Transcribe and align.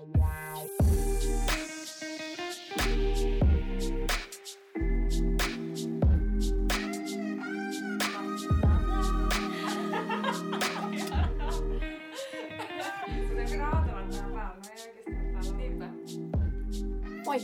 Wow. 0.00 0.91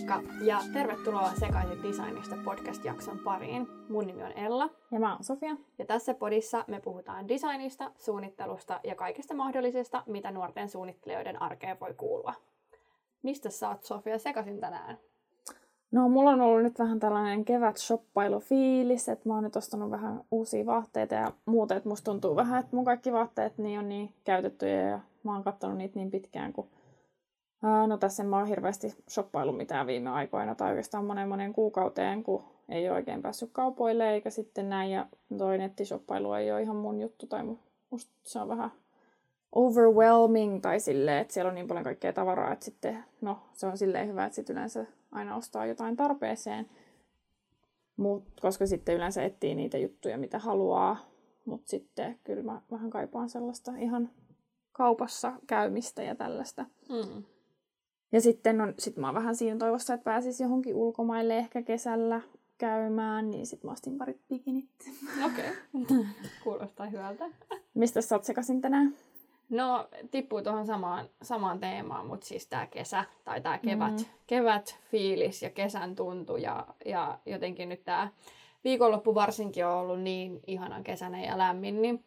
Moikka 0.08 0.44
ja 0.44 0.58
tervetuloa 0.72 1.30
Sekaisin 1.40 1.82
designista 1.82 2.36
podcast-jakson 2.44 3.18
pariin. 3.18 3.68
Mun 3.88 4.06
nimi 4.06 4.22
on 4.22 4.32
Ella. 4.32 4.70
Ja 4.90 5.00
mä 5.00 5.14
oon 5.14 5.24
Sofia. 5.24 5.56
Ja 5.78 5.86
tässä 5.86 6.14
podissa 6.14 6.64
me 6.66 6.80
puhutaan 6.80 7.28
designista, 7.28 7.90
suunnittelusta 7.98 8.80
ja 8.84 8.94
kaikesta 8.94 9.34
mahdollisesta, 9.34 10.02
mitä 10.06 10.30
nuorten 10.30 10.68
suunnittelijoiden 10.68 11.42
arkeen 11.42 11.80
voi 11.80 11.94
kuulua. 11.94 12.34
Mistä 13.22 13.50
sä 13.50 13.68
oot 13.68 13.84
Sofia 13.84 14.18
sekaisin 14.18 14.60
tänään? 14.60 14.98
No 15.90 16.08
mulla 16.08 16.30
on 16.30 16.40
ollut 16.40 16.62
nyt 16.62 16.78
vähän 16.78 17.00
tällainen 17.00 17.44
kevät 17.44 17.76
shoppailufiilis, 17.76 19.08
että 19.08 19.28
mä 19.28 19.34
oon 19.34 19.44
nyt 19.44 19.56
ostanut 19.56 19.90
vähän 19.90 20.20
uusia 20.30 20.66
vaatteita 20.66 21.14
ja 21.14 21.32
muuta, 21.46 21.74
että 21.74 21.88
musta 21.88 22.10
tuntuu 22.10 22.36
vähän, 22.36 22.60
että 22.60 22.76
mun 22.76 22.84
kaikki 22.84 23.12
vaatteet 23.12 23.58
niin 23.58 23.78
on 23.78 23.88
niin 23.88 24.12
käytettyjä 24.24 24.88
ja 24.88 25.00
mä 25.22 25.34
oon 25.34 25.44
kattonut 25.44 25.78
niitä 25.78 25.98
niin 25.98 26.10
pitkään 26.10 26.52
kuin 26.52 26.68
No 27.62 27.98
tässä 27.98 28.22
en 28.22 28.28
mä 28.28 28.38
oon 28.38 28.46
hirveästi 28.46 28.94
shoppailu 29.10 29.52
mitään 29.52 29.86
viime 29.86 30.10
aikoina 30.10 30.54
tai 30.54 30.70
oikeastaan 30.70 31.04
monen 31.04 31.28
monen 31.28 31.52
kuukauteen, 31.52 32.22
kun 32.22 32.44
ei 32.68 32.88
ole 32.88 32.96
oikein 32.96 33.22
päässyt 33.22 33.50
kaupoille 33.52 34.12
eikä 34.12 34.30
sitten 34.30 34.68
näin. 34.68 34.90
Ja 34.90 35.06
toi 35.38 35.58
nettishoppailu 35.58 36.32
ei 36.32 36.52
ole 36.52 36.62
ihan 36.62 36.76
mun 36.76 37.00
juttu 37.00 37.26
tai 37.26 37.42
musta 37.90 38.12
se 38.24 38.38
on 38.38 38.48
vähän 38.48 38.70
overwhelming 39.52 40.60
tai 40.60 40.80
silleen, 40.80 41.18
että 41.18 41.34
siellä 41.34 41.48
on 41.48 41.54
niin 41.54 41.68
paljon 41.68 41.84
kaikkea 41.84 42.12
tavaraa, 42.12 42.52
että 42.52 42.64
sitten, 42.64 43.04
no 43.20 43.38
se 43.52 43.66
on 43.66 43.78
silleen 43.78 44.08
hyvä, 44.08 44.24
että 44.24 44.36
sitten 44.36 44.56
yleensä 44.56 44.86
aina 45.12 45.36
ostaa 45.36 45.66
jotain 45.66 45.96
tarpeeseen. 45.96 46.70
Mut, 47.96 48.24
koska 48.40 48.66
sitten 48.66 48.94
yleensä 48.94 49.22
etsii 49.22 49.54
niitä 49.54 49.78
juttuja, 49.78 50.18
mitä 50.18 50.38
haluaa. 50.38 50.96
Mutta 51.44 51.68
sitten 51.70 52.18
kyllä 52.24 52.42
mä 52.42 52.60
vähän 52.70 52.90
kaipaan 52.90 53.30
sellaista 53.30 53.72
ihan 53.76 54.10
kaupassa 54.72 55.32
käymistä 55.46 56.02
ja 56.02 56.14
tällaista. 56.14 56.66
Mm. 56.88 57.22
Ja 58.12 58.20
sitten 58.20 58.60
on, 58.60 58.74
sit 58.78 58.96
mä 58.96 59.06
oon 59.06 59.14
vähän 59.14 59.36
siinä 59.36 59.58
toivossa, 59.58 59.94
että 59.94 60.04
pääsis 60.04 60.40
johonkin 60.40 60.74
ulkomaille 60.74 61.38
ehkä 61.38 61.62
kesällä 61.62 62.20
käymään, 62.58 63.30
niin 63.30 63.46
sit 63.46 63.64
mä 63.64 63.72
ostin 63.72 63.98
parit 63.98 64.20
bikinit. 64.28 64.70
Okei, 65.26 65.50
okay. 65.74 66.04
kuulostaa 66.44 66.86
hyvältä. 66.86 67.24
Mistä 67.74 68.00
sä 68.00 68.14
oot 68.14 68.24
sekasin 68.24 68.60
tänään? 68.60 68.94
No, 69.50 69.88
tippuu 70.10 70.42
tuohon 70.42 70.66
samaan, 70.66 71.08
samaan 71.22 71.60
teemaan, 71.60 72.06
mutta 72.06 72.26
siis 72.26 72.46
tämä 72.46 72.66
kesä 72.66 73.04
tai 73.24 73.40
tämä 73.40 73.58
kevät, 73.58 73.98
mm. 73.98 74.04
kevät 74.26 74.78
fiilis 74.90 75.42
ja 75.42 75.50
kesän 75.50 75.94
tuntu 75.94 76.36
ja, 76.36 76.66
ja 76.84 77.18
jotenkin 77.26 77.68
nyt 77.68 77.84
tämä 77.84 78.08
viikonloppu 78.64 79.14
varsinkin 79.14 79.66
on 79.66 79.74
ollut 79.74 80.00
niin 80.00 80.40
ihanan 80.46 80.84
kesäinen 80.84 81.24
ja 81.24 81.38
lämmin, 81.38 81.82
niin 81.82 82.04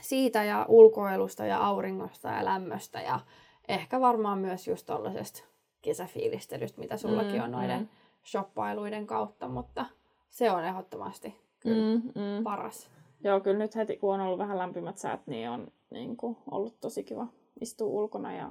siitä 0.00 0.44
ja 0.44 0.66
ulkoilusta 0.68 1.46
ja 1.46 1.58
auringosta 1.66 2.28
ja 2.28 2.44
lämmöstä 2.44 3.00
ja 3.00 3.20
ehkä 3.68 4.00
varmaan 4.00 4.38
myös 4.38 4.68
just 4.68 4.86
tollasesta 4.86 5.44
kesäfiilistelystä, 5.82 6.80
mitä 6.80 6.96
sullakin 6.96 7.36
mm, 7.36 7.44
on 7.44 7.50
noiden 7.50 7.80
mm. 7.80 7.88
shoppailuiden 8.24 9.06
kautta, 9.06 9.48
mutta 9.48 9.86
se 10.30 10.50
on 10.50 10.64
ehdottomasti 10.64 11.40
kyllä 11.60 11.96
mm, 11.96 12.02
mm. 12.06 12.44
paras. 12.44 12.90
Joo, 13.24 13.40
kyllä 13.40 13.58
nyt 13.58 13.76
heti 13.76 13.96
kun 13.96 14.14
on 14.14 14.20
ollut 14.20 14.38
vähän 14.38 14.58
lämpimät 14.58 14.98
säät, 14.98 15.26
niin 15.26 15.50
on 15.50 15.68
niin 15.90 16.16
kuin, 16.16 16.36
ollut 16.50 16.80
tosi 16.80 17.04
kiva 17.04 17.26
istua 17.60 17.86
ulkona 17.86 18.32
ja 18.36 18.50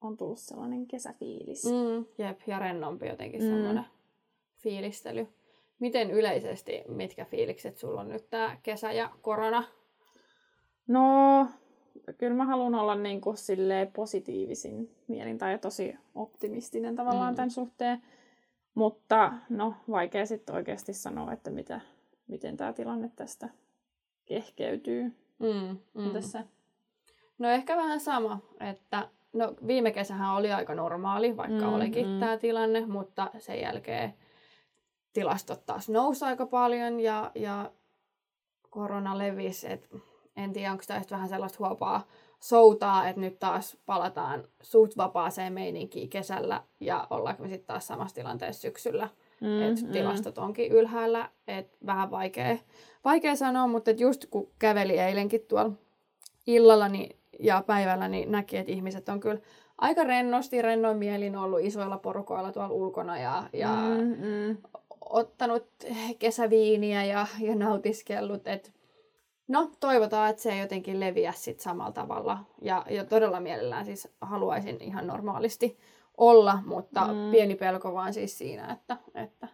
on 0.00 0.16
tullut 0.16 0.38
sellainen 0.38 0.86
kesäfiilis. 0.86 1.64
Mm, 1.64 2.04
jep, 2.18 2.40
ja 2.46 2.58
rennompi 2.58 3.06
jotenkin 3.06 3.42
mm. 3.42 3.48
semmoinen 3.48 3.84
fiilistely. 4.56 5.28
Miten 5.78 6.10
yleisesti, 6.10 6.84
mitkä 6.88 7.24
fiilikset 7.24 7.76
sulla 7.76 8.00
on 8.00 8.08
nyt 8.08 8.30
tämä 8.30 8.56
kesä 8.62 8.92
ja 8.92 9.10
korona? 9.22 9.64
No, 10.86 11.46
kyllä 12.18 12.36
mä 12.36 12.44
haluan 12.44 12.74
olla 12.74 12.94
niin 12.94 13.20
kuin 13.20 13.36
positiivisin 13.92 14.96
mielin 15.08 15.38
tai 15.38 15.58
tosi 15.58 15.96
optimistinen 16.14 16.96
tavallaan 16.96 17.32
mm. 17.32 17.36
tämän 17.36 17.50
suhteen. 17.50 18.02
Mutta 18.74 19.32
no, 19.48 19.74
vaikea 19.90 20.26
sitten 20.26 20.54
oikeasti 20.54 20.92
sanoa, 20.92 21.32
että 21.32 21.50
mitä, 21.50 21.80
miten 22.26 22.56
tämä 22.56 22.72
tilanne 22.72 23.10
tästä 23.16 23.48
kehkeytyy. 24.26 25.02
Mm, 25.38 25.78
mm. 25.94 26.10
Tässä. 26.10 26.44
No 27.38 27.48
ehkä 27.48 27.76
vähän 27.76 28.00
sama, 28.00 28.38
että 28.60 29.08
no, 29.32 29.54
viime 29.66 29.90
kesähän 29.90 30.36
oli 30.36 30.52
aika 30.52 30.74
normaali, 30.74 31.36
vaikka 31.36 31.66
mm, 31.66 31.72
olikin 31.72 32.08
mm. 32.08 32.20
tämä 32.20 32.36
tilanne, 32.36 32.86
mutta 32.86 33.30
sen 33.38 33.60
jälkeen 33.60 34.14
tilastot 35.12 35.66
taas 35.66 35.88
nousi 35.88 36.24
aika 36.24 36.46
paljon 36.46 37.00
ja, 37.00 37.30
ja 37.34 37.70
korona 38.70 39.18
levisi. 39.18 39.72
Et 39.72 39.88
en 40.44 40.52
tiedä, 40.52 40.72
onko 40.72 40.84
tämä 40.86 41.02
vähän 41.10 41.28
sellaista 41.28 41.58
huopaa 41.58 42.06
soutaa, 42.40 43.08
että 43.08 43.20
nyt 43.20 43.38
taas 43.38 43.76
palataan 43.86 44.44
suht 44.62 44.96
vapaaseen 44.96 45.52
meininkiin 45.52 46.08
kesällä 46.08 46.62
ja 46.80 47.06
ollaanko 47.10 47.42
me 47.42 47.48
sitten 47.48 47.66
taas 47.66 47.86
samassa 47.86 48.14
tilanteessa 48.14 48.62
syksyllä. 48.62 49.08
Mm, 49.40 49.62
että 49.62 49.86
mm. 49.86 49.92
tilastot 49.92 50.38
onkin 50.38 50.72
ylhäällä, 50.72 51.30
että 51.48 51.78
vähän 51.86 52.10
vaikea, 52.10 52.58
vaikea 53.04 53.36
sanoa, 53.36 53.66
mutta 53.66 53.90
et 53.90 54.00
just 54.00 54.26
kun 54.30 54.48
käveli 54.58 54.98
eilenkin 54.98 55.40
tuolla 55.48 55.72
illalla 56.46 56.88
niin, 56.88 57.16
ja 57.38 57.62
päivällä, 57.66 58.08
niin 58.08 58.32
näki, 58.32 58.56
että 58.56 58.72
ihmiset 58.72 59.08
on 59.08 59.20
kyllä 59.20 59.40
aika 59.78 60.04
rennosti, 60.04 60.62
rennoin 60.62 60.96
mielin 60.96 61.36
ollut 61.36 61.60
isoilla 61.62 61.98
porukoilla 61.98 62.52
tuolla 62.52 62.74
ulkona 62.74 63.18
ja, 63.18 63.42
ja 63.52 63.68
mm, 63.68 64.26
mm. 64.26 64.56
ottanut 65.00 65.66
kesäviiniä 66.18 67.04
ja, 67.04 67.26
ja 67.40 67.54
nautiskellut, 67.54 68.48
että 68.48 68.70
No, 69.50 69.70
toivotaan, 69.80 70.30
että 70.30 70.42
se 70.42 70.52
ei 70.52 70.60
jotenkin 70.60 71.00
leviä 71.00 71.32
sit 71.32 71.60
samalla 71.60 71.92
tavalla. 71.92 72.38
Ja, 72.62 72.84
ja 72.90 73.04
todella 73.04 73.40
mielellään 73.40 73.84
siis 73.84 74.08
haluaisin 74.20 74.76
ihan 74.80 75.06
normaalisti 75.06 75.78
olla, 76.16 76.58
mutta 76.66 77.06
mm. 77.06 77.30
pieni 77.30 77.54
pelko 77.54 77.94
vaan 77.94 78.14
siis 78.14 78.38
siinä, 78.38 78.72
että, 78.72 78.96
että 79.14 79.48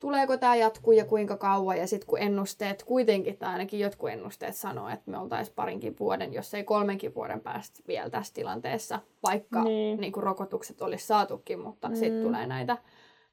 tuleeko 0.00 0.36
tämä 0.36 0.56
jatkuu 0.56 0.92
ja 0.92 1.04
kuinka 1.04 1.36
kauan. 1.36 1.78
Ja 1.78 1.86
sitten 1.86 2.06
kun 2.06 2.18
ennusteet 2.18 2.82
kuitenkin, 2.82 3.38
tai 3.38 3.52
ainakin 3.52 3.80
jotkut 3.80 4.10
ennusteet 4.10 4.56
sanoo, 4.56 4.88
että 4.88 5.10
me 5.10 5.18
oltaisiin 5.18 5.54
parinkin 5.54 5.96
vuoden, 6.00 6.32
jos 6.32 6.54
ei 6.54 6.64
kolmenkin 6.64 7.14
vuoden 7.14 7.40
päästä 7.40 7.80
vielä 7.88 8.10
tässä 8.10 8.34
tilanteessa, 8.34 9.00
vaikka 9.22 9.64
niin. 9.64 10.00
Niin 10.00 10.12
rokotukset 10.16 10.82
olisi 10.82 11.06
saatukin, 11.06 11.60
mutta 11.60 11.88
mm. 11.88 11.94
sitten 11.94 12.22
tulee 12.22 12.46
näitä 12.46 12.76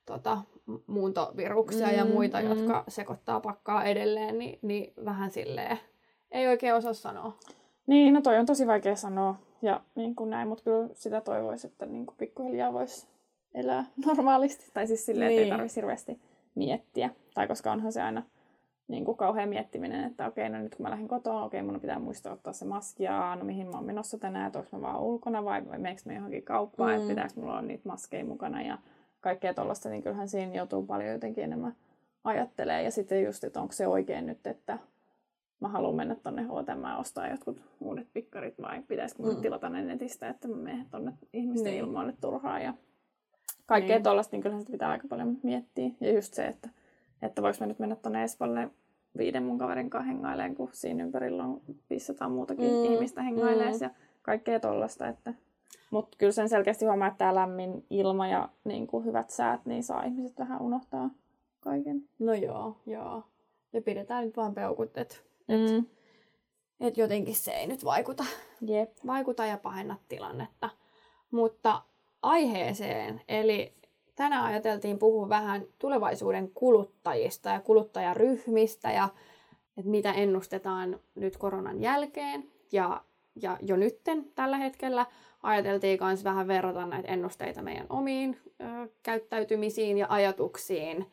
tota, 0.05 0.41
muuntoviruksia 0.88 1.88
mm, 1.88 1.94
ja 1.94 2.06
muita, 2.06 2.41
mm. 2.41 2.50
jotka 2.50 2.84
sekoittaa 2.88 3.40
pakkaa 3.40 3.84
edelleen, 3.84 4.38
niin, 4.38 4.59
niin 4.62 4.94
vähän 5.06 5.31
silleen 5.31 5.78
ei 6.34 6.47
oikein 6.47 6.75
osaa 6.75 6.94
sanoa. 6.94 7.38
Niin, 7.88 8.13
no 8.13 8.22
toi 8.22 8.38
on 8.38 8.46
tosi 8.46 8.68
vaikea 8.68 8.96
sanoa 8.96 9.35
ja 9.62 9.81
niin 9.96 10.16
kuin 10.16 10.29
näin, 10.29 10.47
mutta 10.47 10.63
kyllä 10.63 10.90
sitä 10.94 11.22
toivoisi, 11.22 11.68
että 11.68 11.85
niin 11.85 12.06
kuin 12.06 12.18
pikkuhiljaa 12.18 12.74
voisi 12.74 13.07
elää 13.53 13.85
normaalisti. 14.06 14.66
Tai 14.74 14.88
siis 14.88 15.06
silleen, 15.06 15.29
niin. 15.29 15.38
että 15.38 15.41
ei 15.41 15.46
niin. 15.46 15.57
tarvitsisi 15.57 15.81
hirveästi 15.81 16.19
miettiä. 16.56 17.09
Tai 17.34 17.47
koska 17.47 17.72
onhan 17.72 17.91
se 17.91 18.01
aina 18.01 18.24
niin 18.88 19.06
kuin 19.06 19.18
kauhean 19.18 19.50
miettiminen, 19.50 20.03
että 20.03 20.28
okei, 20.28 20.50
no 20.50 20.59
nyt 20.59 20.75
kun 20.75 20.84
mä 20.84 20.90
lähden 20.90 21.07
kotoa, 21.07 21.44
okei, 21.44 21.62
mun 21.62 21.80
pitää 21.80 22.00
muistaa 22.00 22.34
ottaa 22.34 22.53
se 22.53 22.66
maski, 22.66 23.03
ja 23.03 23.35
no 23.35 23.45
mihin 23.45 23.68
mä 23.68 23.78
oon 23.78 23.85
menossa 23.85 24.18
tänään, 24.18 24.47
että 24.47 24.59
onko 24.59 24.78
mä 24.78 24.81
vaan 24.81 25.01
ulkona 25.01 25.45
vai, 25.45 25.68
vai 25.69 25.78
meneekö 25.78 26.01
mä 26.06 26.13
johonkin 26.13 26.44
kauppaan, 26.44 26.90
mm. 26.90 26.95
että 26.95 27.07
pitääkö 27.07 27.34
mulla 27.35 27.51
olla 27.51 27.62
niitä 27.62 27.90
maskeja 27.90 28.25
mukana 28.25 28.62
ja 28.62 28.78
kaikkea 29.23 29.53
tuollaista, 29.53 29.89
niin 29.89 30.03
kyllähän 30.03 30.28
siinä 30.28 30.53
joutuu 30.53 30.85
paljon 30.85 31.11
jotenkin 31.11 31.44
enemmän 31.44 31.75
ajattelee. 32.23 32.84
Ja 32.84 32.91
sitten 32.91 33.23
just, 33.23 33.44
että 33.44 33.61
onko 33.61 33.73
se 33.73 33.88
oikein 33.88 34.25
nyt, 34.25 34.47
että 34.47 34.79
mä 35.59 35.67
haluan 35.67 35.95
mennä 35.95 36.16
tonne 36.16 36.44
H&M 36.44 36.84
ja 36.84 36.97
ostaa 36.97 37.28
jotkut 37.28 37.62
uudet 37.79 38.07
pikkarit 38.13 38.62
vai 38.62 38.81
pitäisikö 38.88 39.23
mm. 39.23 39.41
tilata 39.41 39.69
ne 39.69 39.81
netistä, 39.81 40.29
että 40.29 40.47
mä 40.47 40.56
menen 40.56 40.85
tonne 40.91 41.13
ihmisten 41.33 41.71
niin. 41.71 41.83
ilmoille 41.83 42.13
turhaa 42.21 42.59
ja 42.59 42.74
kaikkea 43.65 43.95
niin. 43.95 44.03
tuollaista, 44.03 44.36
niin 44.36 44.42
kyllähän 44.42 44.62
sitä 44.62 44.71
pitää 44.71 44.89
aika 44.89 45.07
paljon 45.07 45.38
miettiä. 45.44 45.89
Ja 46.01 46.13
just 46.13 46.33
se, 46.33 46.45
että, 46.45 46.69
että 47.21 47.42
voiko 47.42 47.57
mä 47.59 47.65
nyt 47.65 47.80
mennä 47.80 47.95
tonne 47.95 48.24
Espolle 48.24 48.69
viiden 49.18 49.44
mun 49.44 49.57
kaverin 49.57 49.89
kanssa 49.89 50.07
hengailemaan, 50.07 50.56
kun 50.56 50.69
siinä 50.71 51.03
ympärillä 51.03 51.44
on 51.44 51.62
500 51.89 52.30
muutakin 52.30 52.71
mm. 52.71 52.83
ihmistä 52.86 53.21
hengailee 53.21 53.71
mm. 53.71 53.77
ja 53.81 53.89
kaikkea 54.21 54.59
tuollaista, 54.59 55.07
että 55.07 55.33
mutta 55.94 56.18
kyllä 56.18 56.31
sen 56.31 56.50
selkeästi 56.50 56.86
huomaa, 56.86 57.07
että 57.07 57.18
tämä 57.18 57.36
lämmin 57.36 57.86
ilma 57.90 58.28
ja 58.28 58.50
niin 58.63 58.88
kuin 58.88 59.06
hyvät 59.06 59.30
säät, 59.30 59.66
niin 59.66 59.84
saa 59.84 60.04
ihmiset 60.04 60.40
vähän 60.40 60.62
unohtaa 60.62 61.10
kaiken. 61.60 62.10
No 62.19 62.34
joo, 62.34 62.78
joo. 62.86 63.24
Ja 63.74 63.81
pidetään 63.81 64.25
nyt 64.25 64.38
vaan 64.38 64.54
peukut, 64.54 64.98
että 64.98 65.16
mm. 65.48 65.78
et, 65.78 65.86
et 66.80 66.98
jotenkin 66.98 67.36
se 67.36 67.51
ei 67.51 67.68
nyt 67.68 67.86
vaikuta, 67.86 68.25
Jep. 68.62 68.92
vaikuta 69.07 69.45
ja 69.45 69.57
pahenna 69.57 69.98
tilannetta. 70.10 70.69
Mutta 71.31 71.81
aiheeseen, 72.22 73.22
eli 73.28 73.74
tänään 74.16 74.45
ajateltiin 74.45 75.00
puhua 75.00 75.30
vähän 75.30 75.66
tulevaisuuden 75.80 76.51
kuluttajista 76.54 77.50
ja 77.50 77.60
kuluttajaryhmistä 77.60 78.92
ja 78.92 79.10
että 79.78 79.92
mitä 79.92 80.12
ennustetaan 80.12 81.00
nyt 81.16 81.38
koronan 81.38 81.81
jälkeen. 81.81 82.51
Ja 82.72 83.01
ja 83.42 83.57
jo 83.62 83.75
nytten 83.75 84.25
tällä 84.36 84.57
hetkellä 84.57 85.06
ajateltiin 85.44 86.00
myös 86.04 86.24
vähän 86.24 86.48
verrata 86.48 86.86
näitä 86.86 87.07
ennusteita 87.07 87.62
meidän 87.62 87.86
omiin 87.90 88.38
ö, 88.62 88.90
käyttäytymisiin 89.04 89.98
ja 89.98 90.07
ajatuksiin. 90.10 91.12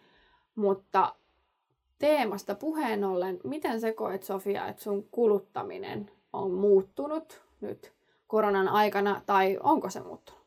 Mutta 0.55 1.15
teemasta 1.99 2.55
puheen 2.55 3.05
ollen, 3.05 3.41
miten 3.45 3.81
sä 3.81 3.93
koet 3.93 4.23
Sofia, 4.23 4.69
että 4.69 4.83
sun 4.83 5.09
kuluttaminen 5.11 6.11
on 6.33 6.51
muuttunut 6.51 7.43
nyt 7.61 7.93
koronan 8.27 8.69
aikana 8.69 9.21
tai 9.27 9.59
onko 9.63 9.91
se 9.91 10.01
muuttunut? 10.01 10.41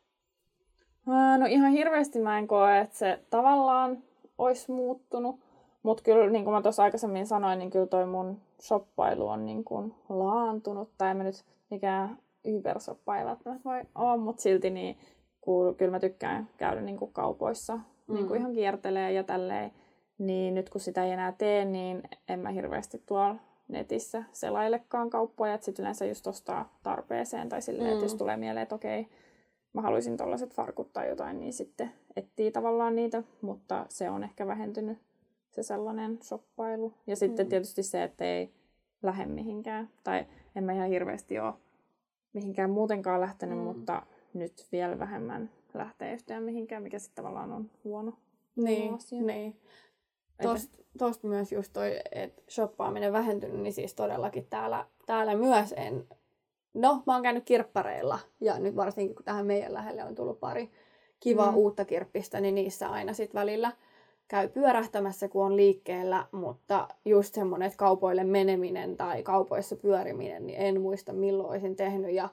No 1.38 1.46
ihan 1.50 1.72
hirveästi 1.72 2.20
mä 2.20 2.38
en 2.38 2.48
koe, 2.48 2.80
että 2.80 2.98
se 2.98 3.20
tavallaan 3.30 4.04
olisi 4.38 4.72
muuttunut. 4.72 5.40
Mutta 5.84 6.04
kyllä, 6.04 6.30
niin 6.30 6.44
kuin 6.44 6.54
mä 6.54 6.62
tuossa 6.62 6.84
aikaisemmin 6.84 7.28
sanoin, 7.28 7.60
niin 7.60 7.72
kyllä 7.72 7.86
toi 7.86 8.06
mun 8.06 8.42
shoppailu 8.62 9.28
on 9.28 9.46
niin 9.46 9.64
kuin 9.64 9.96
laantunut. 10.10 10.90
Tai 10.98 11.14
mä 11.14 11.24
nyt 11.24 11.46
mikään 11.70 12.18
ybersoppa 12.46 13.18
ei 13.18 13.26
välttämättä 13.26 13.70
voi 13.70 13.82
olla, 13.96 14.18
mutta 14.18 14.42
silti 14.42 14.70
niin 14.70 14.98
kun, 15.42 15.76
kyllä 15.76 15.92
mä 15.92 16.00
tykkään 16.00 16.50
käydä 16.58 16.82
niin 16.82 16.98
kuin 16.98 17.14
kaupoissa 17.14 17.76
mm. 17.76 18.16
niin 18.16 18.28
kuin 18.28 18.40
ihan 18.40 18.54
kiertelee 18.54 19.12
ja 19.12 19.24
tälleen. 19.24 19.72
Niin 20.18 20.56
nyt 20.56 20.70
kun 20.70 20.82
sitä 20.82 21.06
ei 21.06 21.12
enää 21.12 21.32
tee, 21.32 21.66
niin 21.66 22.04
en 22.30 22.40
mä 22.40 22.50
hirveästi 22.50 23.04
tuolla 23.06 23.36
netissä 23.68 24.24
selailekaan 24.32 25.10
kauppoja. 25.10 25.54
Että 25.54 25.66
sitten 25.66 25.84
yleensä 25.84 26.06
just 26.06 26.28
ostaa 26.28 26.78
tarpeeseen 26.84 27.50
tai 27.50 27.62
silleen, 27.62 27.88
mm. 27.88 27.94
että 27.94 28.06
jos 28.06 28.16
tulee 28.16 28.38
mieleen, 28.38 28.64
että 28.64 28.76
okei, 28.76 29.08
mä 29.74 29.82
haluaisin 29.82 30.18
tollaiset 30.18 30.54
farkut 30.54 30.94
tai 30.94 31.10
jotain, 31.10 31.40
niin 31.40 31.54
sitten 31.54 31.92
etsii 32.16 32.52
tavallaan 32.52 32.96
niitä. 32.96 33.24
Mutta 33.42 33.86
se 33.90 34.10
on 34.10 34.24
ehkä 34.24 34.48
vähentynyt 34.48 34.98
se 35.50 35.64
sellainen 35.64 36.20
shoppailu. 36.24 36.94
Ja 37.08 37.16
sitten 37.16 37.46
mm. 37.46 37.50
tietysti 37.50 37.84
se, 37.84 38.04
että 38.04 38.26
ei 38.26 38.54
lähde 39.04 39.26
mihinkään. 39.26 39.90
Tai 40.04 40.26
en 40.56 40.64
mä 40.64 40.74
ihan 40.74 40.90
hirveästi 40.90 41.40
ole 41.40 41.54
mihinkään 42.34 42.70
muutenkaan 42.70 43.22
lähtenyt, 43.22 43.58
mm. 43.58 43.64
mutta 43.64 44.04
nyt 44.34 44.68
vielä 44.72 45.00
vähemmän 45.00 45.50
lähtee 45.74 46.14
yhtään 46.14 46.44
mihinkään, 46.44 46.84
mikä 46.84 47.00
sitten 47.00 47.24
tavallaan 47.24 47.52
on 47.52 47.72
huono, 47.84 48.14
niin, 48.56 48.94
asia. 48.94 49.22
Niin. 49.22 49.60
Tosta, 50.42 50.78
tosta 50.98 51.28
myös 51.28 51.52
just 51.52 51.74
toi, 51.74 52.00
että 52.12 52.42
shoppaaminen 52.50 53.14
vähentynyt, 53.14 53.60
niin 53.60 53.74
siis 53.74 53.94
todellakin 53.94 54.48
täällä, 54.50 54.86
täällä 55.06 55.36
myös 55.36 55.74
en... 55.78 56.08
No, 56.74 57.04
mä 57.08 57.14
oon 57.14 57.24
käynyt 57.24 57.44
kirppareilla 57.44 58.20
ja 58.42 58.60
nyt 58.60 58.76
varsinkin 58.76 59.16
kun 59.16 59.26
tähän 59.26 59.46
meidän 59.46 59.74
lähelle 59.74 60.04
on 60.04 60.16
tullut 60.16 60.40
pari 60.40 60.72
kivaa 61.20 61.52
mm. 61.52 61.58
uutta 61.58 61.86
kirppistä, 61.86 62.42
niin 62.42 62.56
niissä 62.56 62.90
aina 62.90 63.14
sitten 63.14 63.40
välillä 63.40 63.72
käy 64.28 64.50
pyörähtämässä, 64.50 65.28
kun 65.28 65.46
on 65.46 65.56
liikkeellä, 65.56 66.28
mutta 66.32 66.88
just 67.06 67.34
semmoinen, 67.34 67.66
että 67.66 67.78
kaupoille 67.78 68.24
meneminen 68.24 68.98
tai 68.98 69.24
kaupoissa 69.24 69.76
pyöriminen, 69.76 70.48
niin 70.48 70.60
en 70.60 70.82
muista 70.82 71.14
milloin 71.14 71.50
olisin 71.50 71.76
tehnyt. 71.76 72.12
Ja 72.12 72.30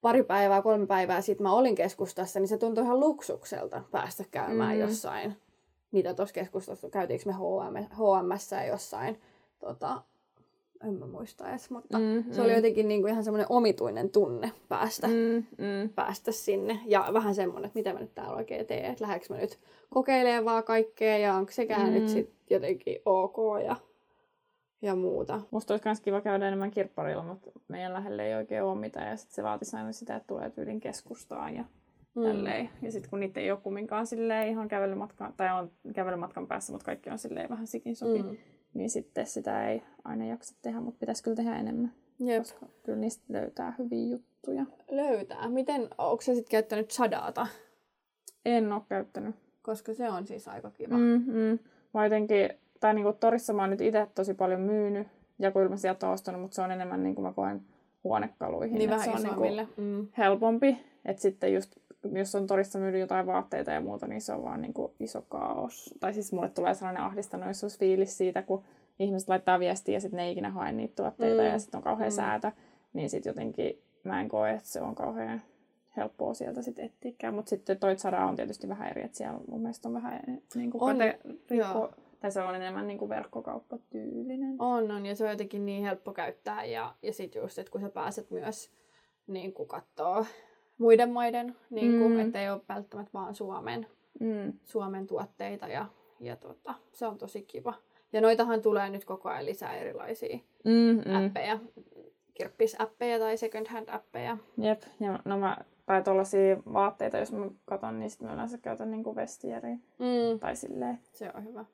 pari 0.00 0.22
päivää, 0.22 0.62
kolme 0.62 0.86
päivää 0.86 1.20
sitten 1.20 1.44
mä 1.44 1.52
olin 1.52 1.74
keskustassa, 1.74 2.40
niin 2.40 2.48
se 2.48 2.58
tuntui 2.58 2.84
ihan 2.84 3.00
luksukselta 3.00 3.82
päästä 3.90 4.24
käymään 4.30 4.74
mm. 4.74 4.80
jossain. 4.80 5.36
Mitä 5.92 6.14
tuossa 6.14 6.34
keskustassa, 6.34 6.90
käytiinkö 6.90 7.24
me 7.26 7.32
HM, 7.32 7.94
HMssä 7.94 8.64
jossain 8.64 9.20
tota, 9.58 10.02
en 10.84 10.94
mä 10.94 11.06
muista 11.06 11.50
edes, 11.50 11.70
mutta 11.70 11.98
mm, 11.98 12.24
se 12.30 12.40
mm. 12.40 12.44
oli 12.44 12.54
jotenkin 12.54 12.88
niinku 12.88 13.06
ihan 13.06 13.24
semmoinen 13.24 13.46
omituinen 13.48 14.10
tunne 14.10 14.52
päästä, 14.68 15.06
mm, 15.06 15.44
mm. 15.58 15.88
päästä 15.94 16.32
sinne. 16.32 16.80
Ja 16.86 17.10
vähän 17.12 17.34
semmoinen, 17.34 17.66
että 17.66 17.78
mitä 17.78 17.92
mä 17.92 17.98
nyt 17.98 18.14
täällä 18.14 18.36
oikein 18.36 18.66
teen, 18.66 18.84
että 18.84 19.04
lähdekö 19.04 19.26
mä 19.28 19.36
nyt 19.36 19.58
kokeilemaan 19.90 20.44
vaan 20.44 20.64
kaikkea 20.64 21.18
ja 21.18 21.34
onko 21.34 21.52
sekään 21.52 21.88
mm. 21.88 21.94
nyt 21.94 22.08
sit 22.08 22.30
jotenkin 22.50 22.98
ok 23.04 23.36
ja, 23.64 23.76
ja 24.82 24.96
muuta. 24.96 25.40
Musta 25.50 25.74
olisi 25.74 25.88
myös 25.88 26.00
kiva 26.00 26.20
käydä 26.20 26.46
enemmän 26.46 26.70
kirpparilla, 26.70 27.22
mutta 27.22 27.50
meidän 27.68 27.92
lähellä 27.92 28.22
ei 28.22 28.34
oikein 28.34 28.62
ole 28.62 28.78
mitään 28.78 29.10
ja 29.10 29.16
sit 29.16 29.30
se 29.30 29.42
vaatisi 29.42 29.76
aina 29.76 29.92
sitä, 29.92 30.16
että 30.16 30.26
tulee 30.26 30.50
tyylin 30.50 30.80
keskustaan 30.80 31.54
ja 31.54 31.64
mm. 32.14 32.22
tälleen. 32.22 32.70
Ja 32.82 32.92
sitten 32.92 33.10
kun 33.10 33.20
niitä 33.20 33.40
ei 33.40 33.50
ole 33.50 33.60
kumminkaan 33.62 34.06
silleen 34.06 34.48
ihan 34.48 34.68
kävelymatkan, 34.68 35.34
tai 35.36 35.60
on 35.60 35.70
kävelymatkan 35.94 36.46
päässä, 36.46 36.72
mutta 36.72 36.86
kaikki 36.86 37.10
on 37.10 37.18
silleen 37.18 37.50
vähän 37.50 37.66
sikin 37.66 37.96
sopi. 37.96 38.22
Mm 38.22 38.36
niin 38.74 38.90
sitten 38.90 39.26
sitä 39.26 39.68
ei 39.68 39.82
aina 40.04 40.24
jaksa 40.24 40.54
tehdä, 40.62 40.80
mutta 40.80 41.00
pitäisi 41.00 41.22
kyllä 41.22 41.36
tehdä 41.36 41.56
enemmän. 41.56 41.92
Jep. 42.18 42.42
Koska 42.42 42.66
kyllä 42.82 42.98
niistä 42.98 43.24
löytää 43.28 43.74
hyviä 43.78 44.08
juttuja. 44.08 44.64
Löytää. 44.90 45.48
Miten, 45.48 45.88
onko 45.98 46.22
se 46.22 46.34
sitten 46.34 46.50
käyttänyt 46.50 46.88
Chadaata? 46.88 47.46
En 48.44 48.72
ole 48.72 48.82
käyttänyt. 48.88 49.34
Koska 49.62 49.94
se 49.94 50.10
on 50.10 50.26
siis 50.26 50.48
aika 50.48 50.70
kiva. 50.70 50.98
Mm-hmm. 50.98 51.58
Mä 51.94 52.04
jotenkin, 52.04 52.48
tai 52.80 52.94
niinku 52.94 53.12
torissa 53.12 53.52
mä 53.52 53.62
oon 53.62 53.70
nyt 53.70 53.80
itse 53.80 54.06
tosi 54.14 54.34
paljon 54.34 54.60
myynyt, 54.60 55.08
ja 55.38 55.52
oon 55.54 56.12
ostanut, 56.12 56.40
mutta 56.40 56.54
se 56.54 56.62
on 56.62 56.70
enemmän 56.70 57.02
niin 57.02 57.14
kuin 57.14 57.26
mä 57.26 57.32
koen 57.32 57.62
huonekaluihin. 58.04 58.78
Niin 58.78 58.90
vähän 58.90 59.04
se 59.04 59.10
on 59.10 59.22
niinku 59.22 59.72
mm. 59.76 60.08
helpompi. 60.18 60.78
Että 61.04 61.22
sitten 61.22 61.54
just 61.54 61.76
jos 62.12 62.34
on 62.34 62.46
torissa 62.46 62.78
myynyt 62.78 63.00
jotain 63.00 63.26
vaatteita 63.26 63.70
ja 63.70 63.80
muuta, 63.80 64.06
niin 64.06 64.20
se 64.20 64.32
on 64.32 64.42
vaan 64.42 64.62
niin 64.62 64.74
kuin 64.74 64.92
iso 65.00 65.22
kaos. 65.28 65.94
Tai 66.00 66.14
siis 66.14 66.32
mulle 66.32 66.48
tulee 66.48 66.74
sellainen 66.74 67.02
ahdistanoisuusfiilis 67.02 68.18
siitä, 68.18 68.42
kun 68.42 68.62
ihmiset 68.98 69.28
laittaa 69.28 69.58
viestiä 69.58 69.94
ja 69.94 70.00
sitten 70.00 70.16
ne 70.16 70.24
ei 70.24 70.32
ikinä 70.32 70.50
hae 70.50 70.72
niitä 70.72 71.02
tuotteita 71.02 71.42
mm. 71.42 71.48
ja 71.48 71.58
sitten 71.58 71.78
on 71.78 71.84
kauhean 71.84 72.10
mm. 72.10 72.16
säätä. 72.16 72.52
Niin 72.92 73.10
sitten 73.10 73.30
jotenkin 73.30 73.82
mä 74.04 74.20
en 74.20 74.28
koe, 74.28 74.50
että 74.50 74.68
se 74.68 74.80
on 74.80 74.94
kauhean 74.94 75.42
helppoa 75.96 76.34
sieltä 76.34 76.62
sitten 76.62 76.84
etsiäkään. 76.84 77.34
Mutta 77.34 77.50
sitten 77.50 77.78
toi 77.78 77.96
Zara 77.96 78.26
on 78.26 78.36
tietysti 78.36 78.68
vähän 78.68 78.90
eri, 78.90 79.02
että 79.02 79.16
siellä 79.16 79.40
mun 79.48 79.60
mielestä 79.60 79.88
on 79.88 79.94
vähän 79.94 80.20
niin 80.54 80.70
kuin 80.70 80.82
on, 80.82 80.98
kate, 80.98 81.18
rikko, 81.50 81.94
tai 82.20 82.32
se 82.32 82.42
on 82.42 82.54
enemmän 82.54 82.86
niin 82.86 82.98
kuin 82.98 83.08
verkkokauppatyylinen. 83.08 84.56
On, 84.58 84.90
on, 84.90 85.06
ja 85.06 85.16
se 85.16 85.24
on 85.24 85.30
jotenkin 85.30 85.66
niin 85.66 85.82
helppo 85.82 86.12
käyttää. 86.12 86.64
Ja, 86.64 86.94
ja 87.02 87.12
sitten 87.12 87.42
just, 87.42 87.58
että 87.58 87.72
kun 87.72 87.80
sä 87.80 87.88
pääset 87.88 88.30
myös 88.30 88.70
niin 89.26 89.52
kuin 89.52 89.68
kattoo 89.68 90.26
muiden 90.78 91.10
maiden, 91.10 91.56
niin 91.70 91.98
kuin, 91.98 92.12
mm. 92.12 92.20
ettei 92.20 92.50
ole 92.50 92.60
välttämättä 92.68 93.12
vaan 93.14 93.34
Suomen, 93.34 93.86
mm. 94.20 94.52
Suomen 94.64 95.06
tuotteita 95.06 95.68
ja, 95.68 95.86
ja 96.20 96.36
tota, 96.36 96.74
se 96.92 97.06
on 97.06 97.18
tosi 97.18 97.42
kiva. 97.42 97.74
Ja 98.12 98.20
noitahan 98.20 98.62
tulee 98.62 98.90
nyt 98.90 99.04
koko 99.04 99.28
ajan 99.28 99.46
lisää 99.46 99.76
erilaisia 99.76 100.38
mm, 100.64 101.02
mm. 101.06 101.26
appeja, 101.26 101.58
kirppisäppejä 102.34 103.18
tai 103.18 103.36
second 103.36 103.66
hand 103.68 103.88
appeja. 103.88 104.38
Jep, 104.58 104.82
ja 105.00 105.18
no 105.24 105.38
mä, 105.38 105.56
tai 105.86 106.02
tuollaisia 106.02 106.56
vaatteita, 106.72 107.18
jos 107.18 107.32
mä 107.32 107.50
katson, 107.64 107.98
niin 107.98 108.10
sitten 108.10 108.28
mä 108.28 108.34
yleensä 108.34 108.58
käytän 108.58 108.90
niinku 108.90 109.16
vestiäriä. 109.16 109.76
Mm. 109.98 110.38
Tai 110.40 110.56
silleen. 110.56 110.98
Se 111.12 111.30
on 111.34 111.44
hyvä. 111.44 111.64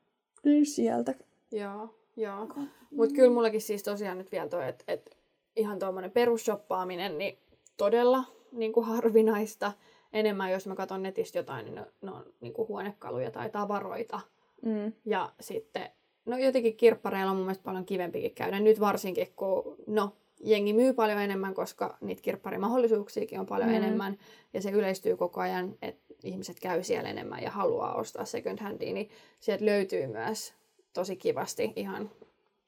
Niin 0.43 0.65
sieltä. 0.65 1.13
Joo, 1.51 1.95
joo. 2.17 2.47
Mutta 2.91 3.15
kyllä 3.15 3.33
mullakin 3.33 3.61
siis 3.61 3.83
tosiaan 3.83 4.17
nyt 4.17 4.31
vielä 4.31 4.49
toi, 4.49 4.67
että 4.67 4.83
et 4.87 5.17
ihan 5.55 5.79
tuommoinen 5.79 6.11
perusshoppaaminen, 6.11 7.17
niin 7.17 7.37
todella 7.77 8.23
niin 8.51 8.73
kuin 8.73 8.85
harvinaista. 8.85 9.71
Enemmän, 10.13 10.51
jos 10.51 10.67
mä 10.67 10.75
katson 10.75 11.03
netistä 11.03 11.39
jotain, 11.39 11.65
niin 11.65 11.75
ne, 11.75 11.85
ne 12.01 12.11
on 12.11 12.25
niin 12.41 12.53
kuin 12.53 12.67
huonekaluja 12.67 13.31
tai 13.31 13.49
tavaroita. 13.49 14.19
Mm. 14.61 14.93
Ja 15.05 15.31
sitten, 15.39 15.89
no 16.25 16.37
jotenkin 16.37 16.77
kirppareilla 16.77 17.31
on 17.31 17.37
mun 17.37 17.45
mielestä 17.45 17.63
paljon 17.63 17.85
kivempikin 17.85 18.35
käydä. 18.35 18.59
Nyt 18.59 18.79
varsinkin, 18.79 19.27
kun 19.35 19.75
no, 19.87 20.13
jengi 20.43 20.73
myy 20.73 20.93
paljon 20.93 21.21
enemmän, 21.21 21.53
koska 21.53 21.97
niitä 22.01 22.21
kirpparimahdollisuuksiakin 22.21 23.39
on 23.39 23.45
paljon 23.45 23.69
mm. 23.69 23.75
enemmän. 23.75 24.17
Ja 24.53 24.61
se 24.61 24.71
yleistyy 24.71 25.17
koko 25.17 25.41
ajan, 25.41 25.77
että 25.81 26.13
ihmiset 26.23 26.59
käy 26.59 26.83
siellä 26.83 27.09
enemmän 27.09 27.43
ja 27.43 27.51
haluaa 27.51 27.95
ostaa 27.95 28.25
second 28.25 28.59
handia, 28.59 28.93
niin 28.93 29.09
sieltä 29.39 29.65
löytyy 29.65 30.07
myös 30.07 30.53
tosi 30.93 31.15
kivasti 31.15 31.73
ihan 31.75 32.11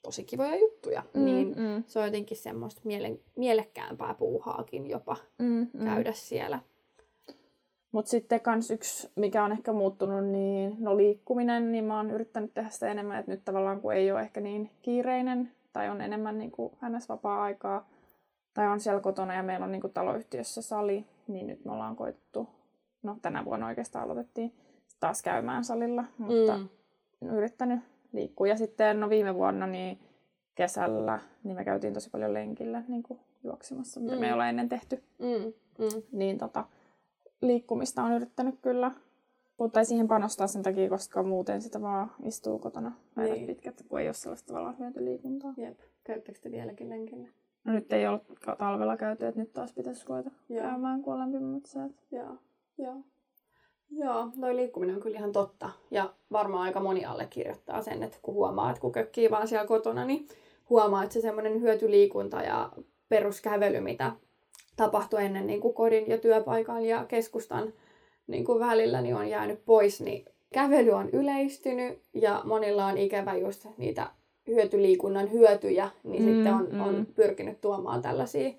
tosi 0.03 0.24
kivoja 0.24 0.55
juttuja, 0.55 1.03
mm, 1.13 1.25
niin 1.25 1.48
mm. 1.48 1.83
se 1.88 2.00
on 2.00 2.05
jotenkin 2.05 2.38
semmoista 2.38 2.81
miele- 2.86 3.19
mielekkäämpää 3.36 4.13
puuhaakin 4.13 4.89
jopa 4.89 5.15
mm, 5.39 5.67
mm. 5.74 5.86
käydä 5.86 6.13
siellä. 6.13 6.60
Mutta 7.91 8.10
sitten 8.10 8.41
kans 8.41 8.72
yksi, 8.72 9.10
mikä 9.15 9.43
on 9.43 9.51
ehkä 9.51 9.74
muuttunut, 9.74 10.25
niin 10.25 10.75
no 10.79 10.98
liikkuminen, 10.98 11.72
niin 11.72 11.83
mä 11.83 11.98
oon 11.98 12.12
yrittänyt 12.12 12.53
tehdä 12.53 12.69
sitä 12.69 12.88
enemmän, 12.88 13.19
että 13.19 13.31
nyt 13.31 13.45
tavallaan 13.45 13.81
kun 13.81 13.93
ei 13.93 14.12
ole 14.12 14.22
ehkä 14.22 14.41
niin 14.41 14.69
kiireinen, 14.81 15.51
tai 15.74 15.89
on 15.89 16.01
enemmän 16.01 16.38
niin 16.38 16.51
kuin 16.51 16.74
ns. 16.89 17.10
vapaa-aikaa, 17.10 17.89
tai 18.53 18.67
on 18.67 18.79
siellä 18.79 19.01
kotona 19.01 19.33
ja 19.33 19.43
meillä 19.43 19.65
on 19.65 19.72
niin 19.72 19.81
kuin 19.81 19.93
taloyhtiössä 19.93 20.62
sali, 20.62 21.05
niin 21.27 21.48
nyt 21.48 21.65
me 21.65 21.72
ollaan 21.72 21.95
koitettu, 21.95 22.50
no 23.03 23.17
tänä 23.22 23.45
vuonna 23.45 23.67
oikeastaan 23.67 24.03
aloitettiin 24.05 24.53
taas 25.00 25.22
käymään 25.22 25.63
salilla, 25.63 26.03
mutta 26.17 26.57
mm. 26.57 27.29
yrittänyt 27.29 27.79
liikkuu. 28.13 28.46
Ja 28.46 28.58
sitten 28.58 29.00
no 29.00 29.10
viime 29.10 29.36
vuonna 29.36 29.67
niin 29.67 30.00
kesällä 30.55 31.20
niin 31.43 31.55
me 31.55 31.65
käytiin 31.65 31.93
tosi 31.93 32.10
paljon 32.10 32.34
lenkillä 32.34 32.84
niin 32.88 33.03
kuin 33.03 33.20
juoksemassa, 33.43 34.00
mitä 34.00 34.15
mm. 34.15 34.20
me 34.20 34.27
ei 34.27 34.34
ole 34.34 34.50
ennen 34.50 34.70
tehty. 34.70 35.03
Mm. 35.20 35.53
Mm. 35.77 36.03
Niin 36.12 36.38
tota, 36.38 36.65
liikkumista 37.41 38.03
on 38.03 38.13
yrittänyt 38.13 38.55
kyllä. 38.62 38.91
Mutta 39.58 39.79
ei 39.79 39.86
siihen 39.86 40.08
panostaa 40.08 40.48
sen 40.48 40.63
takia, 40.63 40.89
koska 40.89 41.24
muuten 41.24 41.62
sitä 41.62 41.82
vaan 41.82 42.12
istuu 42.24 42.60
kotona 42.60 42.91
päivät 43.15 43.34
niin. 43.34 43.48
pitkät, 43.48 43.86
kun 43.89 44.00
ei 44.00 44.08
ole 44.08 44.13
sellaista 44.13 44.48
tavallaan 44.48 44.79
hyötyliikuntaa. 44.79 45.53
Jep. 45.58 45.79
Käyttäkö 46.03 46.39
te 46.39 46.51
vieläkin 46.51 46.89
lenkillä? 46.89 47.27
No 47.63 47.74
nyt 47.74 47.93
ei 47.93 48.08
ollut 48.08 48.24
talvella 48.58 48.98
käyty, 48.98 49.25
että 49.25 49.39
nyt 49.39 49.53
taas 49.53 49.74
pitäisi 49.74 50.05
ruveta 50.08 50.32
käymään, 50.48 51.01
kun 51.01 51.22
on 51.22 51.62
säät. 51.65 51.91
Joo. 52.12 52.38
Joo. 52.77 52.96
Joo, 53.92 54.28
toi 54.42 54.56
liikkuminen 54.56 54.96
on 54.96 55.02
kyllä 55.02 55.18
ihan 55.18 55.32
totta. 55.32 55.70
Ja 55.92 56.13
varmaan 56.32 56.63
aika 56.63 56.80
moni 56.80 57.06
allekirjoittaa 57.06 57.82
sen, 57.82 58.04
että 58.04 58.18
kun 58.22 58.34
huomaa, 58.34 58.70
että 58.70 58.82
kun 58.82 58.92
kökkii 58.92 59.32
vaan 59.32 59.48
siellä 59.48 59.68
kotona, 59.68 60.06
niin 60.06 60.28
huomaa, 60.70 61.04
että 61.04 61.13
se 61.13 61.22
semmoinen 61.22 61.62
hyötyliikunta 61.62 62.42
ja 62.42 62.70
peruskävely, 63.10 63.80
mitä 63.80 64.12
tapahtui 64.75 65.25
ennen 65.25 65.48
niin 65.48 65.62
kuin 65.62 65.74
kodin 65.74 66.08
ja 66.08 66.18
työpaikan 66.18 66.86
ja 66.86 67.06
keskustan 67.06 67.74
niin 68.28 68.46
kuin 68.46 68.60
välillä, 68.60 69.02
niin 69.02 69.16
on 69.16 69.30
jäänyt 69.30 69.66
pois, 69.66 70.02
niin 70.02 70.25
kävely 70.54 70.92
on 70.92 71.10
yleistynyt 71.10 72.02
ja 72.13 72.42
monilla 72.46 72.86
on 72.86 72.98
ikävä 72.98 73.36
just 73.36 73.66
niitä 73.78 74.08
hyötyliikunnan 74.48 75.32
hyötyjä, 75.32 75.90
niin 76.04 76.24
mm, 76.24 76.30
sitten 76.30 76.54
on, 76.54 76.68
mm. 76.72 76.82
on 76.82 77.08
pyrkinyt 77.16 77.62
tuomaan 77.62 78.02
tällaisia 78.02 78.52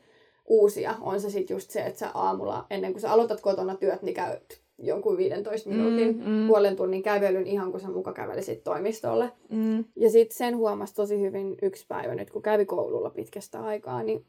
uusia. 0.47 0.95
On 1.01 1.21
se 1.21 1.31
sitten 1.31 1.55
just 1.55 1.71
se, 1.71 1.81
että 1.81 1.99
sä 1.99 2.11
aamulla, 2.15 2.67
ennen 2.71 2.93
kuin 2.93 3.01
sä 3.01 3.13
aloitat 3.13 3.41
kotona 3.41 3.75
työt, 3.75 4.03
niin 4.03 4.15
käyt 4.15 4.64
jonkun 4.79 5.17
15 5.17 5.71
mm, 5.71 5.77
minuutin, 5.77 6.17
mm, 6.17 6.31
mm. 6.31 6.47
puolen 6.47 6.77
tunnin 6.77 7.03
kävelyn 7.03 7.47
ihan 7.47 7.71
kun 7.71 7.81
sä 7.81 7.89
muka 7.89 8.13
kävelisit 8.13 8.65
toimistolle. 8.65 9.33
Mm. 9.49 9.85
Ja 9.97 10.11
sitten 10.11 10.37
sen 10.37 10.57
huomasi 10.57 10.95
tosi 10.95 11.21
hyvin 11.21 11.57
yksi 11.63 11.85
päivä 11.89 12.15
nyt, 12.15 12.31
kun 12.31 12.43
kävi 12.43 12.65
koululla 12.65 13.11
pitkästä 13.11 13.61
aikaa, 13.61 14.03
niin 14.03 14.25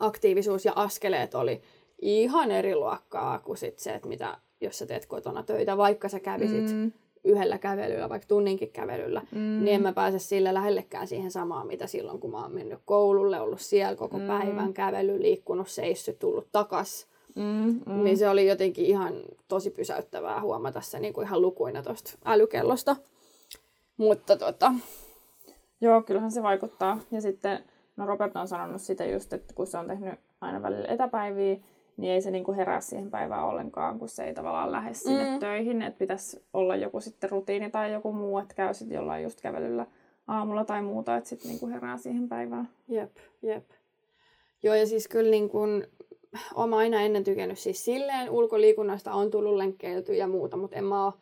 aktiivisuus 0.00 0.64
ja 0.64 0.72
askeleet 0.76 1.34
oli 1.34 1.60
ihan 2.02 2.50
eri 2.50 2.74
luokkaa 2.74 3.38
kuin 3.38 3.58
sit 3.58 3.78
se, 3.78 3.94
että 3.94 4.08
mitä 4.08 4.38
jos 4.60 4.78
sä 4.78 4.86
teet 4.86 5.06
kotona 5.06 5.42
töitä, 5.42 5.76
vaikka 5.76 6.08
sä 6.08 6.20
kävisit 6.20 6.72
mm. 6.72 6.92
yhdellä 7.24 7.58
kävelyllä, 7.58 8.08
vaikka 8.08 8.28
tunninkin 8.28 8.70
kävelyllä, 8.72 9.22
mm. 9.32 9.64
niin 9.64 9.74
en 9.74 9.82
mä 9.82 9.92
pääse 9.92 10.18
sille 10.18 10.54
lähellekään 10.54 11.06
siihen 11.06 11.30
samaan, 11.30 11.66
mitä 11.66 11.86
silloin, 11.86 12.20
kun 12.20 12.30
mä 12.30 12.42
oon 12.42 12.54
mennyt 12.54 12.78
koululle, 12.84 13.40
ollut 13.40 13.60
siellä 13.60 13.96
koko 13.96 14.18
mm. 14.18 14.26
päivän 14.26 14.74
kävely, 14.74 15.22
liikkunut, 15.22 15.68
seissyt, 15.68 16.18
tullut 16.18 16.48
takas. 16.52 17.06
Mm, 17.36 17.80
mm. 17.86 18.04
Niin 18.04 18.18
se 18.18 18.28
oli 18.28 18.48
jotenkin 18.48 18.86
ihan 18.86 19.14
tosi 19.48 19.70
pysäyttävää 19.70 20.40
huomata 20.40 20.80
se 20.80 21.00
niin 21.00 21.12
kuin 21.12 21.26
ihan 21.26 21.42
lukuina 21.42 21.82
tuosta 21.82 22.12
älykellosta. 22.24 22.96
Mutta 23.96 24.36
tota... 24.36 24.72
Joo, 25.80 26.02
kyllähän 26.02 26.30
se 26.30 26.42
vaikuttaa. 26.42 26.98
Ja 27.10 27.20
sitten, 27.20 27.64
no 27.96 28.06
Robert 28.06 28.36
on 28.36 28.48
sanonut 28.48 28.80
sitä 28.80 29.04
just, 29.04 29.32
että 29.32 29.54
kun 29.54 29.66
se 29.66 29.78
on 29.78 29.86
tehnyt 29.86 30.14
aina 30.40 30.62
välillä 30.62 30.88
etäpäiviä, 30.88 31.56
niin 31.96 32.12
ei 32.12 32.20
se 32.20 32.30
niinku 32.30 32.52
herää 32.52 32.80
siihen 32.80 33.10
päivään 33.10 33.44
ollenkaan, 33.44 33.98
kun 33.98 34.08
se 34.08 34.24
ei 34.24 34.34
tavallaan 34.34 34.72
lähde 34.72 34.94
sinne 34.94 35.30
mm. 35.30 35.38
töihin. 35.38 35.82
Että 35.82 35.98
pitäisi 35.98 36.44
olla 36.52 36.76
joku 36.76 37.00
sitten 37.00 37.30
rutiini 37.30 37.70
tai 37.70 37.92
joku 37.92 38.12
muu, 38.12 38.38
että 38.38 38.54
käy 38.54 38.74
sitten 38.74 38.96
jollain 38.96 39.22
just 39.22 39.40
kävelyllä 39.40 39.86
aamulla 40.28 40.64
tai 40.64 40.82
muuta, 40.82 41.16
että 41.16 41.28
sitten 41.28 41.48
niinku 41.48 41.68
herää 41.68 41.96
siihen 41.96 42.28
päivään. 42.28 42.68
Jep, 42.88 43.16
jep. 43.42 43.64
Joo, 44.62 44.74
ja 44.74 44.86
siis 44.86 45.08
kyllä 45.08 45.30
niin 45.30 45.48
kun, 45.48 45.84
olen 46.54 46.74
aina 46.74 47.00
ennen 47.00 47.24
tykännyt 47.24 47.58
siis 47.58 47.84
silleen, 47.84 48.30
ulkoliikunnasta 48.30 49.12
on 49.12 49.30
tullut 49.30 49.56
lenkkeilty 49.56 50.14
ja 50.14 50.26
muuta, 50.26 50.56
mutta 50.56 50.76
en 50.76 50.84
mä 50.84 51.04
ole 51.04 51.12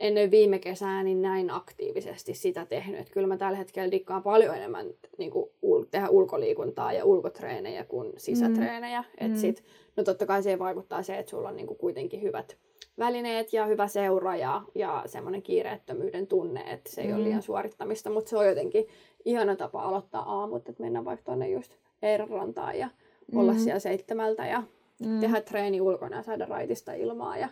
ennen 0.00 0.30
viime 0.30 0.58
kesää 0.58 1.02
niin 1.02 1.22
näin 1.22 1.50
aktiivisesti 1.50 2.34
sitä 2.34 2.66
tehnyt. 2.66 3.00
Että 3.00 3.12
kyllä 3.12 3.26
mä 3.26 3.36
tällä 3.36 3.58
hetkellä 3.58 3.90
dikkaan 3.90 4.22
paljon 4.22 4.56
enemmän 4.56 4.86
niin 5.18 5.30
kuin, 5.30 5.50
ul- 5.62 5.86
tehdä 5.90 6.08
ulkoliikuntaa 6.08 6.92
ja 6.92 7.04
ulkotreenejä 7.04 7.84
kuin 7.84 8.12
sisätreenejä. 8.16 9.04
Mm. 9.20 9.26
Et 9.26 9.38
sit, 9.38 9.64
no 9.96 10.02
totta 10.02 10.26
kai 10.26 10.42
siihen 10.42 10.58
vaikuttaa 10.58 11.02
se, 11.02 11.18
että 11.18 11.30
sulla 11.30 11.48
on 11.48 11.56
niin 11.56 11.66
kuin, 11.66 11.78
kuitenkin 11.78 12.22
hyvät 12.22 12.56
välineet 12.98 13.52
ja 13.52 13.66
hyvä 13.66 13.88
seura 13.88 14.36
ja, 14.36 14.62
ja 14.74 15.02
semmoinen 15.06 15.42
kiireettömyyden 15.42 16.26
tunne, 16.26 16.60
että 16.60 16.90
se 16.90 17.00
ei 17.00 17.08
mm. 17.08 17.14
ole 17.14 17.24
liian 17.24 17.42
suorittamista, 17.42 18.10
mutta 18.10 18.30
se 18.30 18.36
on 18.36 18.46
jotenkin 18.46 18.86
ihana 19.24 19.56
tapa 19.56 19.82
aloittaa 19.82 20.22
aamut, 20.22 20.68
että 20.68 20.82
mennä 20.82 21.04
vaikka 21.04 21.24
tuonne 21.24 21.48
just 21.48 21.76
Eerrantaan 22.02 22.78
ja 22.78 22.88
mm. 23.32 23.38
olla 23.38 23.54
siellä 23.54 23.80
seitsemältä 23.80 24.46
ja 24.46 24.62
mm. 25.06 25.20
tehdä 25.20 25.40
treeni 25.40 25.80
ulkona 25.80 26.16
ja 26.16 26.22
saada 26.22 26.46
raitista 26.46 26.92
ilmaa 26.92 27.36
ja 27.36 27.48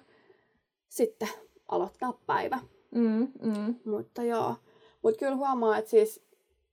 sitten 0.89 1.29
aloittaa 1.69 2.21
päivä. 2.27 2.59
Mm, 2.95 3.29
mm. 3.43 3.75
Mutta 3.85 4.23
joo. 4.23 4.55
Mutta 5.03 5.19
kyllä 5.19 5.37
huomaa, 5.37 5.79
että 5.79 5.91
siis 5.91 6.21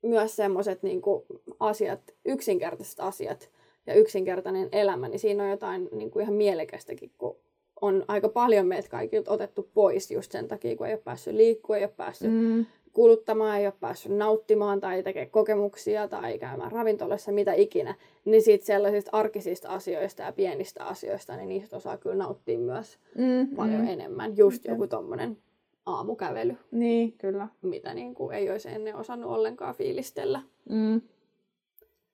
myös 0.01 0.35
semmoiset 0.35 0.83
niinku 0.83 1.25
asiat, 1.59 2.01
yksinkertaiset 2.25 3.00
asiat 3.00 3.50
ja 3.88 3.93
yksinkertainen 3.93 4.69
elämä, 4.71 5.07
niin 5.07 5.19
siinä 5.19 5.43
on 5.43 5.50
jotain 5.50 5.89
niinku 5.91 6.19
ihan 6.19 6.33
mielekästäkin, 6.33 7.12
kun 7.17 7.35
on 7.81 8.05
aika 8.07 8.29
paljon 8.29 8.67
meiltä 8.67 8.89
kaikilta 8.89 9.31
otettu 9.31 9.69
pois 9.74 10.12
just 10.12 10.31
sen 10.31 10.47
takia, 10.47 10.75
kun 10.75 10.88
ei 10.88 10.93
ole 10.93 11.01
päässyt 11.01 11.33
liikkua, 11.33 11.77
ei 11.77 11.83
ole 11.83 11.93
päässyt 11.97 12.31
mm. 12.31 12.65
Kuluttamaan, 12.95 13.59
ei 13.59 13.65
ole 13.65 13.73
päässyt 13.79 14.11
nauttimaan 14.11 14.79
tai 14.79 15.03
tekemään 15.03 15.29
kokemuksia 15.29 16.07
tai 16.07 16.39
käymään 16.39 16.71
ravintolassa, 16.71 17.31
mitä 17.31 17.53
ikinä. 17.53 17.95
Niin 18.25 18.41
siitä 18.41 18.65
sellaisista 18.65 19.09
arkisista 19.13 19.69
asioista 19.69 20.23
ja 20.23 20.31
pienistä 20.31 20.85
asioista, 20.85 21.35
niin 21.35 21.49
niistä 21.49 21.75
osaa 21.75 21.97
kyllä 21.97 22.15
nauttia 22.15 22.59
myös 22.59 22.99
mm, 23.17 23.55
paljon 23.55 23.81
mm. 23.81 23.87
enemmän. 23.87 24.37
Just 24.37 24.65
okay. 24.65 24.75
joku 24.75 24.87
tommonen 24.87 25.37
aamukävely. 25.85 26.57
Niin, 26.71 27.13
kyllä. 27.17 27.47
Mitä 27.61 27.93
niin 27.93 28.15
kuin 28.15 28.35
ei 28.35 28.51
olisi 28.51 28.69
ennen 28.69 28.95
osannut 28.95 29.31
ollenkaan 29.31 29.75
fiilistellä. 29.75 30.41
Mm. 30.69 31.01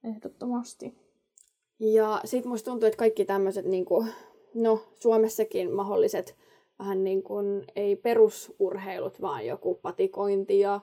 Ehdottomasti. 0.03 0.93
Ja 1.79 2.21
sit 2.25 2.45
musta 2.45 2.71
tuntuu, 2.71 2.87
että 2.87 2.97
kaikki 2.97 3.25
tämmöiset 3.25 3.65
niin 3.65 3.85
kuin, 3.85 4.07
no 4.53 4.83
Suomessakin 4.99 5.71
mahdolliset 5.71 6.35
vähän 6.81 7.03
niin 7.03 7.23
kuin, 7.23 7.63
ei 7.75 7.95
perusurheilut, 7.95 9.21
vaan 9.21 9.45
joku 9.45 9.79
patikointi 9.81 10.59
ja 10.59 10.79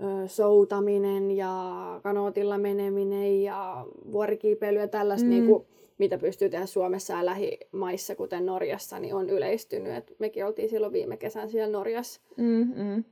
ö, 0.00 0.28
soutaminen 0.28 1.30
ja 1.30 1.64
kanootilla 2.02 2.58
meneminen 2.58 3.42
ja 3.42 3.86
vuorikiipeily 4.12 4.78
ja 4.78 4.88
tällaista, 4.88 5.24
mm. 5.24 5.30
niin 5.30 5.46
kuin, 5.46 5.66
mitä 5.98 6.18
pystyy 6.18 6.48
tehdä 6.48 6.66
Suomessa 6.66 7.12
ja 7.12 7.26
lähimaissa, 7.26 8.14
kuten 8.14 8.46
Norjassa, 8.46 8.98
niin 8.98 9.14
on 9.14 9.30
yleistynyt. 9.30 9.96
Et 9.96 10.16
mekin 10.18 10.46
oltiin 10.46 10.68
silloin 10.68 10.92
viime 10.92 11.16
kesän 11.16 11.50
siellä 11.50 11.72
Norjassa. 11.72 12.20
Mm, 12.36 12.72
mm. 12.76 13.04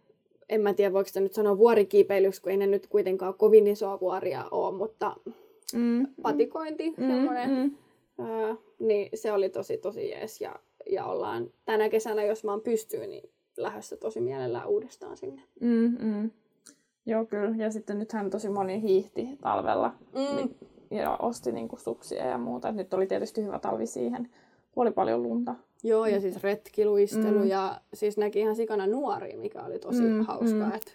En 0.48 0.60
mä 0.60 0.74
tiedä, 0.74 0.92
voiko 0.92 1.08
sitä 1.08 1.20
nyt 1.20 1.34
sanoa 1.34 1.58
vuorikiipeilyksi, 1.58 2.42
kun 2.42 2.52
ei 2.52 2.56
ne 2.56 2.66
nyt 2.66 2.86
kuitenkaan 2.86 3.34
kovin 3.34 3.66
isoa 3.66 4.00
vuoria 4.00 4.44
ole, 4.50 4.76
mutta 4.76 5.16
mm, 5.74 6.06
patikointi, 6.22 6.90
mm, 6.90 7.06
semmoinen. 7.06 7.50
Mm. 7.50 7.76
Öö, 8.28 8.54
niin 8.78 9.08
se 9.14 9.32
oli 9.32 9.48
tosi 9.48 9.78
tosi 9.78 10.10
jees 10.10 10.40
ja, 10.40 10.56
ja 10.90 11.04
ollaan 11.04 11.50
tänä 11.64 11.88
kesänä, 11.88 12.24
jos 12.24 12.44
vaan 12.44 12.60
pystyy, 12.60 13.06
niin 13.06 13.30
lähdössä 13.56 13.96
tosi 13.96 14.20
mielellään 14.20 14.68
uudestaan 14.68 15.16
sinne. 15.16 15.42
Mm, 15.60 15.96
mm. 16.00 16.30
Joo, 17.06 17.24
kyllä. 17.24 17.56
Ja 17.56 17.70
sitten 17.70 17.98
nythän 17.98 18.30
tosi 18.30 18.48
moni 18.48 18.82
hiihti 18.82 19.28
talvella 19.40 19.94
mm. 20.12 20.54
ja 20.90 21.16
osti 21.16 21.52
niinku 21.52 21.76
suksia 21.76 22.26
ja 22.26 22.38
muuta. 22.38 22.68
Et 22.68 22.76
nyt 22.76 22.94
oli 22.94 23.06
tietysti 23.06 23.44
hyvä 23.44 23.58
talvi 23.58 23.86
siihen, 23.86 24.30
kun 24.72 24.82
oli 24.82 24.90
paljon 24.92 25.22
lunta. 25.22 25.54
Joo, 25.82 26.06
ja 26.06 26.20
siis 26.20 26.42
retkiluistelu 26.42 27.38
mm. 27.38 27.46
ja 27.46 27.80
siis 27.94 28.16
näki 28.16 28.40
ihan 28.40 28.56
sikana 28.56 28.86
nuoria, 28.86 29.38
mikä 29.38 29.62
oli 29.62 29.78
tosi 29.78 30.02
mm, 30.02 30.24
hauskaa. 30.24 30.68
Mm. 30.68 30.74
Että 30.74 30.92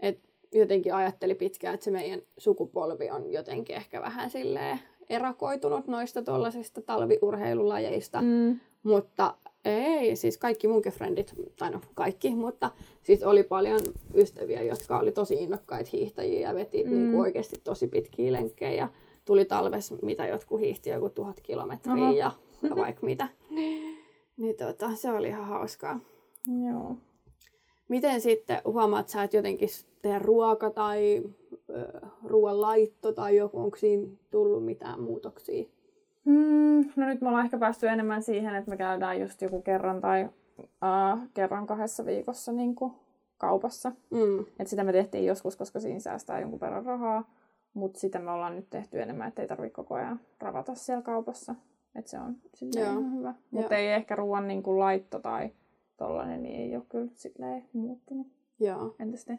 et 0.00 0.18
jotenkin 0.52 0.94
ajatteli 0.94 1.34
pitkään, 1.34 1.74
että 1.74 1.84
se 1.84 1.90
meidän 1.90 2.20
sukupolvi 2.38 3.10
on 3.10 3.32
jotenkin 3.32 3.76
ehkä 3.76 4.00
vähän 4.00 4.30
silleen 4.30 4.78
erakoitunut 5.08 5.86
noista 5.86 6.22
tuollaisista 6.22 6.82
talviurheilulajeista, 6.82 8.22
mm. 8.22 8.60
Mutta 8.84 9.34
ei, 9.64 10.16
siis 10.16 10.38
kaikki 10.38 10.68
munkin 10.68 10.92
frendit, 10.92 11.34
tai 11.58 11.70
no 11.70 11.80
kaikki, 11.94 12.34
mutta 12.34 12.70
siis 13.02 13.22
oli 13.22 13.42
paljon 13.42 13.80
ystäviä, 14.14 14.62
jotka 14.62 14.98
oli 14.98 15.12
tosi 15.12 15.34
innokkaita 15.34 15.90
hiihtäjiä 15.92 16.48
ja 16.48 16.54
veti 16.54 16.84
mm. 16.84 16.90
niin 16.90 17.10
kuin 17.10 17.20
oikeasti 17.20 17.60
tosi 17.64 17.86
pitkiä 17.86 18.32
lenkkejä. 18.32 18.88
Tuli 19.24 19.44
talves, 19.44 19.94
mitä 20.02 20.26
jotkut 20.26 20.60
hiihti 20.60 20.90
joku 20.90 21.08
tuhat 21.08 21.40
kilometriä 21.40 21.94
Aha. 21.94 22.12
ja, 22.12 22.32
vaikka 22.76 23.06
mitä. 23.06 23.28
Niin 24.36 24.56
tota, 24.56 24.94
se 24.94 25.10
oli 25.10 25.28
ihan 25.28 25.44
hauskaa. 25.44 26.00
Joo. 26.70 26.96
Miten 27.88 28.20
sitten 28.20 28.60
huomaat 28.64 29.08
sä, 29.08 29.22
että 29.22 29.36
jotenkin 29.36 29.68
tehdä 30.02 30.18
ruoka 30.18 30.70
tai 30.70 31.22
ruoan 32.24 32.60
laitto 32.60 33.12
tai 33.12 33.36
joku, 33.36 33.60
onko 33.60 33.76
siinä 33.76 34.08
tullut 34.30 34.64
mitään 34.64 35.00
muutoksia? 35.00 35.64
Mm, 36.24 36.84
no 36.96 37.06
nyt 37.06 37.20
me 37.20 37.28
ollaan 37.28 37.44
ehkä 37.44 37.58
päästy 37.58 37.88
enemmän 37.88 38.22
siihen, 38.22 38.54
että 38.54 38.70
me 38.70 38.76
käydään 38.76 39.20
just 39.20 39.42
joku 39.42 39.62
kerran 39.62 40.00
tai 40.00 40.28
uh, 40.48 41.28
kerran 41.34 41.66
kahdessa 41.66 42.06
viikossa 42.06 42.52
niin 42.52 42.74
kuin 42.74 42.92
kaupassa. 43.38 43.92
Mm. 44.10 44.46
Et 44.58 44.66
sitä 44.66 44.84
me 44.84 44.92
tehtiin 44.92 45.26
joskus, 45.26 45.56
koska 45.56 45.80
siinä 45.80 46.00
säästää 46.00 46.40
jonkun 46.40 46.60
verran 46.60 46.84
rahaa. 46.84 47.30
Mutta 47.74 48.00
sitä 48.00 48.18
me 48.18 48.30
ollaan 48.30 48.56
nyt 48.56 48.70
tehty 48.70 49.02
enemmän, 49.02 49.28
että 49.28 49.42
ei 49.42 49.48
tarvitse 49.48 49.74
koko 49.74 49.94
ajan 49.94 50.20
ravata 50.40 50.74
siellä 50.74 51.02
kaupassa. 51.02 51.54
Että 51.94 52.10
se 52.10 52.18
on 52.18 52.36
ihan 52.76 53.16
hyvä. 53.18 53.34
Mutta 53.50 53.76
ei 53.76 53.92
ehkä 53.92 54.16
ruoan 54.16 54.48
niin 54.48 54.62
kuin 54.62 54.78
laitto 54.78 55.18
tai 55.18 55.50
tollanen, 55.96 56.42
niin 56.42 56.60
ei 56.60 56.76
ole 56.76 56.84
kyllä 56.88 57.10
silleen 57.14 57.64
muuttunut. 57.72 58.26
Joo. 58.60 58.94
Entäs 58.98 59.24
te? 59.24 59.38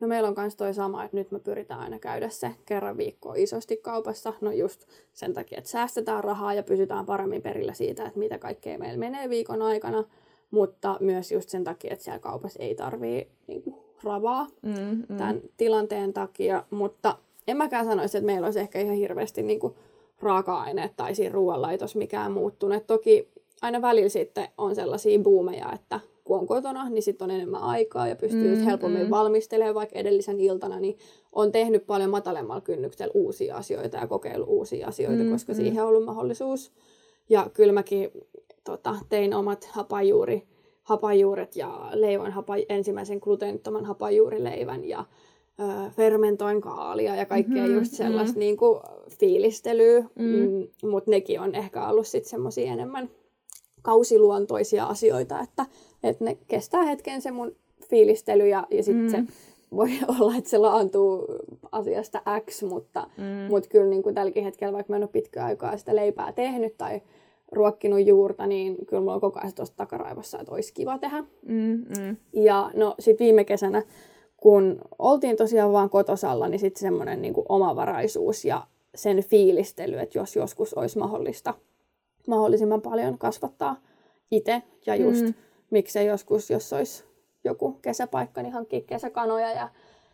No 0.00 0.08
meillä 0.08 0.28
on 0.28 0.34
myös 0.36 0.56
toi 0.56 0.74
sama, 0.74 1.04
että 1.04 1.16
nyt 1.16 1.30
me 1.30 1.38
pyritään 1.38 1.80
aina 1.80 1.98
käydä 1.98 2.28
se 2.28 2.50
kerran 2.66 2.96
viikkoa 2.96 3.34
isosti 3.36 3.76
kaupassa. 3.76 4.32
No 4.40 4.52
just 4.52 4.86
sen 5.12 5.34
takia, 5.34 5.58
että 5.58 5.70
säästetään 5.70 6.24
rahaa 6.24 6.54
ja 6.54 6.62
pysytään 6.62 7.06
paremmin 7.06 7.42
perillä 7.42 7.72
siitä, 7.72 8.06
että 8.06 8.18
mitä 8.18 8.38
kaikkea 8.38 8.78
meillä 8.78 8.98
menee 8.98 9.28
viikon 9.28 9.62
aikana. 9.62 10.04
Mutta 10.50 10.96
myös 11.00 11.32
just 11.32 11.48
sen 11.48 11.64
takia, 11.64 11.92
että 11.92 12.04
siellä 12.04 12.18
kaupassa 12.18 12.62
ei 12.62 12.74
tarvii 12.74 13.28
niin 13.46 13.62
kuin, 13.62 13.76
ravaa 14.04 14.46
mm, 14.62 15.04
mm. 15.08 15.16
tämän 15.16 15.40
tilanteen 15.56 16.12
takia. 16.12 16.64
Mutta 16.70 17.18
en 17.48 17.56
mäkään 17.56 17.86
sanoisi, 17.86 18.18
että 18.18 18.26
meillä 18.26 18.46
olisi 18.46 18.60
ehkä 18.60 18.80
ihan 18.80 18.96
hirveästi 18.96 19.42
niin 19.42 19.60
kuin, 19.60 19.74
raaka-aineet 20.22 20.92
tai 20.96 21.14
siinä 21.14 21.32
ruoanlaitos 21.32 21.96
mikään 21.96 22.32
muuttunut. 22.32 22.86
Toki 22.86 23.28
aina 23.62 23.82
välillä 23.82 24.08
sitten 24.08 24.48
on 24.58 24.74
sellaisia 24.74 25.18
buumeja, 25.18 25.72
että 25.72 26.00
kun 26.30 26.38
on 26.38 26.46
kotona, 26.46 26.88
niin 26.88 27.02
sitten 27.02 27.24
on 27.24 27.30
enemmän 27.30 27.62
aikaa 27.62 28.08
ja 28.08 28.16
pystyy 28.16 28.56
mm, 28.56 28.62
helpommin 28.62 29.02
mm. 29.02 29.10
valmistelemaan 29.10 29.74
vaikka 29.74 29.98
edellisen 29.98 30.40
iltana, 30.40 30.80
niin 30.80 30.98
on 31.32 31.52
tehnyt 31.52 31.86
paljon 31.86 32.10
matalemmalla 32.10 32.60
kynnyksellä 32.60 33.12
uusia 33.14 33.56
asioita 33.56 33.96
ja 33.96 34.06
kokeillut 34.06 34.48
uusia 34.48 34.88
asioita, 34.88 35.24
mm, 35.24 35.30
koska 35.30 35.52
mm. 35.52 35.56
siihen 35.56 35.82
on 35.82 35.88
ollut 35.88 36.04
mahdollisuus. 36.04 36.72
Ja 37.28 37.50
kyllä 37.54 37.72
mäkin 37.72 38.10
tota, 38.64 38.96
tein 39.08 39.34
omat 39.34 39.64
hapajuuri, 39.64 40.42
hapajuuret 40.82 41.56
ja 41.56 41.90
leivoin 41.92 42.32
hapa, 42.32 42.54
ensimmäisen 42.68 43.18
gluteenittoman 43.22 43.84
hapajuurileivän 43.84 44.84
ja 44.84 45.04
ö, 45.60 45.90
fermentoin 45.90 46.60
kaalia 46.60 47.16
ja 47.16 47.26
kaikkea 47.26 47.62
mm-hmm, 47.62 47.74
just 47.74 47.92
sellaista 47.92 48.36
mm. 48.36 48.40
niin 48.40 48.56
kuin, 48.56 48.80
fiilistelyä, 49.18 50.00
mm. 50.00 50.24
mm, 50.24 50.90
mutta 50.90 51.10
nekin 51.10 51.40
on 51.40 51.54
ehkä 51.54 51.88
ollut 51.88 52.06
sitten 52.06 52.30
semmoisia 52.30 52.72
enemmän 52.72 53.10
kausiluontoisia 53.82 54.84
asioita, 54.84 55.40
että, 55.40 55.66
että 56.02 56.24
ne 56.24 56.38
kestää 56.48 56.82
hetken 56.82 57.22
se 57.22 57.30
mun 57.30 57.56
fiilistely 57.88 58.48
ja, 58.48 58.66
ja 58.70 58.82
sitten 58.82 59.04
mm. 59.04 59.10
se 59.10 59.32
voi 59.76 59.90
olla, 60.18 60.36
että 60.36 60.50
se 60.50 60.58
laantuu 60.58 61.26
asiasta 61.72 62.22
X, 62.50 62.62
mutta, 62.62 63.06
mm. 63.16 63.24
mutta 63.24 63.68
kyllä 63.68 63.90
niin 63.90 64.02
kuin 64.02 64.14
tälläkin 64.14 64.44
hetkellä, 64.44 64.72
vaikka 64.72 64.92
mä 64.92 64.96
en 64.96 65.02
ole 65.02 65.10
pitkään 65.12 65.46
aikaa 65.46 65.76
sitä 65.76 65.96
leipää 65.96 66.32
tehnyt 66.32 66.78
tai 66.78 67.02
ruokkinut 67.52 68.06
juurta, 68.06 68.46
niin 68.46 68.86
kyllä 68.86 69.00
mulla 69.00 69.14
on 69.14 69.20
koko 69.20 69.40
ajan 69.40 69.54
tuossa 69.54 69.76
takaraivossa, 69.76 70.38
että 70.40 70.52
olisi 70.52 70.74
kiva 70.74 70.98
tehdä. 70.98 71.24
Mm, 71.46 71.84
mm. 71.98 72.16
Ja 72.32 72.70
no 72.74 72.94
sitten 72.98 73.24
viime 73.24 73.44
kesänä, 73.44 73.82
kun 74.36 74.80
oltiin 74.98 75.36
tosiaan 75.36 75.72
vaan 75.72 75.90
kotosalla, 75.90 76.48
niin 76.48 76.58
sitten 76.58 76.80
semmoinen 76.80 77.22
niin 77.22 77.34
omavaraisuus 77.48 78.44
ja 78.44 78.66
sen 78.94 79.24
fiilistely, 79.24 79.98
että 79.98 80.18
jos 80.18 80.36
joskus 80.36 80.74
olisi 80.74 80.98
mahdollista 80.98 81.54
mahdollisimman 82.26 82.82
paljon 82.82 83.18
kasvattaa 83.18 83.76
itse 84.30 84.62
ja 84.86 84.96
just 84.96 85.24
mm. 85.24 85.34
miksei 85.70 86.06
joskus, 86.06 86.50
jos 86.50 86.72
olisi 86.72 87.04
joku 87.44 87.72
kesäpaikka, 87.72 88.42
niin 88.42 88.52
hankkia 88.52 88.80
kesäkanoja 88.80 89.50
ja, 89.50 89.68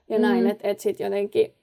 ja 0.09 0.19
mm. 0.19 0.23
näin, 0.23 0.47
että 0.47 0.69
et 0.69 0.81
sitten 0.81 1.05
jotenkin 1.05 1.55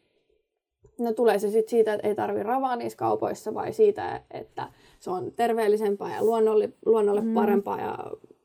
No 0.99 1.13
tulee 1.13 1.39
se 1.39 1.49
sitten 1.49 1.69
siitä, 1.69 1.93
että 1.93 2.07
ei 2.07 2.15
tarvi 2.15 2.43
ravaa 2.43 2.75
niissä 2.75 2.97
kaupoissa 2.97 3.53
vai 3.53 3.73
siitä, 3.73 4.21
että 4.31 4.67
se 4.99 5.09
on 5.09 5.31
terveellisempää 5.35 6.15
ja 6.15 6.23
luonnolle, 6.23 6.69
luonnolle 6.85 7.21
mm. 7.21 7.33
parempaa 7.33 7.81
ja 7.81 7.97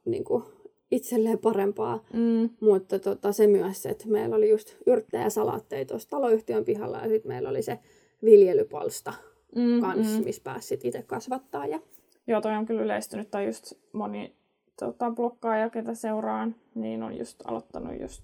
niin 0.04 0.24
kuin, 0.24 0.44
itselleen 0.90 1.38
parempaa. 1.38 2.04
Mm. 2.12 2.50
Mutta 2.60 2.98
tota, 2.98 3.32
se 3.32 3.46
myös, 3.46 3.86
että 3.86 4.08
meillä 4.08 4.36
oli 4.36 4.50
just 4.50 4.76
yrttejä 4.86 5.22
ja 5.22 5.30
salaatteja 5.30 5.84
tuossa 5.84 6.10
taloyhtiön 6.10 6.64
pihalla 6.64 6.98
ja 6.98 7.08
sitten 7.08 7.28
meillä 7.28 7.48
oli 7.48 7.62
se 7.62 7.78
viljelypalsta 8.24 9.12
mm, 9.56 9.80
kanssa, 9.80 10.18
mm. 10.18 10.24
missä 10.24 10.42
pääsi 10.44 10.78
itse 10.84 11.02
kasvattaa. 11.02 11.66
Ja... 11.66 11.80
Joo, 12.26 12.40
toi 12.40 12.56
on 12.56 12.66
kyllä 12.66 12.82
yleistynyt, 12.82 13.30
tai 13.30 13.46
just 13.46 13.72
moni 13.92 14.36
tota, 14.80 15.10
blokkaaja, 15.10 15.70
ketä 15.70 15.94
seuraan, 15.94 16.54
niin 16.74 17.02
on 17.02 17.18
just 17.18 17.42
aloittanut 17.44 18.00
just, 18.00 18.22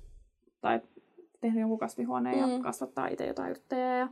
tai 0.60 0.80
tehnyt 1.40 1.60
jonkun 1.60 1.78
kasvihuoneen 1.78 2.44
mm. 2.44 2.52
ja 2.52 2.62
kasvattaa 2.62 3.08
itse 3.08 3.26
jotain 3.26 3.50
yrttejä 3.50 3.98
ja 3.98 4.08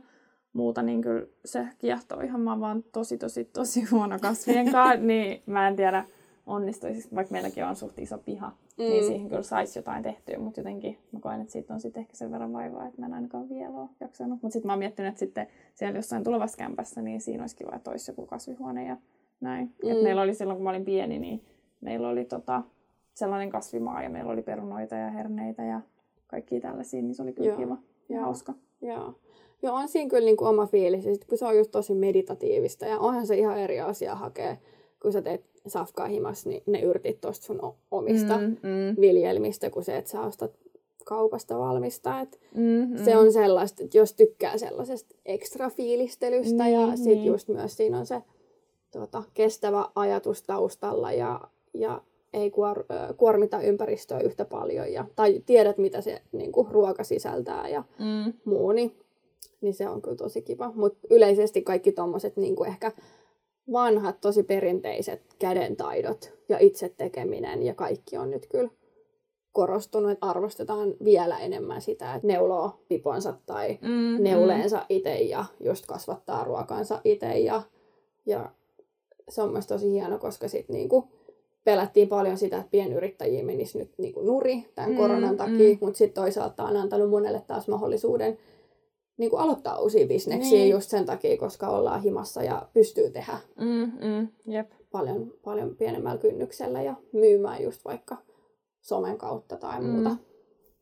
muuta, 0.53 0.81
niin 0.81 1.01
kyllä 1.01 1.25
se 1.45 1.67
kiehtoo 1.77 2.19
ihan. 2.19 2.41
Mä 2.41 2.59
vaan 2.59 2.83
tosi, 2.83 3.17
tosi, 3.17 3.45
tosi 3.45 3.83
huono 3.83 4.19
kasvien 4.19 4.71
kanssa, 4.71 5.05
niin 5.07 5.43
mä 5.45 5.67
en 5.67 5.75
tiedä 5.75 6.05
onnistuisi, 6.45 7.09
vaikka 7.15 7.31
meilläkin 7.31 7.65
on 7.65 7.75
suht 7.75 7.99
iso 7.99 8.17
piha, 8.17 8.51
mm. 8.77 8.83
niin 8.83 9.05
siihen 9.05 9.29
kyllä 9.29 9.43
saisi 9.43 9.79
jotain 9.79 10.03
tehtyä, 10.03 10.39
mutta 10.39 10.59
jotenkin 10.59 10.97
mä 11.11 11.19
koen, 11.19 11.41
että 11.41 11.51
siitä 11.53 11.73
on 11.73 11.81
sitten 11.81 12.01
ehkä 12.01 12.15
sen 12.15 12.31
verran 12.31 12.53
vaivaa, 12.53 12.87
että 12.87 13.01
mä 13.01 13.05
en 13.05 13.13
ainakaan 13.13 13.49
vielä 13.49 13.69
ole 13.69 13.89
jaksanut. 13.99 14.41
Mutta 14.41 14.53
sitten 14.53 14.67
mä 14.67 14.73
oon 14.73 14.79
miettinyt, 14.79 15.09
että 15.09 15.19
sitten 15.19 15.47
siellä 15.73 15.97
jossain 15.97 16.23
tulevassa 16.23 16.57
kämpässä, 16.57 17.01
niin 17.01 17.21
siinä 17.21 17.43
olisi 17.43 17.55
kiva, 17.55 17.75
että 17.75 17.91
olisi 17.91 18.11
joku 18.11 18.25
kasvihuone 18.25 18.87
ja 18.87 18.97
näin. 19.41 19.73
Mm. 19.83 19.91
Et 19.91 20.03
meillä 20.03 20.21
oli 20.21 20.33
silloin, 20.33 20.57
kun 20.57 20.63
mä 20.63 20.69
olin 20.69 20.85
pieni, 20.85 21.19
niin 21.19 21.43
meillä 21.81 22.09
oli 22.09 22.25
tota, 22.25 22.63
sellainen 23.13 23.49
kasvimaa 23.49 24.03
ja 24.03 24.09
meillä 24.09 24.31
oli 24.31 24.41
perunoita 24.41 24.95
ja 24.95 25.09
herneitä 25.09 25.63
ja 25.63 25.81
kaikki 26.27 26.59
tällaisia, 26.59 27.01
niin 27.01 27.15
se 27.15 27.23
oli 27.23 27.33
kyllä 27.33 27.49
Joo. 27.49 27.57
kiva 27.57 27.77
ja 28.09 28.21
hauska. 28.21 28.53
Joo. 28.81 29.13
Joo, 29.63 29.75
on 29.75 29.87
siinä 29.87 30.09
kyllä 30.09 30.25
niin 30.25 30.37
kuin 30.37 30.47
oma 30.47 30.65
fiilis, 30.65 31.03
sit, 31.03 31.25
kun 31.25 31.37
se 31.37 31.45
on 31.45 31.57
just 31.57 31.71
tosi 31.71 31.93
meditatiivista 31.95 32.85
ja 32.85 32.99
onhan 32.99 33.27
se 33.27 33.37
ihan 33.37 33.57
eri 33.57 33.79
asia 33.79 34.15
hakea, 34.15 34.57
kun 35.01 35.11
sä 35.11 35.21
teet 35.21 35.52
safkaa 35.67 36.07
himas, 36.07 36.45
niin 36.45 36.63
ne 36.65 36.81
yrtit 36.81 37.21
tuosta 37.21 37.45
sun 37.45 37.73
omista 37.91 38.37
mm, 38.37 38.43
mm. 38.43 39.01
viljelmistä, 39.01 39.69
kun 39.69 39.83
se, 39.83 39.97
että 39.97 40.11
sä 40.11 40.21
ostat 40.21 40.51
kaupasta 41.05 41.59
valmista. 41.59 42.19
Et 42.19 42.39
mm, 42.55 42.63
mm. 42.63 43.05
Se 43.05 43.17
on 43.17 43.33
sellaista, 43.33 43.83
että 43.83 43.97
jos 43.97 44.13
tykkää 44.13 44.57
sellaisesta 44.57 45.15
ekstra 45.25 45.69
fiilistelystä 45.69 46.63
mm, 46.63 46.69
ja 46.69 46.95
sitten 46.95 47.13
niin. 47.13 47.25
just 47.25 47.47
myös 47.47 47.77
siinä 47.77 47.99
on 47.99 48.05
se 48.05 48.21
tuota, 48.91 49.23
kestävä 49.33 49.89
ajatus 49.95 50.43
taustalla 50.43 51.11
ja, 51.11 51.41
ja 51.73 52.01
ei 52.33 52.51
kuor, 52.51 52.85
kuormita 53.17 53.61
ympäristöä 53.61 54.19
yhtä 54.19 54.45
paljon. 54.45 54.93
Ja, 54.93 55.05
tai 55.15 55.43
tiedät, 55.45 55.77
mitä 55.77 56.01
se 56.01 56.21
niin 56.31 56.51
kuin, 56.51 56.67
ruoka 56.71 57.03
sisältää 57.03 57.69
ja 57.69 57.83
mm. 57.99 58.33
muu, 58.45 58.71
niin, 58.71 58.95
niin 59.61 59.73
se 59.73 59.89
on 59.89 60.01
kyllä 60.01 60.17
tosi 60.17 60.41
kiva. 60.41 60.71
Mutta 60.75 61.07
yleisesti 61.09 61.61
kaikki 61.61 61.91
tommoset 61.91 62.37
niin 62.37 62.65
ehkä 62.67 62.91
vanhat, 63.71 64.21
tosi 64.21 64.43
perinteiset 64.43 65.21
kädentaidot 65.39 66.33
ja 66.49 66.57
itse 66.59 66.89
tekeminen 66.89 67.63
ja 67.63 67.73
kaikki 67.73 68.17
on 68.17 68.31
nyt 68.31 68.47
kyllä 68.47 68.69
korostunut, 69.51 70.11
että 70.11 70.25
arvostetaan 70.25 70.93
vielä 71.03 71.39
enemmän 71.39 71.81
sitä, 71.81 72.15
että 72.15 72.27
neuloo 72.27 72.83
piponsa 72.87 73.33
tai 73.45 73.79
mm, 73.81 74.23
neuleensa 74.23 74.85
itse 74.89 75.15
ja 75.15 75.45
just 75.59 75.85
kasvattaa 75.85 76.43
ruokansa 76.43 77.01
itse. 77.03 77.39
Ja, 77.39 77.61
ja 78.25 78.51
se 79.29 79.41
on 79.41 79.51
myös 79.51 79.67
tosi 79.67 79.91
hieno, 79.91 80.17
koska 80.17 80.47
sitten 80.47 80.73
niinku 80.73 81.07
pelättiin 81.63 82.07
paljon 82.07 82.37
sitä, 82.37 82.57
että 82.57 82.71
pienyrittäjiä 82.71 83.43
menisi 83.43 83.77
nyt 83.77 83.91
niinku 83.97 84.21
nuri 84.21 84.65
tämän 84.75 84.91
mm, 84.91 84.97
koronan 84.97 85.37
takia, 85.37 85.73
mm. 85.73 85.77
mutta 85.81 85.97
sitten 85.97 86.23
toisaalta 86.23 86.63
on 86.63 86.77
antanut 86.77 87.09
monelle 87.09 87.41
taas 87.47 87.67
mahdollisuuden 87.67 88.37
niin 89.17 89.29
kuin 89.29 89.41
aloittaa 89.41 89.79
uusia 89.79 90.07
bisneksiä 90.07 90.59
niin. 90.59 90.69
just 90.69 90.89
sen 90.89 91.05
takia, 91.05 91.37
koska 91.37 91.67
ollaan 91.67 92.01
himassa 92.01 92.43
ja 92.43 92.67
pystyy 92.73 93.09
tehdä 93.09 93.37
mm, 93.59 93.91
mm, 94.07 94.27
jep. 94.47 94.71
Paljon, 94.91 95.33
paljon 95.43 95.75
pienemmällä 95.75 96.17
kynnyksellä 96.17 96.81
ja 96.81 96.95
myymään 97.11 97.63
just 97.63 97.85
vaikka 97.85 98.17
somen 98.81 99.17
kautta 99.17 99.57
tai 99.57 99.81
mm. 99.81 99.85
muuta. 99.85 100.17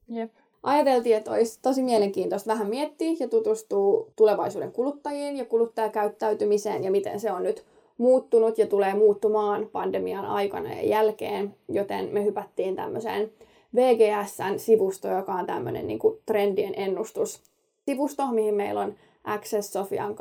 Jep. 0.08 0.32
Ajateltiin, 0.64 1.16
että 1.16 1.32
olisi 1.32 1.60
tosi 1.62 1.84
mielenkiintoista 1.84 2.52
vähän 2.52 2.70
miettiä 2.70 3.12
ja 3.20 3.28
tutustua 3.28 4.08
tulevaisuuden 4.16 4.72
kuluttajiin 4.72 5.38
ja 5.38 5.46
kuluttajakäyttäytymiseen 5.46 6.84
ja 6.84 6.92
miten 6.92 7.20
se 7.20 7.32
on 7.32 7.44
nyt 7.44 7.66
muuttunut 7.98 8.58
ja 8.58 8.68
tulee 8.68 8.94
muuttumaan 8.94 9.70
pandemian 9.72 10.26
aikana 10.26 10.74
ja 10.74 10.82
jälkeen, 10.82 11.56
joten 11.70 12.10
me 12.12 12.26
hypättiin 12.26 12.76
tämmöiseen 12.76 13.32
VGSn 13.76 14.60
sivusto, 14.60 15.08
joka 15.08 15.34
on 15.34 15.46
tämmöinen 15.46 15.88
niin 15.88 16.00
kuin 16.00 16.20
trendien 16.26 16.74
ennustus 16.78 17.51
sivusto, 17.86 18.28
mihin 18.28 18.56
meillä 18.56 18.82
on 18.82 18.96
access 19.24 19.74
Sofian 19.74 20.16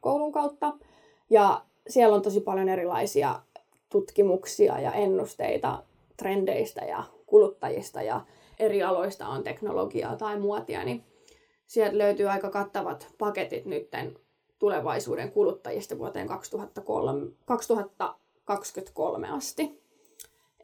koulun 0.00 0.32
kautta. 0.32 0.72
Ja 1.30 1.64
siellä 1.88 2.16
on 2.16 2.22
tosi 2.22 2.40
paljon 2.40 2.68
erilaisia 2.68 3.40
tutkimuksia 3.88 4.80
ja 4.80 4.92
ennusteita 4.92 5.82
trendeistä 6.16 6.84
ja 6.84 7.04
kuluttajista 7.26 8.02
ja 8.02 8.20
eri 8.58 8.82
aloista 8.82 9.28
on 9.28 9.42
teknologiaa 9.42 10.16
tai 10.16 10.40
muotia, 10.40 10.84
niin 10.84 11.04
sieltä 11.66 11.98
löytyy 11.98 12.30
aika 12.30 12.50
kattavat 12.50 13.06
paketit 13.18 13.64
nytten 13.64 14.18
tulevaisuuden 14.58 15.32
kuluttajista 15.32 15.98
vuoteen 15.98 16.26
2003, 16.26 17.30
2023 17.44 19.28
asti. 19.30 19.81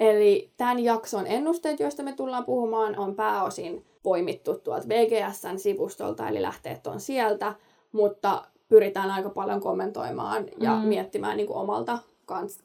Eli 0.01 0.51
tämän 0.57 0.79
jakson 0.79 1.27
ennusteet, 1.27 1.81
joista 1.81 2.03
me 2.03 2.13
tullaan 2.13 2.45
puhumaan, 2.45 2.99
on 2.99 3.15
pääosin 3.15 3.85
poimittu 4.03 4.55
tuolta 4.59 4.89
VGSn 4.89 5.59
sivustolta, 5.59 6.29
eli 6.29 6.43
lähteet 6.43 6.87
on 6.87 7.01
sieltä, 7.01 7.55
mutta 7.93 8.45
pyritään 8.69 9.11
aika 9.11 9.31
paljon 9.31 9.61
kommentoimaan 9.61 10.47
ja 10.61 10.77
mm. 10.77 10.89
miettimään 10.89 11.37
niin 11.37 11.47
kuin 11.47 11.59
omalta 11.59 11.99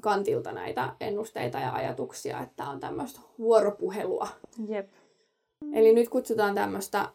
kantilta 0.02 0.52
näitä 0.52 0.94
ennusteita 1.00 1.58
ja 1.60 1.74
ajatuksia, 1.74 2.42
että 2.42 2.64
on 2.70 2.80
tämmöistä 2.80 3.20
vuoropuhelua. 3.40 4.28
Jep. 4.68 4.90
Eli 5.74 5.94
nyt 5.94 6.10
kutsutaan 6.10 6.56
tämmöistä 6.56 7.10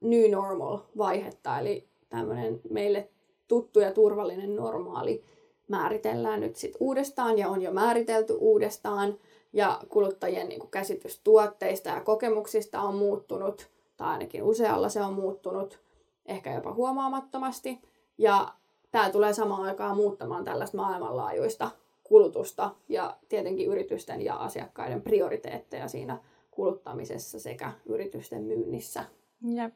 new 0.00 0.30
normal-vaihetta, 0.30 1.58
eli 1.58 1.88
tämmöinen 2.08 2.60
meille 2.70 3.08
tuttu 3.48 3.80
ja 3.80 3.92
turvallinen 3.92 4.56
normaali 4.56 5.24
määritellään 5.68 6.40
nyt 6.40 6.56
sitten 6.56 6.82
uudestaan 6.82 7.38
ja 7.38 7.48
on 7.48 7.62
jo 7.62 7.72
määritelty 7.72 8.32
uudestaan 8.32 9.18
ja 9.52 9.80
kuluttajien 9.88 10.48
niin 10.48 10.60
kuin 10.60 10.70
käsitys 10.70 11.20
tuotteista 11.24 11.88
ja 11.88 12.00
kokemuksista 12.00 12.80
on 12.80 12.94
muuttunut, 12.94 13.70
tai 13.96 14.08
ainakin 14.08 14.42
usealla 14.42 14.88
se 14.88 15.02
on 15.02 15.12
muuttunut, 15.12 15.80
ehkä 16.26 16.54
jopa 16.54 16.72
huomaamattomasti. 16.72 17.78
Ja 18.18 18.54
tämä 18.90 19.10
tulee 19.10 19.32
samaan 19.32 19.62
aikaan 19.62 19.96
muuttamaan 19.96 20.44
tällaista 20.44 20.76
maailmanlaajuista 20.76 21.70
kulutusta 22.04 22.74
ja 22.88 23.16
tietenkin 23.28 23.66
yritysten 23.66 24.22
ja 24.22 24.36
asiakkaiden 24.36 25.02
prioriteetteja 25.02 25.88
siinä 25.88 26.18
kuluttamisessa 26.50 27.40
sekä 27.40 27.72
yritysten 27.86 28.42
myynnissä. 28.42 29.04
Jep. 29.42 29.74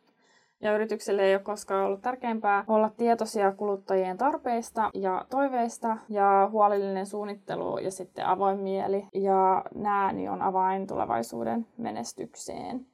Ja 0.65 0.75
yritykselle 0.75 1.23
ei 1.23 1.35
ole 1.35 1.43
koskaan 1.43 1.87
ollut 1.87 2.03
tärkeämpää 2.03 2.65
olla 2.69 2.91
tietoisia 2.91 3.53
kuluttajien 3.53 4.19
tarpeista 4.19 4.91
ja 4.95 5.27
toiveista 5.31 5.97
ja 6.09 6.49
huolellinen 6.53 7.07
suunnittelu 7.07 7.79
ja 7.79 7.91
sitten 7.91 8.27
avoin 8.27 8.59
mieli. 8.59 9.07
Ja 9.15 9.65
nämä 9.75 10.13
niin 10.13 10.31
on 10.31 10.43
avain 10.43 10.87
tulevaisuuden 10.87 11.67
menestykseen. 11.77 12.87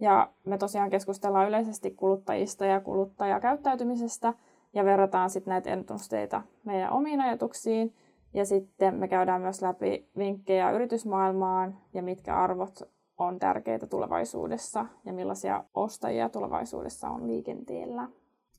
Ja 0.00 0.28
me 0.44 0.58
tosiaan 0.58 0.90
keskustellaan 0.90 1.48
yleisesti 1.48 1.90
kuluttajista 1.90 2.64
ja 2.66 2.80
kuluttajakäyttäytymisestä 2.80 4.34
ja 4.74 4.84
verrataan 4.84 5.30
sitten 5.30 5.50
näitä 5.50 5.70
ennusteita 5.70 6.42
meidän 6.64 6.92
omiin 6.92 7.20
ajatuksiin. 7.20 7.94
Ja 8.34 8.44
sitten 8.44 8.94
me 8.94 9.08
käydään 9.08 9.40
myös 9.40 9.62
läpi 9.62 10.08
vinkkejä 10.18 10.70
yritysmaailmaan 10.70 11.76
ja 11.94 12.02
mitkä 12.02 12.36
arvot 12.36 12.97
on 13.18 13.38
tärkeitä 13.38 13.86
tulevaisuudessa 13.86 14.86
ja 15.04 15.12
millaisia 15.12 15.64
ostajia 15.74 16.28
tulevaisuudessa 16.28 17.08
on 17.08 17.26
liikenteellä. 17.26 18.08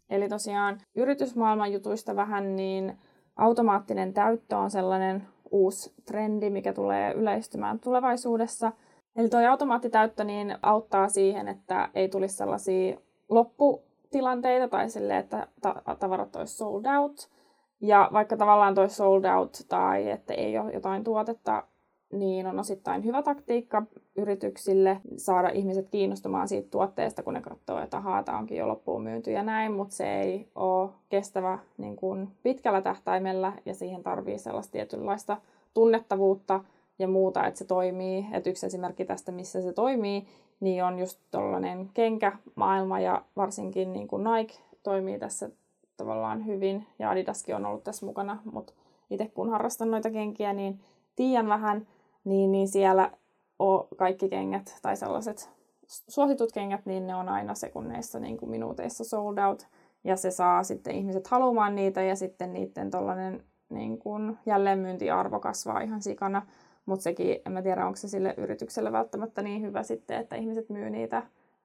Eli 0.10 0.30
tosiaan 0.30 0.78
yritysmaailman 0.96 1.74
jutuista 1.74 2.16
vähän 2.16 2.56
niin 2.56 3.00
automaattinen 3.36 4.14
täyttö 4.14 4.58
on 4.58 4.72
sellainen 4.72 5.28
uusi 5.52 5.94
trendi, 6.06 6.50
mikä 6.50 6.74
tulee 6.74 7.14
yleistymään 7.14 7.80
tulevaisuudessa. 7.80 8.72
Eli 9.16 9.30
tuo 9.30 9.50
automaattitäyttö 9.50 10.24
niin 10.24 10.58
auttaa 10.62 11.08
siihen, 11.08 11.48
että 11.48 11.90
ei 11.94 12.10
tulisi 12.10 12.36
sellaisia 12.36 12.98
lopputilanteita 13.30 14.68
tai 14.68 14.90
sille, 14.90 15.18
että 15.18 15.48
tavarat 16.00 16.36
olisi 16.36 16.58
sold 16.58 16.86
out. 16.86 17.30
Ja 17.82 18.10
vaikka 18.14 18.38
tavallaan 18.38 18.76
toi 18.76 18.90
sold 18.90 19.26
out 19.26 19.58
tai 19.70 20.10
että 20.10 20.34
ei 20.34 20.58
ole 20.58 20.74
jotain 20.74 21.04
tuotetta 21.04 21.64
niin 22.12 22.48
on 22.48 22.60
osittain 22.60 23.06
hyvä 23.06 23.22
taktiikka 23.22 23.84
yrityksille 24.16 25.02
saada 25.18 25.50
ihmiset 25.50 25.90
kiinnostumaan 25.90 26.48
siitä 26.48 26.68
tuotteesta, 26.72 27.24
kun 27.24 27.34
ne 27.34 27.42
katsoo, 27.42 27.80
että 27.80 27.98
ahaa, 27.98 28.24
tämä 28.24 28.38
onkin 28.38 28.58
jo 28.58 28.68
loppuun 28.68 29.04
myynty 29.04 29.32
ja 29.32 29.44
näin, 29.44 29.72
mutta 29.72 29.96
se 29.96 30.22
ei 30.22 30.48
ole 30.56 30.90
kestävä 31.10 31.60
niin 31.78 31.96
kuin 31.96 32.28
pitkällä 32.44 32.82
tähtäimellä 32.82 33.54
ja 33.66 33.74
siihen 33.74 34.04
tarvii 34.04 34.38
sellaista 34.38 34.72
tietynlaista 34.72 35.38
tunnettavuutta 35.74 36.64
ja 37.00 37.08
muuta, 37.08 37.48
että 37.48 37.58
se 37.58 37.66
toimii. 37.66 38.26
Että 38.32 38.50
yksi 38.50 38.66
esimerkki 38.66 39.06
tästä, 39.06 39.32
missä 39.32 39.62
se 39.62 39.74
toimii, 39.74 40.28
niin 40.60 40.84
on 40.84 41.00
just 41.00 41.20
tuollainen 41.32 41.90
kenkämaailma 41.94 43.00
ja 43.00 43.22
varsinkin 43.36 43.94
niin 43.94 44.08
kuin 44.08 44.24
Nike 44.24 44.54
toimii 44.84 45.20
tässä 45.20 45.50
tavallaan 45.98 46.46
hyvin 46.46 46.88
ja 47.00 47.10
Adidaskin 47.10 47.56
on 47.56 47.66
ollut 47.66 47.84
tässä 47.84 48.06
mukana, 48.06 48.42
mutta 48.52 48.74
itse 49.10 49.32
kun 49.34 49.50
harrastan 49.50 49.92
noita 49.92 50.12
kenkiä, 50.12 50.54
niin 50.54 50.80
tiedän 51.16 51.48
vähän, 51.48 51.88
niin, 52.24 52.52
niin 52.52 52.68
siellä 52.68 53.12
on 53.60 53.88
kaikki 53.98 54.30
kengät 54.30 54.78
tai 54.82 54.98
sellaiset 54.98 55.50
suositut 55.88 56.52
kengät, 56.52 56.86
niin 56.86 57.08
ne 57.08 57.16
on 57.16 57.30
aina 57.30 57.56
sekunneissa 57.56 58.20
niin 58.20 58.38
kuin 58.38 58.50
minuuteissa 58.50 59.04
sold 59.04 59.38
out. 59.38 59.68
Ja 60.04 60.16
se 60.16 60.32
saa 60.32 60.64
sitten 60.64 60.96
ihmiset 60.96 61.28
haluamaan 61.28 61.76
niitä 61.76 62.02
ja 62.02 62.16
sitten 62.16 62.54
niiden 62.54 62.92
tollainen 62.92 63.44
niin 63.70 64.00
kuin 64.00 64.38
jälleenmyyntiarvo 64.46 65.40
kasvaa 65.40 65.82
ihan 65.82 66.02
sikana. 66.02 66.48
Mutta 66.86 67.04
sekin, 67.04 67.42
en 67.46 67.52
mä 67.52 67.62
tiedä, 67.62 67.86
onko 67.86 67.96
se 67.96 68.08
sille 68.08 68.34
yritykselle 68.38 68.92
välttämättä 68.92 69.42
niin 69.42 69.62
hyvä 69.62 69.84
sitten, 69.84 70.20
että 70.20 70.36
ihmiset 70.36 70.70
myy 70.70 70.90
niitä 70.90 71.24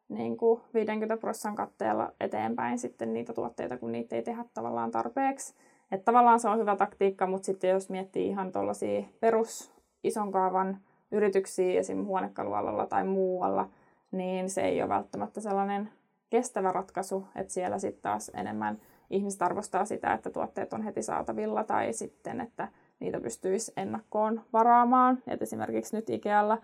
niin 0.08 0.36
kuin 0.36 0.60
50 0.74 1.16
prosentin 1.16 1.56
katteella 1.56 2.12
eteenpäin 2.20 2.78
sitten 2.78 3.12
niitä 3.12 3.32
tuotteita, 3.32 3.76
kun 3.76 3.92
niitä 3.92 4.16
ei 4.16 4.22
tehdä 4.22 4.44
tavallaan 4.54 4.90
tarpeeksi. 4.90 5.54
Että 5.92 6.04
tavallaan 6.04 6.40
se 6.40 6.48
on 6.48 6.58
hyvä 6.58 6.76
taktiikka, 6.76 7.26
mutta 7.26 7.46
sitten 7.46 7.70
jos 7.70 7.90
miettii 7.90 8.26
ihan 8.28 8.52
tuollaisia 8.52 9.04
perus 9.20 9.73
ison 10.04 10.32
kaavan 10.32 10.78
yrityksiä 11.10 11.80
esim. 11.80 12.04
huonekalualalla 12.04 12.86
tai 12.86 13.04
muualla, 13.04 13.68
niin 14.12 14.50
se 14.50 14.60
ei 14.60 14.82
ole 14.82 14.88
välttämättä 14.88 15.40
sellainen 15.40 15.90
kestävä 16.30 16.72
ratkaisu, 16.72 17.26
että 17.36 17.52
siellä 17.52 17.78
sitten 17.78 18.02
taas 18.02 18.30
enemmän 18.34 18.78
ihmiset 19.10 19.42
arvostaa 19.42 19.84
sitä, 19.84 20.12
että 20.12 20.30
tuotteet 20.30 20.72
on 20.72 20.82
heti 20.82 21.02
saatavilla 21.02 21.64
tai 21.64 21.92
sitten, 21.92 22.40
että 22.40 22.68
niitä 23.00 23.20
pystyisi 23.20 23.72
ennakkoon 23.76 24.40
varaamaan. 24.52 25.18
Et 25.26 25.42
esimerkiksi 25.42 25.96
nyt 25.96 26.10
Ikealla 26.10 26.58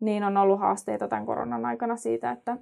niin 0.00 0.24
on 0.24 0.36
ollut 0.36 0.60
haasteita 0.60 1.08
tämän 1.08 1.26
koronan 1.26 1.66
aikana 1.66 1.96
siitä, 1.96 2.30
että 2.30 2.56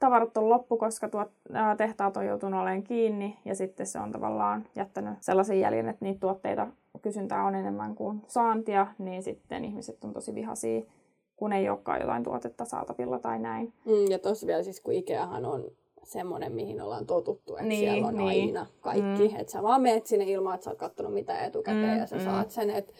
tavarat 0.00 0.36
on 0.36 0.48
loppu, 0.48 0.76
koska 0.76 1.08
tuot, 1.08 1.30
ää, 1.52 1.76
tehtaat 1.76 2.16
on 2.16 2.26
joutunut 2.26 2.60
olemaan 2.60 2.82
kiinni 2.82 3.38
ja 3.44 3.54
sitten 3.54 3.86
se 3.86 3.98
on 3.98 4.12
tavallaan 4.12 4.66
jättänyt 4.76 5.14
sellaisen 5.20 5.60
jäljen, 5.60 5.88
että 5.88 6.04
niitä 6.04 6.20
tuotteita 6.20 6.66
kysyntää 7.02 7.44
on 7.44 7.54
enemmän 7.54 7.94
kuin 7.94 8.22
saantia, 8.26 8.86
niin 8.98 9.22
sitten 9.22 9.64
ihmiset 9.64 10.04
on 10.04 10.12
tosi 10.12 10.34
vihaisia, 10.34 10.82
kun 11.36 11.52
ei 11.52 11.68
olekaan 11.68 12.00
jotain 12.00 12.22
tuotetta 12.22 12.64
saatavilla 12.64 13.18
tai 13.18 13.38
näin. 13.38 13.72
Mm, 13.84 14.10
ja 14.10 14.18
tossa 14.18 14.46
vielä 14.46 14.62
siis, 14.62 14.80
kun 14.80 14.94
Ikeahan 14.94 15.44
on 15.44 15.64
semmoinen, 16.02 16.52
mihin 16.52 16.82
ollaan 16.82 17.06
totuttu, 17.06 17.56
että 17.56 17.68
niin, 17.68 17.78
siellä 17.78 18.08
on 18.08 18.16
niin. 18.16 18.28
aina 18.28 18.66
kaikki. 18.80 19.28
Mm. 19.28 19.36
Että 19.40 19.52
sä 19.52 19.62
vaan 19.62 19.82
meet 19.82 20.06
sinne 20.06 20.24
ilman, 20.24 20.54
että 20.54 20.64
sä 20.64 20.70
oot 20.70 20.78
katsonut 20.78 21.14
mitä 21.14 21.38
etukäteen 21.38 21.94
mm, 21.94 21.98
ja 21.98 22.06
sä 22.06 22.16
mm. 22.16 22.24
saat 22.24 22.50
sen. 22.50 22.70
Että 22.70 22.92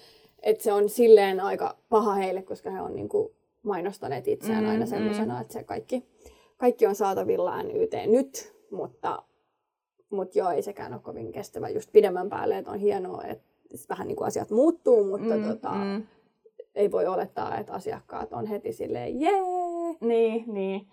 et 0.42 0.60
se 0.60 0.72
on 0.72 0.88
silleen 0.88 1.40
aika 1.40 1.76
paha 1.88 2.14
heille, 2.14 2.42
koska 2.42 2.70
he 2.70 2.80
on 2.80 2.94
niinku 2.94 3.34
mainostaneet 3.62 4.28
itseään 4.28 4.64
mm, 4.64 4.70
aina 4.70 4.86
semmoisena, 4.86 5.34
mm. 5.34 5.40
että 5.40 5.52
se 5.52 5.62
kaikki 5.62 6.04
kaikki 6.60 6.86
on 6.86 6.94
saatavilla 6.94 7.62
NYT 7.62 7.92
nyt, 8.06 8.54
mutta, 8.70 9.22
mutta 10.10 10.38
joo, 10.38 10.50
ei 10.50 10.62
sekään 10.62 10.92
ole 10.92 11.00
kovin 11.02 11.32
kestävä 11.32 11.68
just 11.68 11.92
pidemmän 11.92 12.28
päälle, 12.28 12.58
että 12.58 12.70
on 12.70 12.78
hienoa, 12.78 13.22
että 13.24 13.44
vähän 13.88 14.08
niin 14.08 14.16
kuin 14.16 14.26
asiat 14.28 14.50
muuttuu, 14.50 15.04
mutta 15.04 15.36
mm, 15.36 15.44
tota, 15.44 15.70
mm. 15.70 16.02
ei 16.74 16.90
voi 16.90 17.06
olettaa, 17.06 17.58
että 17.58 17.72
asiakkaat 17.72 18.32
on 18.32 18.46
heti 18.46 18.72
silleen 18.72 19.20
jee! 19.20 19.40
Niin, 20.00 20.44
niin. 20.46 20.88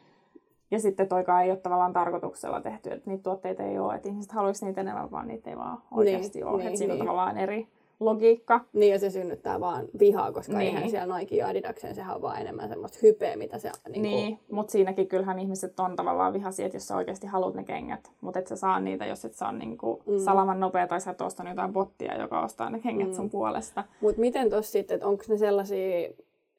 Ja 0.72 0.80
sitten 0.80 1.08
toikaan 1.08 1.44
ei 1.44 1.52
ole 1.52 1.60
tavallaan 1.60 1.94
tarkoituksella 1.94 2.62
tehty, 2.62 2.92
että 2.92 3.10
niitä 3.10 3.24
tuotteita 3.24 3.64
ei 3.64 3.80
ole, 3.80 3.96
että 3.96 4.10
ihmiset 4.10 4.32
haluaisi 4.32 4.66
niitä 4.66 4.82
enemmän, 4.82 5.12
vaan 5.12 5.28
niitä 5.28 5.50
ei 5.50 5.58
vaan 5.58 5.78
oikeasti 5.92 6.40
niin, 6.40 6.48
ole. 6.48 6.58
Niin, 6.58 6.68
että 6.68 6.78
siinä 6.78 6.94
niin. 6.94 7.02
on 7.02 7.08
tavallaan 7.08 7.38
eri, 7.38 7.68
logiikka. 8.00 8.66
Niin, 8.74 8.92
ja 8.92 9.00
se 9.00 9.10
synnyttää 9.10 9.60
vaan 9.60 9.86
vihaa, 10.00 10.32
koska 10.32 10.58
niin. 10.58 10.76
eihän 10.76 10.90
siellä 10.90 11.18
Nike 11.18 11.36
ja 11.36 11.48
Adidakseen, 11.48 11.96
sehän 11.96 12.16
on 12.16 12.22
vaan 12.22 12.42
enemmän 12.42 12.70
semmoista 12.70 13.00
hypeä, 13.02 13.36
mitä 13.36 13.58
se... 13.58 13.72
Niin, 13.90 14.02
niin 14.02 14.38
kun... 14.38 14.56
mutta 14.56 14.72
siinäkin 14.72 15.08
kyllähän 15.08 15.40
ihmiset 15.40 15.80
on 15.80 15.96
tavallaan 15.96 16.34
vihaisia, 16.34 16.66
että 16.66 16.76
jos 16.76 16.88
sä 16.88 16.96
oikeasti 16.96 17.28
haluat 17.28 17.56
ne 17.56 17.64
kengät, 17.64 18.12
mutta 18.22 18.40
et 18.40 18.48
sä 18.48 18.56
saa 18.56 18.80
niitä, 18.80 19.06
jos 19.06 19.26
et 19.26 19.34
saa 19.34 19.52
niinku 19.52 20.04
mm. 20.06 20.18
salaman 20.18 20.60
nopea, 20.60 20.88
tai 20.88 21.02
sä 21.02 21.12
et 21.12 21.22
ostanut 21.22 21.52
jotain 21.52 21.74
bottia, 21.74 22.22
joka 22.22 22.42
ostaa 22.42 22.70
ne 22.70 22.80
kengät 22.80 23.08
mm. 23.08 23.14
sun 23.14 23.30
puolesta. 23.30 23.84
Mutta 24.02 24.22
miten 24.22 24.50
tossa 24.50 24.72
sitten, 24.72 24.96
että 24.96 25.08
onko 25.08 25.24
ne 25.30 25.38
sellaisia, 25.38 26.10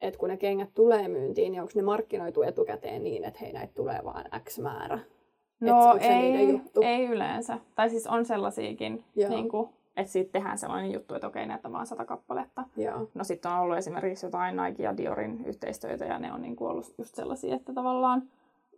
että 0.01 0.19
kun 0.19 0.29
ne 0.29 0.37
kengät 0.37 0.69
tulee 0.73 1.07
myyntiin, 1.07 1.51
niin 1.51 1.61
onko 1.61 1.71
ne 1.75 1.81
markkinoitu 1.81 2.41
etukäteen 2.41 3.03
niin, 3.03 3.23
että 3.23 3.39
hei 3.41 3.53
näitä 3.53 3.73
tulee 3.73 3.99
vaan 4.03 4.25
X 4.49 4.59
määrä? 4.59 4.99
No 5.59 5.97
ei, 6.01 6.61
ei 6.81 7.05
yleensä. 7.05 7.57
Tai 7.75 7.89
siis 7.89 8.07
on 8.07 8.25
sellaisiakin, 8.25 9.03
niin 9.29 9.49
kuin, 9.49 9.69
että 9.99 10.13
sitten 10.13 10.41
tehdään 10.41 10.57
sellainen 10.57 10.91
juttu, 10.91 11.15
että 11.15 11.27
okei, 11.27 11.45
näitä 11.45 11.71
vaan 11.71 11.87
sata 11.87 12.05
kappaletta. 12.05 12.63
Joo. 12.77 13.09
No 13.13 13.23
sitten 13.23 13.51
on 13.51 13.59
ollut 13.59 13.77
esimerkiksi 13.77 14.25
jotain 14.25 14.57
Nike 14.57 14.83
ja 14.83 14.97
Diorin 14.97 15.45
yhteistyötä 15.45 16.05
ja 16.05 16.19
ne 16.19 16.33
on 16.33 16.41
niin 16.41 16.55
kuin 16.55 16.71
ollut 16.71 16.93
just 16.97 17.15
sellaisia, 17.15 17.55
että 17.55 17.73
tavallaan 17.73 18.23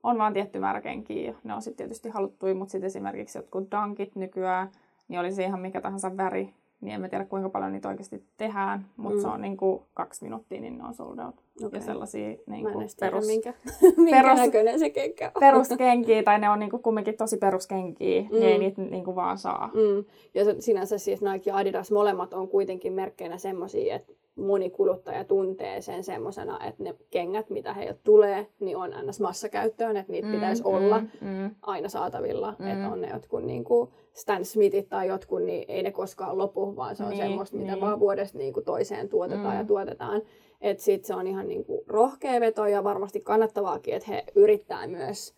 on 0.03 0.17
vaan 0.17 0.33
tietty 0.33 0.59
määrä 0.59 0.81
kenkiä. 0.81 1.35
Ne 1.43 1.53
on 1.53 1.61
sitten 1.61 1.77
tietysti 1.77 2.09
haluttuja, 2.09 2.55
mutta 2.55 2.71
sitten 2.71 2.87
esimerkiksi 2.87 3.37
jotkut 3.37 3.67
dunkit 3.71 4.15
nykyään, 4.15 4.69
niin 5.07 5.19
olisi 5.19 5.43
ihan 5.43 5.59
mikä 5.59 5.81
tahansa 5.81 6.17
väri, 6.17 6.53
niin 6.81 7.03
en 7.03 7.09
tiedä 7.09 7.25
kuinka 7.25 7.49
paljon 7.49 7.71
niitä 7.71 7.87
oikeasti 7.87 8.23
tehdään, 8.37 8.85
mutta 8.97 9.15
mm. 9.17 9.21
se 9.21 9.27
on 9.27 9.41
niin 9.41 9.57
kuin 9.57 9.81
kaksi 9.93 10.23
minuuttia, 10.23 10.61
niin 10.61 10.77
ne 10.77 10.83
on 10.83 10.93
sold 10.93 11.19
out. 11.19 11.35
Okay. 11.63 11.79
Ja 11.79 11.85
sellaisia 11.85 12.35
niin 12.45 12.71
kuin 12.71 12.87
perus, 12.99 13.27
minkä, 13.27 13.53
minkä 13.97 14.21
perus, 14.21 14.39
näköinen 14.39 14.79
se 14.79 14.89
kenkä 14.89 15.31
on. 15.35 15.39
peruskenkiä, 15.39 16.23
tai 16.23 16.39
ne 16.39 16.49
on 16.49 16.59
niin 16.59 16.69
kuin 16.69 16.83
kumminkin 16.83 17.17
tosi 17.17 17.37
peruskenkiä, 17.37 18.21
mm. 18.21 18.27
niin 18.31 18.43
ei 18.43 18.57
niitä 18.57 18.81
niin 18.81 19.03
kuin 19.03 19.15
vaan 19.15 19.37
saa. 19.37 19.67
Mm. 19.73 20.05
Ja 20.33 20.61
sinänsä 20.61 20.97
siis 20.97 21.21
Nike 21.21 21.49
ja 21.49 21.55
Adidas 21.55 21.91
molemmat 21.91 22.33
on 22.33 22.47
kuitenkin 22.47 22.93
merkkeinä 22.93 23.37
semmoisia, 23.37 23.95
että 23.95 24.13
moni 24.35 24.69
kuluttaja 24.69 25.23
tuntee 25.23 25.81
sen 25.81 26.03
semmoisena, 26.03 26.65
että 26.67 26.83
ne 26.83 26.95
kengät, 27.09 27.49
mitä 27.49 27.73
heiltä 27.73 27.99
tulee, 28.03 28.47
niin 28.59 28.77
on 28.77 28.93
ns. 29.07 29.19
massakäyttöön, 29.19 29.97
että 29.97 30.11
niitä 30.11 30.27
mm, 30.27 30.33
pitäisi 30.33 30.63
mm, 30.63 30.69
olla 30.69 30.99
mm. 30.99 31.55
aina 31.61 31.89
saatavilla. 31.89 32.55
Mm. 32.59 32.67
Että 32.67 32.89
on 32.89 33.01
ne 33.01 33.09
jotkut 33.09 33.43
niin 33.43 33.63
kuin 33.63 33.89
Stan 34.13 34.45
Smithit 34.45 34.89
tai 34.89 35.07
jotkut, 35.07 35.43
niin 35.43 35.65
ei 35.67 35.83
ne 35.83 35.91
koskaan 35.91 36.37
lopu, 36.37 36.75
vaan 36.75 36.95
se 36.95 37.03
on 37.03 37.09
niin, 37.09 37.21
semmoista, 37.21 37.57
mitä 37.57 37.71
niin. 37.71 37.81
vaan 37.81 37.99
vuodesta 37.99 38.37
niin 38.37 38.53
kuin 38.53 38.65
toiseen 38.65 39.09
tuotetaan 39.09 39.53
mm. 39.53 39.59
ja 39.59 39.65
tuotetaan. 39.65 40.21
Että 40.61 40.83
sit 40.83 41.05
se 41.05 41.15
on 41.15 41.27
ihan 41.27 41.47
niin 41.47 41.65
kuin 41.65 41.81
rohkea 41.87 42.39
veto 42.39 42.65
ja 42.65 42.83
varmasti 42.83 43.19
kannattavaakin, 43.19 43.93
että 43.93 44.11
he 44.11 44.23
yrittää 44.35 44.87
myös 44.87 45.33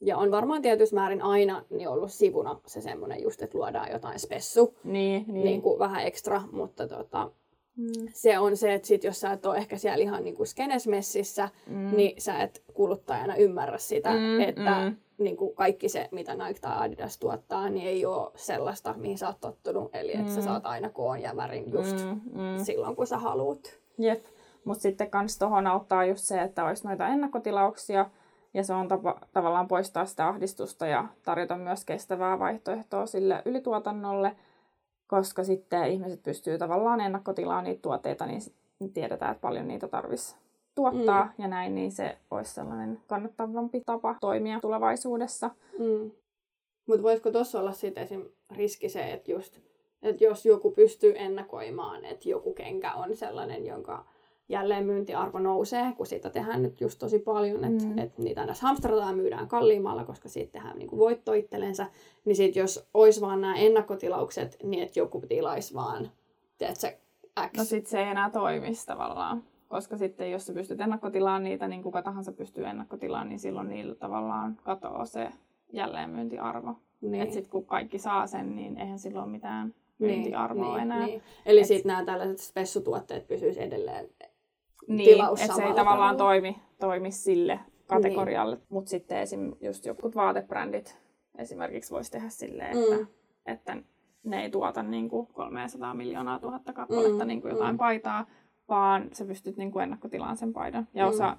ja 0.00 0.16
on 0.16 0.30
varmaan 0.30 0.62
tietyssä 0.62 0.96
määrin 0.96 1.22
aina 1.22 1.64
niin 1.70 1.88
ollut 1.88 2.12
sivuna 2.12 2.60
se 2.66 2.80
semmoinen 2.80 3.22
just, 3.22 3.42
että 3.42 3.58
luodaan 3.58 3.92
jotain 3.92 4.18
spessu, 4.18 4.74
niin, 4.84 5.24
niin. 5.26 5.44
Niin 5.44 5.62
kuin 5.62 5.78
vähän 5.78 6.06
ekstra, 6.06 6.42
mutta 6.52 6.88
tota, 6.88 7.30
Mm. 7.78 8.08
Se 8.12 8.38
on 8.38 8.56
se, 8.56 8.74
että 8.74 8.88
sit, 8.88 9.04
jos 9.04 9.20
sä 9.20 9.32
et 9.32 9.46
ole 9.46 9.56
ehkä 9.56 9.78
siellä 9.78 10.02
ihan 10.02 10.24
niin 10.24 10.36
kuin 10.36 10.46
skenesmessissä, 10.46 11.48
mm. 11.66 11.96
niin 11.96 12.20
sä 12.20 12.38
et 12.38 12.62
kuluttajana 12.74 13.36
ymmärrä 13.36 13.78
sitä, 13.78 14.10
mm, 14.10 14.40
että 14.40 14.80
mm. 14.80 14.96
Niin 15.18 15.36
kuin 15.36 15.54
kaikki 15.54 15.88
se, 15.88 16.08
mitä 16.12 16.34
Nike 16.34 16.60
tai 16.60 16.76
Adidas 16.76 17.18
tuottaa, 17.18 17.70
niin 17.70 17.86
ei 17.86 18.06
ole 18.06 18.30
sellaista, 18.34 18.94
mihin 18.96 19.18
sä 19.18 19.26
oot 19.26 19.40
tottunut. 19.40 19.94
Eli 19.94 20.12
että 20.12 20.24
mm. 20.24 20.34
sä 20.34 20.42
saat 20.42 20.66
aina 20.66 20.90
koon 20.90 21.22
ja 21.22 21.36
värin 21.36 21.72
just 21.72 21.96
mm, 22.04 22.20
mm. 22.42 22.64
silloin, 22.64 22.96
kun 22.96 23.06
sä 23.06 23.18
haluut. 23.18 23.78
Jep. 23.98 24.24
Mutta 24.64 24.82
sitten 24.82 25.10
kans 25.10 25.38
tuohon 25.38 25.66
auttaa 25.66 26.04
just 26.04 26.24
se, 26.24 26.42
että 26.42 26.64
olisi 26.64 26.86
noita 26.86 27.08
ennakkotilauksia. 27.08 28.10
Ja 28.54 28.64
se 28.64 28.72
on 28.72 28.88
tapa, 28.88 29.20
tavallaan 29.32 29.68
poistaa 29.68 30.06
sitä 30.06 30.28
ahdistusta 30.28 30.86
ja 30.86 31.04
tarjota 31.22 31.56
myös 31.56 31.84
kestävää 31.84 32.38
vaihtoehtoa 32.38 33.06
sille 33.06 33.42
ylituotannolle, 33.44 34.36
koska 35.08 35.44
sitten 35.44 35.88
ihmiset 35.88 36.22
pystyy 36.22 36.58
tavallaan 36.58 37.00
ennakkotilaamaan 37.00 37.64
niitä 37.64 37.82
tuotteita, 37.82 38.26
niin 38.26 38.42
tiedetään, 38.92 39.32
että 39.32 39.40
paljon 39.40 39.68
niitä 39.68 39.88
tarvitsisi 39.88 40.36
tuottaa 40.74 41.24
mm. 41.24 41.42
ja 41.42 41.48
näin, 41.48 41.74
niin 41.74 41.92
se 41.92 42.18
olisi 42.30 42.54
sellainen 42.54 43.00
kannattavampi 43.06 43.82
tapa 43.86 44.16
toimia 44.20 44.60
tulevaisuudessa. 44.60 45.50
Mm. 45.78 46.10
Mutta 46.86 47.02
voisiko 47.02 47.30
tuossa 47.30 47.60
olla 47.60 47.72
sitten 47.72 48.04
esim. 48.04 48.24
riski 48.50 48.88
se, 48.88 49.12
että 49.12 49.30
just, 49.30 49.58
että 50.02 50.24
jos 50.24 50.46
joku 50.46 50.70
pystyy 50.70 51.12
ennakoimaan, 51.16 52.04
että 52.04 52.28
joku 52.28 52.52
kenkä 52.52 52.94
on 52.94 53.16
sellainen, 53.16 53.66
jonka 53.66 54.04
jälleenmyyntiarvo 54.48 55.38
nousee, 55.38 55.92
kun 55.96 56.06
siitä 56.06 56.30
tehdään 56.30 56.62
nyt 56.62 56.80
just 56.80 56.98
tosi 56.98 57.18
paljon, 57.18 57.64
että 57.64 57.84
mm. 57.84 57.98
et 57.98 58.18
niitä 58.18 58.40
aina 58.40 58.54
hamstrataan 58.60 59.16
myydään 59.16 59.48
kalliimmalla, 59.48 60.04
koska 60.04 60.28
siitä 60.28 60.52
tehdään 60.52 60.78
niinku 60.78 60.98
voitto 60.98 61.32
itsellensä, 61.32 61.86
niin 62.24 62.36
sit 62.36 62.56
jos 62.56 62.88
olisi 62.94 63.20
vaan 63.20 63.40
nämä 63.40 63.56
ennakkotilaukset, 63.56 64.56
niin 64.62 64.82
että 64.82 65.00
joku 65.00 65.22
tilaisi 65.28 65.74
vaan, 65.74 66.10
tiedätkö, 66.58 66.92
X. 67.46 67.56
No 67.56 67.64
sit 67.64 67.86
se 67.86 67.98
ei 67.98 68.10
enää 68.10 68.30
toimisi 68.30 68.86
tavallaan. 68.86 69.42
Koska 69.68 69.96
sitten 69.96 70.30
jos 70.30 70.46
sä 70.46 70.52
pystyt 70.52 70.80
ennakkotilaan 70.80 71.44
niitä, 71.44 71.68
niin 71.68 71.82
kuka 71.82 72.02
tahansa 72.02 72.32
pystyy 72.32 72.64
ennakkotilaan, 72.64 73.28
niin 73.28 73.38
silloin 73.38 73.68
niillä 73.68 73.94
tavallaan 73.94 74.58
katoaa 74.62 75.06
se 75.06 75.28
jälleenmyyntiarvo. 75.72 76.74
Niin. 77.00 77.22
Että 77.22 77.34
sitten 77.34 77.50
kun 77.50 77.66
kaikki 77.66 77.98
saa 77.98 78.26
sen, 78.26 78.56
niin 78.56 78.78
eihän 78.78 78.98
silloin 78.98 79.30
mitään 79.30 79.74
niin, 79.98 80.10
myyntiarvoa 80.10 80.74
niin, 80.74 80.82
enää. 80.82 81.06
Niin. 81.06 81.22
Eli 81.46 81.64
sitten 81.64 81.88
nämä 81.88 82.04
tällaiset 82.04 82.38
spessutuotteet 82.38 83.28
pysyisivät 83.28 83.66
edelleen 83.66 84.08
niin, 84.88 85.24
että 85.42 85.54
se 85.56 85.62
ei 85.62 85.74
tavallaan 85.74 86.16
toimi, 86.16 86.58
toimi 86.80 87.10
sille 87.10 87.60
kategorialle. 87.86 88.56
Niin. 88.56 88.66
Mutta 88.68 88.90
sitten 88.90 89.18
esim. 89.18 89.52
just 89.60 89.86
jotkut 89.86 90.16
vaatebrändit 90.16 90.98
esimerkiksi 91.38 91.90
voisi 91.90 92.10
tehdä 92.10 92.28
silleen, 92.28 92.78
että, 92.78 92.96
mm. 92.96 93.06
että 93.46 93.76
ne 94.24 94.42
ei 94.42 94.50
tuota 94.50 94.82
niin 94.82 95.08
kuin 95.08 95.26
300 95.26 95.94
miljoonaa 95.94 96.38
tuhatta 96.38 96.72
kappaletta 96.72 97.24
mm. 97.24 97.28
niin 97.28 97.42
kuin 97.42 97.50
jotain 97.50 97.74
mm. 97.74 97.78
paitaa, 97.78 98.26
vaan 98.68 99.08
sä 99.12 99.24
pystyt 99.24 99.56
niin 99.56 99.72
kuin 99.72 99.82
ennakkotilaan 99.82 100.36
sen 100.36 100.52
paidan. 100.52 100.88
Ja 100.94 101.04
mm. 101.04 101.10
osa 101.10 101.36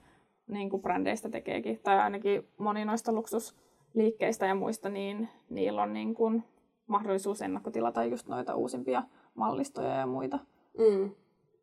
niin 0.47 0.69
kuin 0.69 0.81
brändeistä 0.81 1.29
tekeekin, 1.29 1.79
tai 1.83 1.99
ainakin 1.99 2.47
moni 2.57 2.85
noista 2.85 3.11
luksusliikkeistä 3.11 4.45
ja 4.45 4.55
muista, 4.55 4.89
niin 4.89 5.29
niillä 5.49 5.81
on 5.81 5.93
niin 5.93 6.13
kuin 6.13 6.43
mahdollisuus 6.87 7.41
ennakkotilata 7.41 8.03
just 8.03 8.27
noita 8.27 8.55
uusimpia 8.55 9.03
mallistoja 9.35 9.95
ja 9.95 10.05
muita. 10.05 10.39
Mm. 10.77 11.11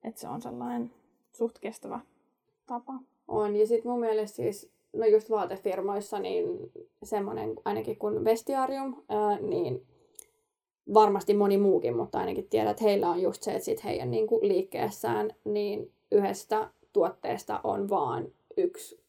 Että 0.05 0.21
se 0.21 0.29
on 0.29 0.43
sellainen 0.43 0.91
suht 1.37 1.59
kestävä 1.59 2.01
tapa. 2.67 2.95
On, 3.29 3.57
ja 3.57 3.67
sitten 3.67 3.91
mun 3.91 4.01
mielestä 4.01 4.37
siis, 4.37 4.71
no 4.93 5.07
just 5.07 5.31
vaatefirmoissa, 5.31 6.19
niin 6.19 6.47
semmoinen 7.03 7.55
ainakin 7.65 7.97
kuin 7.97 8.25
Vestiarium, 8.25 8.97
ää, 9.09 9.39
niin 9.41 9.87
varmasti 10.95 11.35
moni 11.35 11.59
muukin, 11.59 11.97
mutta 11.97 12.19
ainakin 12.19 12.49
tiedät, 12.49 12.71
että 12.71 12.85
heillä 12.85 13.11
on 13.11 13.23
just 13.23 13.43
se, 13.43 13.53
että 13.53 13.65
sit 13.65 13.85
heidän 13.85 14.11
niin 14.11 14.27
kuin 14.27 14.49
liikkeessään 14.49 15.31
niin 15.45 15.93
yhdestä 16.13 16.71
tuotteesta 16.93 17.61
on 17.65 17.89
vaan 17.89 18.29
yksi 18.57 19.01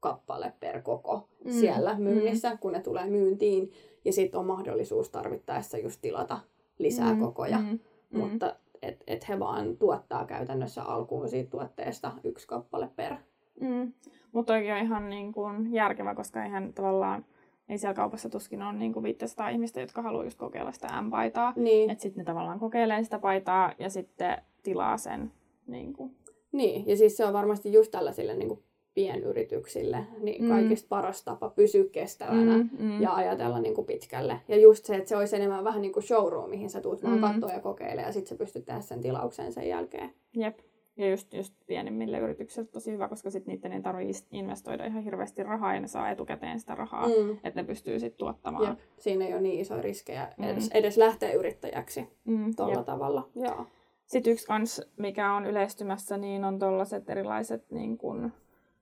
kappale 0.00 0.52
per 0.60 0.82
koko 0.82 1.28
mm. 1.44 1.52
siellä 1.52 1.96
myynnissä, 1.98 2.50
mm. 2.50 2.58
kun 2.58 2.72
ne 2.72 2.80
tulee 2.80 3.06
myyntiin. 3.06 3.70
Ja 4.04 4.12
sitten 4.12 4.40
on 4.40 4.46
mahdollisuus 4.46 5.10
tarvittaessa 5.10 5.78
just 5.78 6.00
tilata 6.02 6.38
lisää 6.78 7.14
mm. 7.14 7.20
kokoja. 7.20 7.58
Mm. 7.58 7.78
Mm. 8.10 8.18
Mutta 8.20 8.56
että 8.88 9.04
et 9.06 9.28
he 9.28 9.38
vaan 9.38 9.76
tuottaa 9.76 10.26
käytännössä 10.26 10.82
alkuun 10.82 11.28
siitä 11.28 11.50
tuotteesta 11.50 12.12
yksi 12.24 12.46
kappale 12.46 12.90
per. 12.96 13.14
Mm. 13.60 13.92
Mutta 14.32 14.54
toki 14.54 14.72
on 14.72 14.78
ihan 14.78 15.10
niin 15.10 15.32
kuin 15.32 15.72
järkevä, 15.72 16.14
koska 16.14 16.44
eihän 16.44 16.72
tavallaan 16.74 17.24
ei 17.68 17.78
siellä 17.78 17.94
kaupassa 17.94 18.28
tuskin 18.28 18.62
ole 18.62 18.72
niin 18.72 18.92
kuin 18.92 19.02
500 19.02 19.48
ihmistä, 19.48 19.80
jotka 19.80 20.02
haluaa 20.02 20.24
just 20.24 20.38
kokeilla 20.38 20.72
sitä 20.72 21.02
M-paitaa. 21.02 21.52
Niin. 21.56 21.90
Että 21.90 22.02
sitten 22.02 22.20
ne 22.20 22.24
tavallaan 22.24 22.58
kokeilee 22.58 23.04
sitä 23.04 23.18
paitaa 23.18 23.72
ja 23.78 23.90
sitten 23.90 24.42
tilaa 24.62 24.96
sen. 24.96 25.32
Niin, 25.66 25.92
kuin. 25.92 26.16
niin. 26.52 26.86
ja 26.86 26.96
siis 26.96 27.16
se 27.16 27.24
on 27.24 27.32
varmasti 27.32 27.72
just 27.72 27.90
tällaisille 27.90 28.34
niin 28.34 28.48
kuin 28.48 28.62
pienyrityksille 28.96 30.06
niin 30.20 30.42
mm. 30.42 30.48
kaikista 30.48 30.86
paras 30.88 31.24
tapa 31.24 31.50
pysyä 31.50 31.84
kestävänä 31.92 32.56
mm, 32.58 32.68
mm. 32.78 33.02
ja 33.02 33.14
ajatella 33.14 33.60
niin 33.60 33.74
kuin 33.74 33.86
pitkälle. 33.86 34.40
Ja 34.48 34.56
just 34.56 34.84
se, 34.84 34.96
että 34.96 35.08
se 35.08 35.16
olisi 35.16 35.36
enemmän 35.36 35.64
vähän 35.64 35.82
niin 35.82 35.92
kuin 35.92 36.02
showroom, 36.02 36.50
mihin 36.50 36.70
sä 36.70 36.80
tuut 36.80 37.02
vaan 37.02 37.14
mm. 37.14 37.20
katsoa 37.20 37.52
ja 37.52 37.60
kokeile 37.60 38.02
ja 38.02 38.12
sitten 38.12 38.28
sä 38.28 38.34
pystyt 38.34 38.64
tehdä 38.64 38.80
sen 38.80 39.00
tilauksen 39.00 39.52
sen 39.52 39.68
jälkeen. 39.68 40.10
Jep. 40.36 40.58
Ja 40.96 41.10
just, 41.10 41.34
just 41.34 41.54
pienimmille 41.66 42.18
yrityksille 42.18 42.68
tosi 42.72 42.92
hyvä, 42.92 43.08
koska 43.08 43.30
sitten 43.30 43.54
niiden 43.54 43.72
ei 43.72 43.82
tarvitse 43.82 44.24
investoida 44.32 44.86
ihan 44.86 45.02
hirveästi 45.02 45.42
rahaa 45.42 45.74
ja 45.74 45.80
ne 45.80 45.88
saa 45.88 46.10
etukäteen 46.10 46.60
sitä 46.60 46.74
rahaa, 46.74 47.06
mm. 47.08 47.30
että 47.44 47.62
ne 47.62 47.64
pystyy 47.64 48.00
sitten 48.00 48.18
tuottamaan. 48.18 48.68
Jep. 48.68 48.78
Siinä 48.98 49.26
ei 49.26 49.32
ole 49.32 49.40
niin 49.40 49.60
isoja 49.60 49.82
riskejä 49.82 50.32
mm. 50.38 50.44
edes, 50.44 50.70
edes 50.74 50.96
lähteä 50.96 51.32
yrittäjäksi 51.32 52.08
mm. 52.24 52.54
tuolla 52.56 52.82
tavalla. 52.82 53.28
Joo. 53.34 53.66
Sitten 54.06 54.32
yksi 54.32 54.46
kans, 54.46 54.82
mikä 54.96 55.32
on 55.32 55.46
yleistymässä, 55.46 56.16
niin 56.16 56.44
on 56.44 56.58
tuollaiset 56.58 57.10
erilaiset 57.10 57.70
niin 57.70 57.98
kun, 57.98 58.32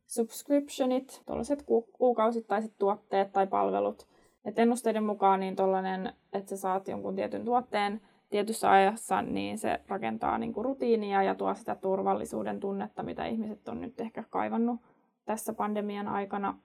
subscriptionit, 0.06 1.22
tuollaiset 1.26 1.62
ku- 1.62 1.88
kuukausittaiset 1.92 2.72
tuotteet 2.78 3.32
tai 3.32 3.46
palvelut. 3.46 4.06
Et 4.44 4.58
ennusteiden 4.58 5.04
mukaan 5.04 5.40
niin 5.40 5.56
tollanen, 5.56 6.12
että 6.32 6.50
sä 6.50 6.56
saat 6.56 6.88
jonkun 6.88 7.16
tietyn 7.16 7.44
tuotteen 7.44 8.00
tietyssä 8.30 8.70
ajassa, 8.70 9.22
niin 9.22 9.58
se 9.58 9.80
rakentaa 9.88 10.38
niin 10.38 10.52
kuin 10.52 10.64
rutiinia 10.64 11.22
ja 11.22 11.34
tuo 11.34 11.54
sitä 11.54 11.74
turvallisuuden 11.74 12.60
tunnetta, 12.60 13.02
mitä 13.02 13.26
ihmiset 13.26 13.68
on 13.68 13.80
nyt 13.80 14.00
ehkä 14.00 14.24
kaivannut 14.30 14.80
tässä 15.24 15.52
pandemian 15.52 16.08
aikana. 16.08 16.58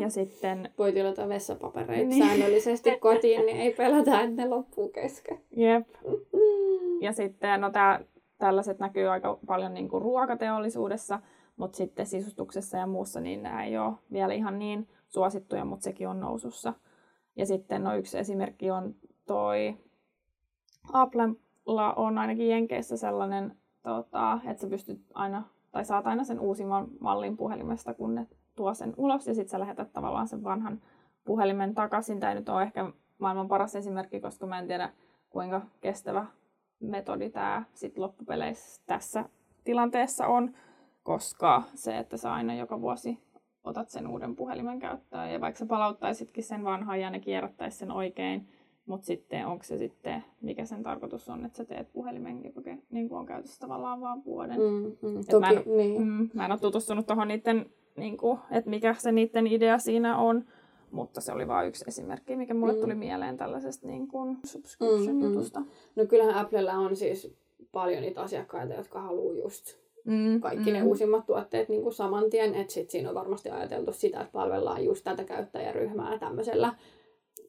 Ja 0.00 0.10
sitten... 0.10 0.70
Voi 0.78 0.92
tilata 0.92 1.28
vessapapereita 1.28 2.08
niin. 2.08 2.26
säännöllisesti 2.26 2.98
kotiin, 2.98 3.46
niin 3.46 3.56
ei 3.56 3.74
pelätä, 3.74 4.20
että 4.20 4.42
ne 4.42 4.48
loppuu 4.48 4.88
kesken. 4.88 5.40
Jep. 5.50 5.88
Ja 7.00 7.12
sitten 7.12 7.60
no 7.60 7.70
tää, 7.70 8.00
tällaiset 8.38 8.78
näkyy 8.78 9.08
aika 9.08 9.38
paljon 9.46 9.74
niin 9.74 9.88
kuin 9.88 10.02
ruokateollisuudessa, 10.02 11.20
mutta 11.56 11.76
sitten 11.76 12.06
sisustuksessa 12.06 12.78
ja 12.78 12.86
muussa 12.86 13.20
niin 13.20 13.42
nämä 13.42 13.64
ei 13.64 13.78
ole 13.78 13.94
vielä 14.12 14.34
ihan 14.34 14.58
niin 14.58 14.88
suosittuja, 15.08 15.64
mutta 15.64 15.84
sekin 15.84 16.08
on 16.08 16.20
nousussa. 16.20 16.74
Ja 17.36 17.46
sitten 17.46 17.84
no 17.84 17.94
yksi 17.96 18.18
esimerkki 18.18 18.70
on 18.70 18.94
toi 19.26 19.76
Applella 20.92 21.92
on 21.96 22.18
ainakin 22.18 22.48
Jenkeissä 22.48 22.96
sellainen, 22.96 23.56
tota, 23.82 24.38
että 24.44 24.60
sä 24.60 24.68
pystyt 24.68 25.00
aina, 25.14 25.42
tai 25.72 25.84
saat 25.84 26.06
aina 26.06 26.24
sen 26.24 26.40
uusimman 26.40 26.88
mallin 27.00 27.36
puhelimesta, 27.36 27.94
kun 27.94 28.14
ne 28.14 28.26
tuo 28.56 28.74
sen 28.74 28.94
ulos, 28.96 29.26
ja 29.26 29.34
sitten 29.34 29.50
sä 29.50 29.60
lähetät 29.60 29.92
tavallaan 29.92 30.28
sen 30.28 30.44
vanhan 30.44 30.80
puhelimen 31.24 31.74
takaisin. 31.74 32.20
Tämä 32.20 32.34
nyt 32.34 32.48
on 32.48 32.62
ehkä 32.62 32.92
maailman 33.18 33.48
paras 33.48 33.76
esimerkki, 33.76 34.20
koska 34.20 34.46
mä 34.46 34.58
en 34.58 34.66
tiedä, 34.66 34.92
kuinka 35.30 35.62
kestävä 35.80 36.26
metodi 36.80 37.30
tämä 37.30 37.64
sit 37.74 37.98
loppupeleissä 37.98 38.82
tässä 38.86 39.24
tilanteessa 39.64 40.26
on, 40.26 40.54
koska 41.06 41.62
se, 41.74 41.98
että 41.98 42.16
sä 42.16 42.32
aina 42.32 42.54
joka 42.54 42.80
vuosi 42.80 43.18
otat 43.64 43.88
sen 43.88 44.06
uuden 44.06 44.36
puhelimen 44.36 44.78
käyttöön, 44.78 45.32
ja 45.32 45.40
vaikka 45.40 45.58
sä 45.58 45.66
palauttaisitkin 45.66 46.44
sen 46.44 46.64
vanhan 46.64 47.00
ja 47.00 47.10
ne 47.10 47.20
kierrättäisi 47.20 47.78
sen 47.78 47.90
oikein, 47.90 48.48
mutta 48.86 49.06
sitten 49.06 49.46
onko 49.46 49.64
se 49.64 49.78
sitten, 49.78 50.24
mikä 50.40 50.64
sen 50.64 50.82
tarkoitus 50.82 51.28
on, 51.28 51.44
että 51.44 51.56
sä 51.56 51.64
teet 51.64 51.92
puhelimen, 51.92 52.44
joka 52.44 52.60
niin 52.90 53.12
on 53.12 53.26
käytössä 53.26 53.60
tavallaan 53.60 54.00
vaan 54.00 54.24
vuoden. 54.24 54.60
Mm, 54.60 55.08
mm, 55.08 55.24
toki, 55.30 55.40
mä, 55.40 55.50
en, 55.50 55.62
niin. 55.76 56.02
mm, 56.02 56.30
mä 56.34 56.44
en 56.44 56.52
ole 56.52 56.60
tutustunut 56.60 57.06
tuohon 57.06 57.28
niiden, 57.28 57.70
niin 57.96 58.16
kuin, 58.16 58.38
että 58.50 58.70
mikä 58.70 58.94
se 58.94 59.12
niiden 59.12 59.46
idea 59.46 59.78
siinä 59.78 60.16
on, 60.16 60.44
mutta 60.90 61.20
se 61.20 61.32
oli 61.32 61.48
vain 61.48 61.68
yksi 61.68 61.84
esimerkki, 61.88 62.36
mikä 62.36 62.54
mulle 62.54 62.72
mm. 62.72 62.80
tuli 62.80 62.94
mieleen 62.94 63.36
tällaisesta 63.36 63.86
niin 63.86 64.08
kuin 64.08 64.38
subscription-jutusta. 64.44 65.60
Mm, 65.60 65.66
mm. 65.66 65.72
No 65.96 66.06
kyllähän 66.06 66.34
Applella 66.34 66.72
on 66.72 66.96
siis 66.96 67.36
paljon 67.72 68.02
niitä 68.02 68.20
asiakkaita, 68.20 68.74
jotka 68.74 69.00
haluaa 69.00 69.34
just 69.34 69.85
mm, 70.06 70.40
kaikki 70.40 70.70
mm. 70.70 70.76
ne 70.76 70.82
uusimmat 70.82 71.26
tuotteet 71.26 71.68
niin 71.68 71.82
kuin 71.82 71.94
saman 71.94 72.30
tien. 72.30 72.54
Että 72.54 72.72
sit 72.72 72.90
siinä 72.90 73.08
on 73.08 73.14
varmasti 73.14 73.50
ajateltu 73.50 73.92
sitä, 73.92 74.20
että 74.20 74.32
palvellaan 74.32 74.84
just 74.84 75.04
tätä 75.04 75.24
käyttäjäryhmää 75.24 76.18
tämmöisellä 76.18 76.74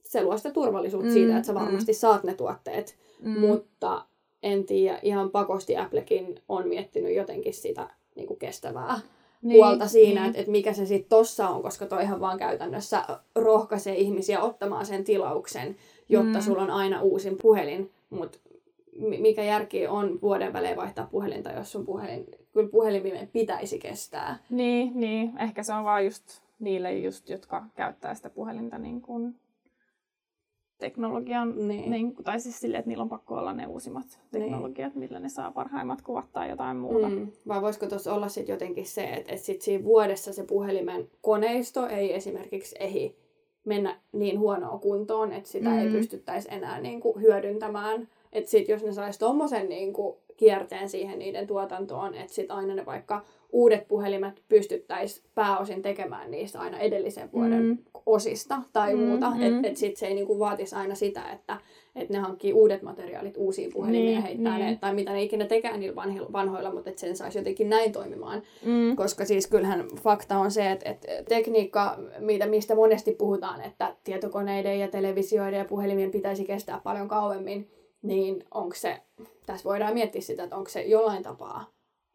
se 0.04 0.24
luo 0.24 0.38
sitä 0.38 0.52
turvallisuutta 0.52 1.08
mm, 1.08 1.14
siitä, 1.14 1.38
että 1.38 1.48
sä 1.48 1.54
mm. 1.54 1.60
varmasti 1.60 1.92
mm. 1.92 1.96
saat 1.96 2.24
ne 2.24 2.34
tuotteet. 2.34 2.96
Mm. 3.22 3.40
Mutta 3.40 4.06
en 4.44 4.64
tiedä, 4.64 5.00
ihan 5.02 5.32
pakosti 5.32 5.78
Applekin 5.78 6.42
on 6.50 6.68
miettinyt 6.68 7.16
jotenkin 7.16 7.54
sitä 7.54 7.90
niin 8.16 8.28
kuin 8.28 8.40
kestävää 8.40 9.00
niin, 9.42 9.58
puolta 9.58 9.88
siinä, 9.88 10.22
niin. 10.22 10.30
että, 10.30 10.40
että 10.40 10.52
mikä 10.52 10.74
se 10.74 10.86
sitten 10.86 11.10
tossa 11.10 11.50
on, 11.50 11.62
koska 11.64 11.86
toihan 11.86 12.20
vaan 12.20 12.38
käytännössä 12.38 13.04
rohkaisee 13.36 13.96
ihmisiä 13.96 14.42
ottamaan 14.42 14.86
sen 14.86 15.04
tilauksen, 15.04 15.76
jotta 16.10 16.38
mm. 16.38 16.42
sulla 16.42 16.62
on 16.62 16.72
aina 16.72 17.02
uusin 17.02 17.38
puhelin. 17.42 17.92
Mutta 18.10 18.38
mikä 18.98 19.44
järki 19.44 19.88
on 19.88 20.22
vuoden 20.22 20.54
välein 20.54 20.78
vaihtaa 20.78 21.08
puhelinta, 21.12 21.52
jos 21.52 21.72
sun 21.72 21.86
puhelin, 21.86 22.26
kyllä 22.54 22.70
puhelimien 22.70 23.28
pitäisi 23.28 23.80
kestää. 23.80 24.38
Niin, 24.50 24.92
niin, 24.96 25.34
ehkä 25.40 25.64
se 25.64 25.74
on 25.74 25.84
vaan 25.84 26.06
just 26.06 26.42
niille 26.60 26.94
just, 26.94 27.30
jotka 27.30 27.66
käyttää 27.76 28.14
sitä 28.14 28.30
puhelinta 28.30 28.78
niin 28.78 29.02
kuin 29.02 29.36
teknologian, 30.78 31.68
niin. 31.68 31.92
Niin, 31.92 32.16
tai 32.24 32.40
siis 32.40 32.60
silleen, 32.60 32.80
että 32.80 32.90
niillä 32.90 33.02
on 33.02 33.10
pakko 33.10 33.36
olla 33.36 33.54
ne 33.54 33.68
uusimmat 33.68 34.06
niin. 34.32 34.44
teknologiat, 34.44 34.96
niin. 34.96 35.00
millä 35.00 35.20
ne 35.20 35.30
saa 35.30 35.52
parhaimmat 35.52 36.02
kuvat 36.02 36.32
tai 36.34 36.50
jotain 36.50 36.78
muuta. 36.78 37.10
Mm. 37.10 37.32
Vai 37.48 37.62
voisiko 37.62 37.88
tuossa 37.88 38.14
olla 38.14 38.28
sitten 38.28 38.54
jotenkin 38.54 38.86
se, 38.86 39.04
että, 39.04 39.32
että 39.32 39.46
sit 39.46 39.62
siinä 39.62 39.84
vuodessa 39.84 40.34
se 40.34 40.44
puhelimen 40.44 41.10
koneisto 41.22 41.88
ei 41.88 42.14
esimerkiksi 42.14 42.76
ehi 42.80 43.16
mennä 43.66 44.00
niin 44.12 44.40
huonoon 44.40 44.80
kuntoon, 44.80 45.34
että 45.34 45.50
sitä 45.50 45.70
mm. 45.70 45.78
ei 45.80 45.90
pystyttäisi 45.90 46.48
enää 46.52 46.82
niin 46.82 47.00
kuin 47.00 47.22
hyödyntämään. 47.22 48.08
Että 48.34 48.50
sitten 48.50 48.74
jos 48.74 48.84
ne 48.84 48.94
saisi 48.94 49.20
tuommoisen 49.20 49.70
niin 49.70 49.94
kierteen 50.38 50.90
siihen 50.90 51.20
niiden 51.20 51.48
tuotantoon, 51.48 52.16
että 52.16 52.34
sitten 52.34 52.56
aina 52.56 52.76
ne 52.76 52.86
vaikka 52.86 53.22
uudet 53.52 53.88
puhelimet 53.88 54.42
pystyttäisiin 54.50 55.26
pääosin 55.36 55.82
tekemään 55.82 56.32
niistä 56.32 56.60
aina 56.60 56.80
edellisen 56.80 57.32
vuoden 57.34 57.64
mm. 57.64 57.78
osista 58.06 58.62
tai 58.74 58.96
mm, 58.96 59.02
muuta. 59.02 59.30
Mm. 59.30 59.42
Että 59.42 59.68
et 59.68 59.78
sitten 59.78 60.00
se 60.00 60.08
ei 60.08 60.14
niinku 60.14 60.40
vaatisi 60.40 60.76
aina 60.76 60.96
sitä, 60.96 61.32
että 61.32 61.58
et 61.96 62.10
ne 62.10 62.18
hankkii 62.18 62.54
uudet 62.54 62.82
materiaalit 62.82 63.38
uusiin 63.38 63.74
puhelimiin 63.74 64.06
niin, 64.06 64.16
ja 64.16 64.22
heittää 64.22 64.58
niin. 64.58 64.66
ne, 64.66 64.78
tai 64.82 64.94
mitä 64.94 65.12
ne 65.12 65.24
ikinä 65.24 65.46
tekee 65.46 65.78
niillä 65.78 65.96
vanhoilla, 65.96 66.34
vanhoilla 66.34 66.74
mutta 66.74 66.90
että 66.90 67.00
sen 67.00 67.18
saisi 67.18 67.38
jotenkin 67.38 67.70
näin 67.70 67.92
toimimaan. 67.92 68.42
Mm. 68.66 68.96
Koska 68.96 69.26
siis 69.26 69.48
kyllähän 69.48 69.88
fakta 70.04 70.38
on 70.38 70.52
se, 70.52 70.72
että, 70.72 70.90
että 70.90 71.08
tekniikka, 71.30 71.98
mitä, 72.20 72.46
mistä 72.46 72.76
monesti 72.76 73.12
puhutaan, 73.12 73.62
että 73.62 73.96
tietokoneiden 74.04 74.80
ja 74.80 74.88
televisioiden 74.88 75.58
ja 75.58 75.66
puhelimien 75.66 76.12
pitäisi 76.12 76.46
kestää 76.46 76.82
paljon 76.84 77.08
kauemmin, 77.08 77.70
niin 78.02 78.44
onko 78.54 78.76
se, 78.76 79.02
tässä 79.46 79.70
voidaan 79.70 79.94
miettiä 79.94 80.22
sitä, 80.22 80.44
että 80.44 80.56
onko 80.56 80.70
se 80.70 80.82
jollain 80.82 81.24
tapaa 81.24 81.72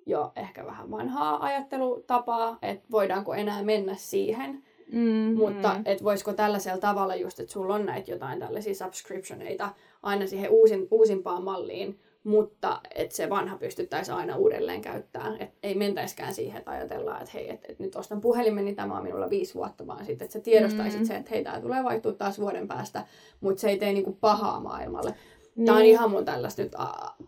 jo 0.07 0.33
ehkä 0.37 0.67
vähän 0.67 0.91
vanhaa 0.91 1.45
ajattelutapaa, 1.45 2.59
että 2.63 2.87
voidaanko 2.91 3.35
enää 3.35 3.63
mennä 3.63 3.95
siihen. 3.95 4.63
Mm, 4.93 5.35
Mutta 5.37 5.75
mm. 5.75 5.83
et 5.85 6.05
voisiko 6.05 6.33
tällaisella 6.33 6.79
tavalla 6.79 7.15
just, 7.15 7.41
että 7.41 7.53
sulla 7.53 7.75
on 7.75 7.87
näitä 7.87 8.11
jotain 8.11 8.39
tällaisia 8.39 8.75
subscriptioneita 8.75 9.69
aina 10.03 10.27
siihen 10.27 10.51
uusin, 10.51 10.89
uusimpaan 10.91 11.45
malliin, 11.45 12.01
mutta 12.25 12.81
että 12.95 13.17
se 13.17 13.31
vanha 13.31 13.59
pystyttäisiin 13.59 14.17
aina 14.17 14.37
uudelleen 14.37 14.81
käyttämään. 14.81 15.43
Et 15.43 15.51
ei 15.63 15.75
mentäiskään 15.75 16.35
siihen, 16.35 16.59
että 16.59 16.71
ajatellaan, 16.71 17.23
että 17.23 17.31
hei, 17.35 17.51
et, 17.51 17.61
et 17.69 17.79
nyt 17.79 17.97
ostan 17.97 18.21
puhelimen, 18.21 18.65
niin 18.65 18.77
tämä 18.77 18.97
on 18.97 19.03
minulla 19.03 19.31
viisi 19.31 19.55
vuotta, 19.55 19.87
vaan 19.87 20.07
sitten, 20.07 20.25
että 20.25 20.33
sä 20.33 20.41
tiedostaisit 20.41 21.01
mm. 21.01 21.07
sen, 21.07 21.17
että 21.17 21.31
hei, 21.31 21.45
tämä 21.45 21.61
tulee 21.61 21.85
vaihtua 21.85 22.13
taas 22.13 22.41
vuoden 22.41 22.69
päästä, 22.69 23.07
mutta 23.41 23.61
se 23.61 23.71
ei 23.71 23.79
tee 23.79 23.93
niinku 23.93 24.13
pahaa 24.21 24.61
maailmalle. 24.61 25.15
Niin. 25.57 25.67
Tämä 25.67 25.79
on 25.79 25.85
ihan 25.85 26.11
mun 26.11 26.25
tällaista 26.25 26.63
nyt 26.63 26.75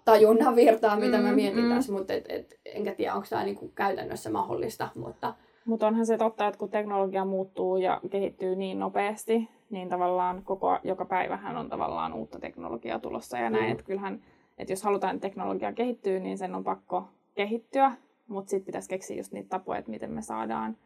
tajunnan 0.05 0.57
virtaa, 0.57 0.97
mitä 0.97 1.17
mm, 1.17 1.23
mä 1.23 1.33
mietin 1.33 1.65
mm. 1.65 1.75
tässä, 1.75 1.93
mutta 1.93 2.13
et, 2.13 2.25
et, 2.29 2.61
enkä 2.65 2.95
tiedä, 2.95 3.15
onko 3.15 3.27
tämä 3.31 3.45
niinku 3.45 3.69
käytännössä 3.69 4.31
mahdollista. 4.31 4.89
Mutta 4.95 5.35
Mutta 5.65 5.87
onhan 5.87 6.07
se 6.07 6.19
totta, 6.19 6.47
että 6.47 6.59
kun 6.59 6.71
teknologia 6.71 7.25
muuttuu 7.25 7.77
ja 7.77 8.01
kehittyy 8.11 8.57
niin 8.57 8.79
nopeasti, 8.79 9.49
niin 9.71 9.89
tavallaan 9.89 10.43
koko, 10.45 10.79
joka 10.85 11.05
päivähän 11.05 11.57
on 11.57 11.69
tavallaan 11.69 12.13
uutta 12.13 12.41
teknologiaa 12.41 12.99
tulossa 12.99 13.39
ja 13.39 13.51
näin. 13.51 13.65
Mm. 13.65 13.73
Että 13.73 13.85
kyllähän, 13.85 14.23
että 14.59 14.73
jos 14.73 14.83
halutaan, 14.83 15.15
että 15.15 15.29
teknologia 15.29 15.73
kehittyy, 15.73 16.21
niin 16.21 16.39
sen 16.39 16.55
on 16.55 16.65
pakko 16.65 17.09
kehittyä, 17.35 17.93
mutta 18.29 18.51
sitten 18.51 18.67
pitäisi 18.67 18.89
keksiä 18.89 19.17
just 19.17 19.33
niitä 19.33 19.49
tapoja, 19.49 19.79
että 19.79 19.91
miten 19.91 20.11
me 20.11 20.23
saadaan 20.23 20.77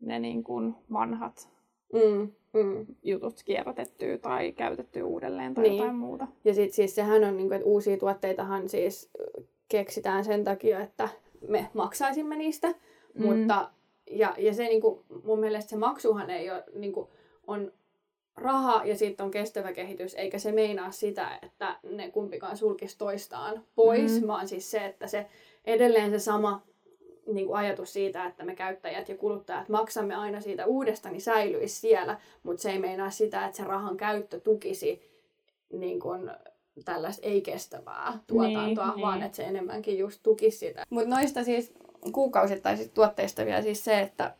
ne 0.00 0.18
niin 0.18 0.44
kuin 0.44 0.74
vanhat 0.92 1.55
mm 1.92 2.32
mm. 2.62 2.86
jutut 3.02 3.42
kierrätettyä 3.44 4.18
tai 4.18 4.52
käytettyä 4.52 5.04
uudelleen 5.04 5.54
tai 5.54 5.64
niin. 5.64 5.76
jotain 5.76 5.96
muuta. 5.96 6.26
Ja 6.44 6.54
sitten 6.54 6.74
siis 6.74 6.94
sehän 6.94 7.24
on, 7.24 7.36
niin 7.36 7.48
kuin, 7.48 7.56
että 7.56 7.68
uusia 7.68 7.96
tuotteitahan 7.96 8.68
siis 8.68 9.10
keksitään 9.68 10.24
sen 10.24 10.44
takia, 10.44 10.80
että 10.80 11.08
me 11.48 11.70
maksaisimme 11.74 12.36
niistä, 12.36 12.68
mm. 12.68 13.26
mutta 13.26 13.70
ja, 14.10 14.34
ja 14.38 14.54
se 14.54 14.64
niin 14.64 14.80
kuin, 14.80 15.00
mun 15.24 15.40
mielestä 15.40 15.70
se 15.70 15.76
maksuhan 15.76 16.30
ei 16.30 16.50
ole, 16.50 16.64
niin 16.74 16.92
kuin, 16.92 17.08
on 17.46 17.72
raha 18.36 18.84
ja 18.84 18.96
sitten 18.96 19.24
on 19.24 19.30
kestävä 19.30 19.72
kehitys, 19.72 20.14
eikä 20.14 20.38
se 20.38 20.52
meinaa 20.52 20.90
sitä, 20.90 21.38
että 21.42 21.76
ne 21.90 22.10
kumpikaan 22.10 22.56
sulkisi 22.56 22.98
toistaan 22.98 23.64
pois, 23.74 24.20
mm. 24.20 24.26
vaan 24.26 24.48
siis 24.48 24.70
se, 24.70 24.84
että 24.84 25.06
se 25.06 25.26
edelleen 25.64 26.10
se 26.10 26.18
sama 26.18 26.62
niin 27.26 27.46
kuin 27.46 27.56
ajatus 27.56 27.92
siitä, 27.92 28.26
että 28.26 28.44
me 28.44 28.54
käyttäjät 28.54 29.08
ja 29.08 29.16
kuluttajat 29.16 29.68
maksamme 29.68 30.14
aina 30.14 30.40
siitä 30.40 30.66
uudesta, 30.66 31.10
niin 31.10 31.20
säilyisi 31.20 31.80
siellä, 31.80 32.20
mutta 32.42 32.62
se 32.62 32.70
ei 32.70 32.78
meinaa 32.78 33.10
sitä, 33.10 33.44
että 33.44 33.56
se 33.56 33.64
rahan 33.64 33.96
käyttö 33.96 34.40
tukisi 34.40 35.16
niin 35.72 36.00
kuin 36.00 36.30
tällaista 36.84 37.26
ei-kestävää 37.26 38.18
tuotantoa, 38.26 38.92
niin, 38.92 39.02
vaan 39.02 39.18
niin. 39.18 39.26
että 39.26 39.36
se 39.36 39.44
enemmänkin 39.44 39.98
just 39.98 40.20
tukisi 40.22 40.58
sitä. 40.58 40.84
Mutta 40.90 41.08
noista 41.08 41.44
siis 41.44 41.72
kuukausittaisista 42.12 42.94
tuotteista 42.94 43.46
vielä 43.46 43.62
siis 43.62 43.84
se, 43.84 44.00
että 44.00 44.34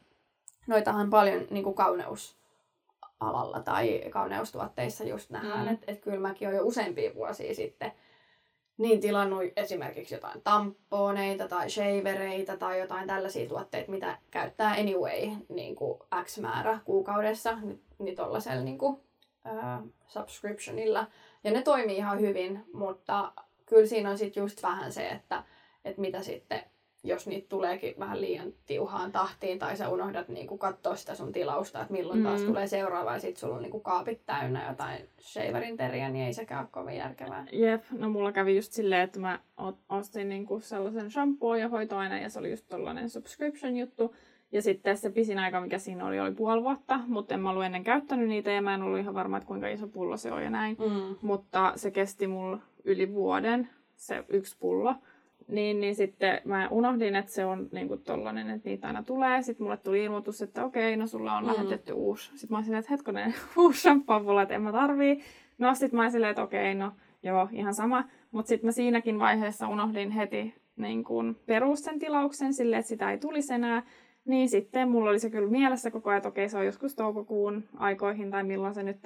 noitahan 0.67 1.11
paljon 1.11 1.47
niin 1.51 1.65
kuin 1.65 1.75
kauneusalalla 1.75 3.63
tai 3.65 4.03
kauneustuotteissa 4.11 5.05
just 5.05 5.31
nähdään, 5.31 5.67
mm. 5.67 5.73
että 5.75 5.93
et 5.93 6.01
kyllä 6.01 6.21
mäkin 6.21 6.49
olen 6.49 6.59
jo 6.59 6.67
useampia 6.67 7.15
vuosia 7.15 7.55
sitten 7.55 7.93
niin 8.79 9.01
tilannut 9.01 9.43
esimerkiksi 9.57 10.15
jotain 10.15 10.43
tamponeita 10.43 11.49
tai 11.49 11.71
shavereita 11.71 12.57
tai 12.57 12.81
jotain 12.81 13.07
tällaisia 13.07 13.49
tuotteita, 13.49 13.91
mitä 13.91 14.19
käyttää 14.31 14.73
anyway 14.73 15.31
niin 15.49 15.77
kuin 15.77 15.99
X 16.25 16.39
määrä 16.39 16.79
kuukaudessa, 16.85 17.57
niin, 17.61 17.83
niin 17.99 18.17
tuollaisella 18.17 18.63
niin 18.63 18.79
kuin, 18.79 19.01
äh, 19.47 19.83
subscriptionilla. 20.07 21.07
Ja 21.45 21.51
ne 21.51 21.63
toimii 21.63 21.97
ihan 21.97 22.21
hyvin, 22.21 22.65
mutta 22.73 23.33
kyllä 23.67 23.87
siinä 23.87 24.11
on 24.11 24.19
sitten 24.19 24.41
just 24.41 24.63
vähän 24.63 24.93
se, 24.93 25.09
että, 25.09 25.45
että 25.85 26.01
mitä 26.01 26.23
sitten 26.23 26.63
jos 27.03 27.27
niitä 27.27 27.49
tuleekin 27.49 27.95
vähän 27.99 28.21
liian 28.21 28.53
tiuhaan 28.67 29.13
tahtiin 29.13 29.59
tai 29.59 29.77
sä 29.77 29.89
unohdat 29.89 30.29
niinku 30.29 30.59
katsoa 30.59 30.97
sitä 30.97 31.15
sun 31.15 31.33
tilausta, 31.33 31.81
että 31.81 31.93
milloin 31.93 32.23
taas 32.23 32.41
mm. 32.41 32.47
tulee 32.47 32.67
seuraava 32.67 33.13
ja 33.13 33.19
sit 33.19 33.37
sulla 33.37 33.57
on 33.57 33.63
niinku 33.63 33.81
kaapit 33.81 34.27
täynnä 34.27 34.69
jotain 34.69 35.09
shaverin 35.21 35.77
teriä, 35.77 36.09
niin 36.11 36.25
ei 36.25 36.35
sekään 36.35 36.61
ole 36.61 36.69
kovin 36.71 36.97
järkevää. 36.97 37.47
Jep, 37.53 37.85
no 37.91 38.09
mulla 38.09 38.33
kävi 38.33 38.57
just 38.57 38.73
silleen, 38.73 39.03
että 39.03 39.21
mä 39.21 39.41
ostin 39.89 40.29
niinku 40.29 40.61
sellaisen 40.61 41.11
shampoo 41.11 41.55
ja 41.55 41.69
hoitoaineen 41.69 42.23
ja 42.23 42.31
se 42.31 42.39
oli 42.39 42.51
just 42.51 42.69
tollanen 42.69 43.11
subscription 43.11 43.77
juttu. 43.77 44.15
Ja 44.53 44.63
sitten 44.63 44.97
se 44.97 45.11
pisin 45.11 45.39
aika, 45.39 45.61
mikä 45.61 45.79
siinä 45.79 46.07
oli, 46.07 46.21
oli 46.21 46.35
puoli 46.35 46.63
vuotta, 46.63 47.01
mutta 47.07 47.35
en 47.35 47.41
mä 47.41 47.51
ollut 47.51 47.65
ennen 47.65 47.85
käyttänyt 47.85 48.29
niitä 48.29 48.51
ja 48.51 48.63
mä 48.63 48.75
en 48.75 48.83
ollut 48.83 48.99
ihan 48.99 49.15
varma, 49.15 49.37
että 49.37 49.47
kuinka 49.47 49.69
iso 49.69 49.89
pullo 49.89 50.17
se 50.17 50.33
on 50.33 50.43
ja 50.43 50.51
näin. 50.51 50.77
Mm. 50.79 51.17
Mutta 51.23 51.73
se 51.77 51.91
kesti 51.91 52.27
mulla 52.27 52.59
yli 52.85 53.13
vuoden, 53.13 53.69
se 53.97 54.25
yksi 54.29 54.57
pullo. 54.59 54.95
Niin, 55.49 55.81
niin 55.81 55.95
sitten 55.95 56.41
mä 56.45 56.69
unohdin, 56.71 57.17
että 57.17 57.33
se 57.33 57.45
on 57.45 57.69
niin 57.73 57.89
kuin 57.89 58.03
tollanen, 58.03 58.51
että 58.51 58.69
niitä 58.69 58.87
aina 58.87 59.03
tulee. 59.03 59.43
Sitten 59.43 59.65
mulle 59.65 59.77
tuli 59.77 60.05
ilmoitus, 60.05 60.43
että 60.43 60.65
okei, 60.65 60.97
no 60.97 61.07
sulla 61.07 61.37
on 61.37 61.45
mm. 61.45 61.49
lähetetty 61.49 61.93
uusi. 61.93 62.31
Sitten 62.31 62.49
mä 62.51 62.57
olisin, 62.57 62.75
että 62.75 62.91
hetkonen, 62.91 63.35
uusi 63.59 63.81
shampoo 63.81 64.41
että 64.41 64.55
en 64.55 64.63
mä 64.63 64.73
tarvii. 64.73 65.23
No 65.59 65.75
sitten 65.75 65.97
mä 65.97 66.03
olisin, 66.03 66.25
että 66.25 66.43
okei, 66.43 66.75
no 66.75 66.93
joo, 67.23 67.49
ihan 67.53 67.75
sama. 67.75 68.05
Mutta 68.31 68.49
sitten 68.49 68.69
mä 68.69 68.73
siinäkin 68.73 69.19
vaiheessa 69.19 69.69
unohdin 69.69 70.11
heti 70.11 70.55
niin 70.77 71.05
kuin 71.05 71.37
perusten 71.47 71.99
tilauksen 71.99 72.55
silleen, 72.55 72.81
että 72.81 72.89
sitä 72.89 73.11
ei 73.11 73.19
tulisi 73.19 73.55
enää. 73.55 73.83
Niin 74.25 74.49
sitten 74.49 74.89
mulla 74.89 75.11
oli 75.11 75.19
se 75.19 75.31
kyllä 75.31 75.51
mielessä 75.51 75.91
koko 75.91 76.11
ajan, 76.11 76.17
että 76.17 76.29
okei, 76.29 76.49
se 76.49 76.59
on 76.59 76.67
joskus 76.67 76.95
toukokuun 76.95 77.65
aikoihin 77.77 78.31
tai 78.31 78.45
milloin 78.45 78.75
se 78.75 78.83
nyt 78.83 79.01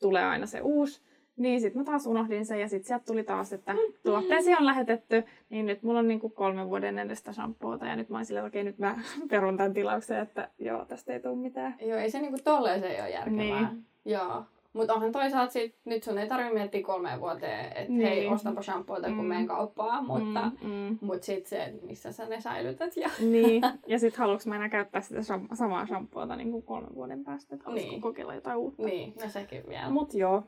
tulee 0.00 0.24
aina 0.24 0.46
se 0.46 0.60
uusi. 0.60 1.02
Niin, 1.36 1.60
sitten 1.60 1.80
mä 1.80 1.84
taas 1.84 2.06
unohdin 2.06 2.46
sen 2.46 2.60
ja 2.60 2.68
sitten 2.68 2.86
sieltä 2.86 3.04
tuli 3.04 3.24
taas, 3.24 3.52
että 3.52 3.74
tuotteesi 4.04 4.54
on 4.54 4.66
lähetetty, 4.66 5.24
niin 5.50 5.66
nyt 5.66 5.82
mulla 5.82 5.98
on 5.98 6.08
niinku 6.08 6.28
kolmen 6.28 6.68
vuoden 6.68 6.98
edestä 6.98 7.32
shampoota 7.32 7.86
ja 7.86 7.96
nyt 7.96 8.08
mä 8.08 8.16
oon 8.16 8.24
silleen, 8.24 8.46
okei, 8.46 8.64
nyt 8.64 8.78
mä 8.78 8.98
perun 9.30 9.56
tämän 9.56 9.74
tilauksen, 9.74 10.18
että 10.18 10.48
joo, 10.58 10.84
tästä 10.84 11.12
ei 11.12 11.20
tule 11.20 11.36
mitään. 11.36 11.74
Joo, 11.80 11.98
ei 11.98 12.10
se 12.10 12.20
niinku 12.20 12.38
tolleen 12.44 12.80
se 12.80 12.86
ei 12.86 13.00
ole 13.00 13.10
järkevää. 13.10 13.72
Niin. 13.72 13.86
Joo. 14.04 14.44
Mutta 14.76 14.94
onhan 14.94 15.12
toisaalta 15.12 15.52
sit, 15.52 15.74
nyt 15.84 16.02
sun 16.02 16.18
ei 16.18 16.28
tarvitse 16.28 16.54
miettiä 16.54 16.82
kolmeen 16.82 17.20
vuoteen, 17.20 17.66
että 17.66 17.92
niin. 17.92 18.08
hei, 18.08 18.26
ostanpa 18.26 18.62
shampoota, 18.62 19.06
kun 19.06 19.16
mm. 19.16 19.24
menen 19.24 19.46
kauppaan, 19.46 20.06
mutta, 20.06 20.50
mm, 20.62 20.70
mm. 20.70 20.98
mut 21.00 21.22
sitten 21.22 21.48
se, 21.48 21.74
missä 21.82 22.12
sä 22.12 22.26
ne 22.28 22.40
säilytät. 22.40 22.96
Ja... 22.96 23.10
Niin, 23.32 23.62
ja 23.86 23.98
sitten 23.98 24.18
haluatko 24.18 24.48
mä 24.48 24.56
enää 24.56 24.68
käyttää 24.68 25.00
sitä 25.00 25.20
samaa 25.54 25.86
shampoota 25.86 26.36
niin 26.36 26.50
kuin 26.50 26.62
kolmen 26.62 26.94
vuoden 26.94 27.24
päästä, 27.24 27.54
että 27.54 27.70
niin. 27.70 28.00
kokeilla 28.00 28.34
jotain 28.34 28.56
uutta. 28.56 28.82
Niin, 28.82 29.14
no 29.22 29.28
sekin 29.28 29.62
vielä. 29.68 29.90
Mut 29.90 30.14
joo, 30.14 30.42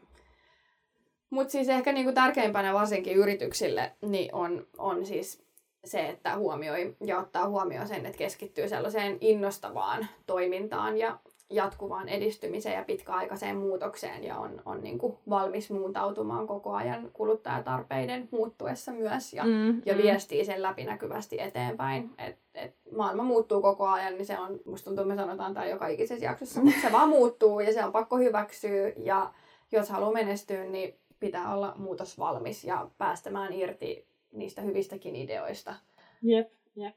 mutta 1.31 1.53
siis 1.53 1.69
ehkä 1.69 1.93
niinku 1.93 2.13
tärkeimpänä 2.13 2.75
varsinkin 2.75 3.17
yrityksille 3.17 3.93
niin 4.03 4.35
on, 4.35 4.67
on 4.79 5.07
siis 5.07 5.43
se, 5.85 6.09
että 6.09 6.37
huomioi 6.37 6.97
ja 7.05 7.19
ottaa 7.19 7.49
huomioon 7.49 7.89
sen, 7.89 8.07
että 8.07 8.19
keskittyy 8.19 8.69
sellaiseen 8.69 9.19
innostavaan 9.21 10.07
toimintaan 10.27 10.99
ja 10.99 11.19
jatkuvaan 11.51 12.09
edistymiseen 12.09 12.75
ja 12.75 12.85
pitkäaikaiseen 12.85 13.57
muutokseen 13.57 14.25
ja 14.25 14.39
on, 14.39 14.63
on 14.65 14.83
niin 14.83 14.99
kuin 14.99 15.17
valmis 15.31 15.71
muuntautumaan 15.71 16.47
koko 16.47 16.73
ajan 16.73 17.11
kuluttajatarpeiden 17.13 18.29
muuttuessa 18.31 18.93
myös 18.93 19.35
ja, 19.35 19.45
mm, 19.45 19.83
ja 19.87 19.95
mm. 19.95 20.03
viestii 20.03 20.45
sen 20.45 20.63
läpinäkyvästi 20.63 21.41
eteenpäin. 21.41 22.11
Et, 22.19 22.39
et 22.55 22.75
maailma 22.97 23.23
muuttuu 23.23 23.63
koko 23.63 23.87
ajan, 23.89 24.15
niin 24.15 24.27
se 24.27 24.39
on, 24.39 24.61
musta 24.65 24.85
tuntuu, 24.85 25.05
me 25.05 25.17
sanotaan 25.17 25.55
tämä 25.55 25.67
joka 25.67 25.87
ikisessä 25.87 26.25
jaksossa, 26.25 26.61
mutta 26.61 26.81
se 26.81 26.93
vaan 26.93 27.09
muuttuu 27.09 27.61
ja 27.61 27.73
se 27.73 27.85
on 27.85 27.93
pakko 27.93 28.17
hyväksyä 28.17 28.93
ja 28.97 29.33
jos 29.73 29.91
haluaa 29.91 30.13
menestyä, 30.13 30.65
niin 30.65 30.95
pitää 31.21 31.55
olla 31.55 31.75
muutosvalmis 31.77 32.65
ja 32.65 32.91
päästämään 32.99 33.53
irti 33.53 34.09
niistä 34.33 34.63
hyvistäkin 34.63 35.17
ideoista. 35.17 35.75
Jep, 36.23 36.53
jep. 36.77 36.97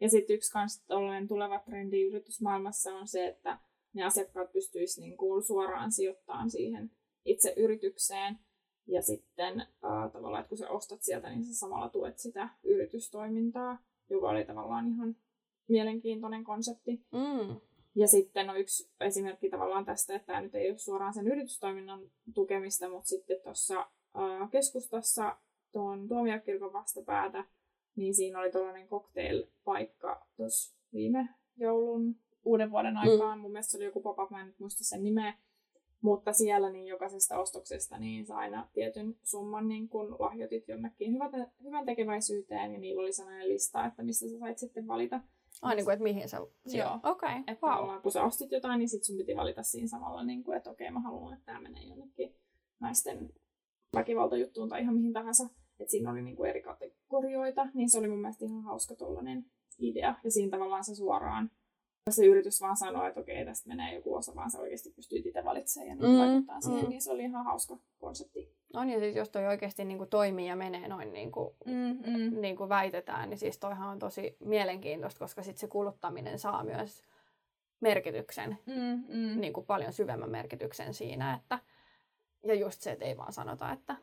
Ja 0.00 0.08
sitten 0.08 0.36
yksi 0.36 0.52
kans 0.52 0.84
tuleva 1.28 1.58
trendi 1.58 2.02
yritysmaailmassa 2.02 2.90
on 2.90 3.08
se, 3.08 3.26
että 3.26 3.58
ne 3.92 4.04
asiakkaat 4.04 4.52
pystyisivät 4.52 5.06
niin 5.06 5.16
kuin 5.16 5.42
suoraan 5.42 5.92
sijoittamaan 5.92 6.50
siihen 6.50 6.90
itse 7.24 7.54
yritykseen. 7.56 8.38
Ja 8.86 9.02
sitten 9.02 9.60
äh, 9.60 10.12
tavallaan, 10.12 10.40
että 10.40 10.48
kun 10.48 10.58
sä 10.58 10.70
ostat 10.70 11.02
sieltä, 11.02 11.30
niin 11.30 11.44
sä 11.44 11.54
samalla 11.54 11.88
tuet 11.88 12.18
sitä 12.18 12.48
yritystoimintaa, 12.64 13.78
joka 14.10 14.28
oli 14.28 14.44
tavallaan 14.44 14.88
ihan 14.88 15.16
mielenkiintoinen 15.68 16.44
konsepti. 16.44 17.06
Mm. 17.12 17.60
Ja 17.96 18.08
sitten 18.08 18.50
on 18.50 18.60
yksi 18.60 18.90
esimerkki 19.00 19.50
tavallaan 19.50 19.84
tästä, 19.84 20.14
että 20.14 20.26
tämä 20.26 20.40
nyt 20.40 20.54
ei 20.54 20.70
ole 20.70 20.78
suoraan 20.78 21.14
sen 21.14 21.28
yritystoiminnan 21.28 22.00
tukemista, 22.34 22.88
mutta 22.88 23.08
sitten 23.08 23.36
tuossa 23.44 23.86
keskustassa 24.50 25.36
tuon 25.72 26.08
tuomiokirkon 26.08 26.72
vastapäätä, 26.72 27.44
niin 27.96 28.14
siinä 28.14 28.40
oli 28.40 28.50
tuollainen 28.50 28.88
cocktail-paikka 28.88 30.26
tuossa 30.36 30.76
viime 30.92 31.28
joulun 31.56 32.16
uuden 32.44 32.70
vuoden 32.70 32.94
mm. 32.94 33.00
aikaan. 33.00 33.38
Mm. 33.38 33.42
Mun 33.42 33.52
mielestä 33.52 33.70
se 33.70 33.76
oli 33.76 33.84
joku 33.84 34.02
pop-up, 34.02 34.30
mä 34.30 34.40
en 34.40 34.46
nyt 34.46 34.58
muista 34.58 34.84
sen 34.84 35.04
nimeä. 35.04 35.34
Mutta 36.00 36.32
siellä 36.32 36.70
niin 36.70 36.86
jokaisesta 36.86 37.38
ostoksesta 37.38 37.98
niin 37.98 38.26
sai 38.26 38.36
aina 38.36 38.68
tietyn 38.72 39.16
summan 39.22 39.68
niin 39.68 39.88
kun 39.88 40.16
lahjoitit 40.18 40.68
jonnekin 40.68 41.12
hyvän, 41.12 41.52
hyvän 41.64 41.86
tekeväisyyteen 41.86 42.72
ja 42.72 42.78
niillä 42.78 43.02
oli 43.02 43.12
sellainen 43.12 43.48
lista, 43.48 43.86
että 43.86 44.02
mistä 44.02 44.28
sä 44.28 44.38
sait 44.38 44.58
sitten 44.58 44.86
valita. 44.86 45.20
Ai 45.62 45.76
niin 45.76 45.84
kuin, 45.84 45.92
että 45.92 46.02
mihin 46.02 46.28
sä... 46.28 46.36
Joo. 46.64 46.94
Okei, 47.02 47.28
okay. 47.28 47.42
Että 47.46 47.66
wow. 47.66 48.00
kun 48.02 48.12
sä 48.12 48.24
ostit 48.24 48.52
jotain, 48.52 48.78
niin 48.78 48.88
sit 48.88 49.04
sun 49.04 49.16
piti 49.16 49.36
valita 49.36 49.62
siinä 49.62 49.88
samalla, 49.88 50.24
niin 50.24 50.44
kuin, 50.44 50.56
että 50.56 50.70
okei, 50.70 50.84
okay, 50.84 50.94
mä 50.94 51.00
haluan, 51.00 51.32
että 51.32 51.44
tämä 51.46 51.60
menee 51.60 51.82
jonnekin 51.82 52.34
naisten 52.80 53.32
väkivaltajuttuun 53.94 54.68
tai 54.68 54.80
ihan 54.80 54.94
mihin 54.94 55.12
tahansa. 55.12 55.48
Että 55.80 55.90
siinä 55.90 56.10
oli 56.10 56.22
niin 56.22 56.36
kuin 56.36 56.50
eri 56.50 56.62
kategorioita, 56.62 57.68
niin 57.74 57.90
se 57.90 57.98
oli 57.98 58.08
mun 58.08 58.20
mielestä 58.20 58.44
ihan 58.44 58.64
hauska 58.64 58.94
tollainen 58.94 59.46
idea. 59.78 60.14
Ja 60.24 60.30
siinä 60.30 60.50
tavallaan 60.50 60.84
se 60.84 60.94
suoraan 60.94 61.50
se 62.10 62.26
yritys 62.26 62.60
vaan 62.60 62.76
sanoi, 62.76 63.08
että 63.08 63.20
okei, 63.20 63.44
tästä 63.44 63.68
menee 63.68 63.94
joku 63.94 64.14
osa, 64.14 64.34
vaan 64.34 64.50
se 64.50 64.58
oikeasti 64.58 64.90
pystyy 64.90 65.18
itse 65.18 65.44
valitsemaan 65.44 65.88
ja 65.88 65.94
niin 65.94 66.10
mm, 66.10 66.18
vaikuttaa 66.18 66.60
siihen, 66.60 66.84
mm. 66.84 66.88
niin 66.88 67.02
se 67.02 67.12
oli 67.12 67.22
ihan 67.22 67.44
hauska 67.44 67.78
konsepti. 67.98 68.55
On 68.74 68.90
ja 68.90 68.98
siis 68.98 69.16
jos 69.16 69.28
toi 69.28 69.46
oikeasti 69.46 69.84
niin 69.84 69.98
kuin 69.98 70.10
toimii 70.10 70.48
ja 70.48 70.56
menee 70.56 70.88
noin 70.88 71.12
niin 71.12 71.32
kuin, 71.32 71.54
mm, 71.66 71.98
mm. 72.06 72.40
Niin 72.40 72.56
kuin 72.56 72.68
väitetään, 72.68 73.30
niin 73.30 73.38
siis 73.38 73.58
toihan 73.58 73.88
on 73.88 73.98
tosi 73.98 74.36
mielenkiintoista, 74.40 75.18
koska 75.18 75.42
sit 75.42 75.58
se 75.58 75.66
kuluttaminen 75.66 76.38
saa 76.38 76.64
myös 76.64 77.02
merkityksen, 77.80 78.58
mm, 78.66 79.04
mm. 79.08 79.40
Niin 79.40 79.52
kuin 79.52 79.66
paljon 79.66 79.92
syvemmän 79.92 80.30
merkityksen 80.30 80.94
siinä, 80.94 81.34
että 81.34 81.58
ja 82.44 82.54
just 82.54 82.80
se, 82.80 82.90
että 82.90 83.04
ei 83.04 83.16
vaan 83.16 83.32
sanota, 83.32 83.72
että 83.72 83.96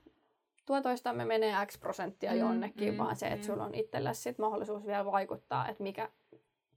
tuotoistamme 0.65 1.25
menee 1.25 1.65
X 1.65 1.79
prosenttia 1.79 2.31
mm, 2.31 2.37
jonnekin, 2.37 2.93
mm, 2.93 2.97
vaan 2.97 3.15
se, 3.15 3.25
että 3.27 3.37
mm. 3.37 3.43
sulla 3.43 3.65
on 3.65 3.75
itsellesi 3.75 4.21
sit 4.21 4.37
mahdollisuus 4.37 4.85
vielä 4.85 5.05
vaikuttaa, 5.05 5.67
että 5.69 5.83
mikä 5.83 6.09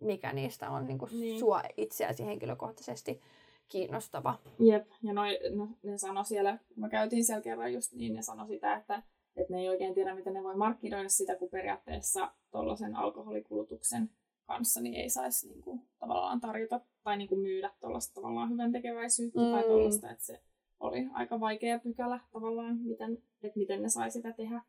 mikä 0.01 0.33
niistä 0.33 0.71
on 0.71 0.87
niin 0.87 0.99
kuin 0.99 1.21
niin. 1.21 1.41
sua 1.41 1.63
itseäsi 1.77 2.27
henkilökohtaisesti 2.27 3.21
kiinnostava. 3.69 4.39
Jep, 4.59 4.87
ja 5.03 5.13
noi, 5.13 5.39
no, 5.51 5.69
ne 5.83 5.99
sano 5.99 6.25
siellä, 6.25 6.59
mä 6.77 6.89
käytiin 6.89 7.25
siellä 7.25 7.43
kerran 7.43 7.73
just 7.73 7.93
niin, 7.93 8.15
ne 8.15 8.23
sano 8.23 8.47
sitä, 8.47 8.75
että, 8.75 9.03
että 9.37 9.53
ne 9.53 9.61
ei 9.61 9.69
oikein 9.69 9.95
tiedä, 9.95 10.15
miten 10.15 10.35
ne 10.35 10.43
voi 10.43 10.57
markkinoida 10.57 11.09
sitä, 11.09 11.37
kun 11.37 11.49
periaatteessa 11.49 12.33
tuollaisen 12.51 12.97
alkoholikulutuksen 12.97 14.11
kanssa 14.47 14.81
niin 14.81 14.95
ei 14.95 15.11
saisi 15.11 15.49
niin 15.49 15.63
kuin, 15.63 15.83
tavallaan 15.99 16.41
tarjota 16.41 16.81
tai 17.05 17.17
niin 17.17 17.29
kuin, 17.29 17.41
myydä 17.41 17.71
tuollaista 17.81 18.15
tavallaan 18.15 18.51
hyvän 18.51 18.73
tekeväisyyttä 18.73 19.41
mm. 19.41 19.51
tai 19.51 19.63
tuollaista, 19.63 20.11
että 20.11 20.25
se 20.25 20.41
oli 20.81 21.09
aika 21.13 21.41
vaikea 21.41 21.79
pykälä 21.79 22.21
tavallaan, 22.33 22.79
miten, 22.79 23.23
että 23.43 23.59
miten 23.59 23.83
ne 23.83 23.89
sai 23.89 24.11
sitä 24.11 24.33
tehdä 24.33 24.63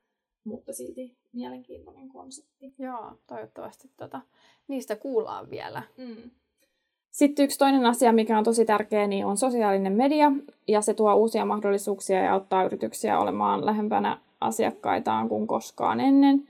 mutta 0.48 0.74
silti 0.74 1.18
mielenkiintoinen 1.34 2.10
konsepti. 2.10 2.74
Joo, 2.80 3.18
toivottavasti 3.28 3.92
tota, 3.98 4.22
niistä 4.68 4.96
kuullaan 4.96 5.50
vielä. 5.50 5.84
Mm. 5.98 6.32
Sitten 7.18 7.46
yksi 7.46 7.60
toinen 7.60 7.86
asia, 7.86 8.12
mikä 8.12 8.38
on 8.38 8.44
tosi 8.44 8.66
tärkeä, 8.66 9.08
niin 9.08 9.26
on 9.26 9.38
sosiaalinen 9.38 9.94
media, 9.94 10.32
ja 10.68 10.82
se 10.82 10.94
tuo 10.94 11.16
uusia 11.16 11.46
mahdollisuuksia 11.46 12.24
ja 12.24 12.34
auttaa 12.34 12.64
yrityksiä 12.64 13.20
olemaan 13.20 13.66
lähempänä 13.66 14.18
asiakkaitaan 14.42 15.30
kuin 15.30 15.48
koskaan 15.48 16.00
ennen. 16.00 16.44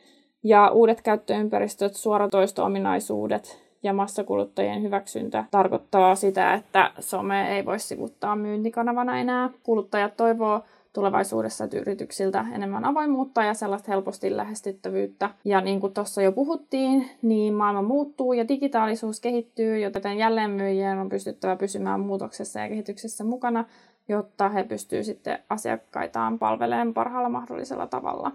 Ja 0.44 0.70
uudet 0.70 1.02
käyttöympäristöt, 1.02 1.94
suoratoisto-ominaisuudet 1.94 3.64
ja 3.84 3.94
massakuluttajien 3.94 4.82
hyväksyntä 4.82 5.44
tarkoittaa 5.52 6.16
sitä, 6.16 6.54
että 6.54 6.92
some 7.00 7.56
ei 7.56 7.66
voi 7.66 7.80
sivuttaa 7.80 8.36
myyntikanavana 8.36 9.20
enää. 9.20 9.50
Kuluttajat 9.64 10.18
toivoo 10.18 10.62
tulevaisuudessa 10.98 11.68
yrityksiltä 11.74 12.46
enemmän 12.52 12.86
avoimuutta 12.86 13.44
ja 13.44 13.54
sellaista 13.54 13.92
helposti 13.92 14.38
lähestyttävyyttä. 14.38 15.30
Ja 15.46 15.62
niin 15.62 15.80
kuin 15.80 15.94
tuossa 15.94 16.22
jo 16.22 16.32
puhuttiin, 16.32 17.10
niin 17.22 17.54
maailma 17.54 17.82
muuttuu 17.82 18.34
ja 18.34 18.48
digitaalisuus 18.48 19.20
kehittyy, 19.20 19.80
joten 19.80 20.18
jälleenmyyjien 20.18 21.00
on 21.00 21.10
pystyttävä 21.10 21.56
pysymään 21.56 22.00
muutoksessa 22.00 22.60
ja 22.60 22.70
kehityksessä 22.70 23.24
mukana, 23.24 23.66
jotta 24.08 24.50
he 24.50 24.64
pystyvät 24.64 25.06
sitten 25.06 25.40
asiakkaitaan 25.50 26.40
palvelemaan 26.40 26.94
parhaalla 26.94 27.30
mahdollisella 27.30 27.88
tavalla. 27.88 28.32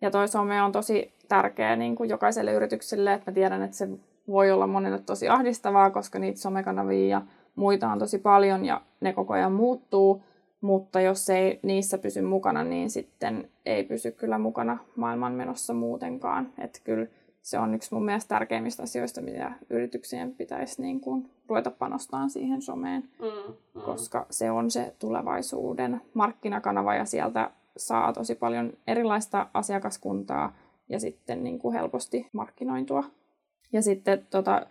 Ja 0.00 0.10
toi 0.10 0.28
some 0.28 0.62
on 0.62 0.72
tosi 0.72 1.12
tärkeä 1.28 1.76
niin 1.76 1.96
kuin 1.96 2.10
jokaiselle 2.10 2.52
yritykselle, 2.52 3.12
että 3.12 3.30
mä 3.30 3.34
tiedän, 3.34 3.62
että 3.62 3.76
se 3.76 3.88
voi 4.28 4.50
olla 4.50 4.66
monelle 4.66 4.98
tosi 4.98 5.28
ahdistavaa, 5.28 5.90
koska 5.90 6.18
niitä 6.18 6.40
somekanavia 6.40 7.08
ja 7.08 7.22
muita 7.56 7.88
on 7.88 7.98
tosi 7.98 8.18
paljon 8.18 8.64
ja 8.64 8.80
ne 9.00 9.12
koko 9.12 9.34
ajan 9.34 9.52
muuttuu 9.52 10.22
mutta 10.64 11.00
jos 11.00 11.30
ei 11.30 11.60
niissä 11.62 11.98
pysy 11.98 12.22
mukana, 12.22 12.64
niin 12.64 12.90
sitten 12.90 13.50
ei 13.66 13.84
pysy 13.84 14.10
kyllä 14.10 14.38
mukana 14.38 14.78
maailmanmenossa 14.96 15.74
muutenkaan. 15.74 16.52
Että 16.58 16.80
kyllä 16.84 17.06
se 17.42 17.58
on 17.58 17.74
yksi 17.74 17.94
mun 17.94 18.04
mielestä 18.04 18.28
tärkeimmistä 18.28 18.82
asioista, 18.82 19.20
mitä 19.20 19.52
yrityksien 19.70 20.34
pitäisi 20.34 20.82
niin 20.82 21.00
kuin 21.00 21.30
ruveta 21.48 21.70
panostamaan 21.70 22.30
siihen 22.30 22.62
someen, 22.62 23.08
mm, 23.18 23.54
mm. 23.74 23.80
koska 23.82 24.26
se 24.30 24.50
on 24.50 24.70
se 24.70 24.94
tulevaisuuden 24.98 26.00
markkinakanava 26.14 26.94
ja 26.94 27.04
sieltä 27.04 27.50
saa 27.76 28.12
tosi 28.12 28.34
paljon 28.34 28.72
erilaista 28.86 29.46
asiakaskuntaa 29.54 30.56
ja 30.88 31.00
sitten 31.00 31.44
niin 31.44 31.58
kuin 31.58 31.74
helposti 31.74 32.28
markkinointua. 32.32 33.04
Ja 33.72 33.82
sitten 33.82 34.26
tota, 34.30 34.66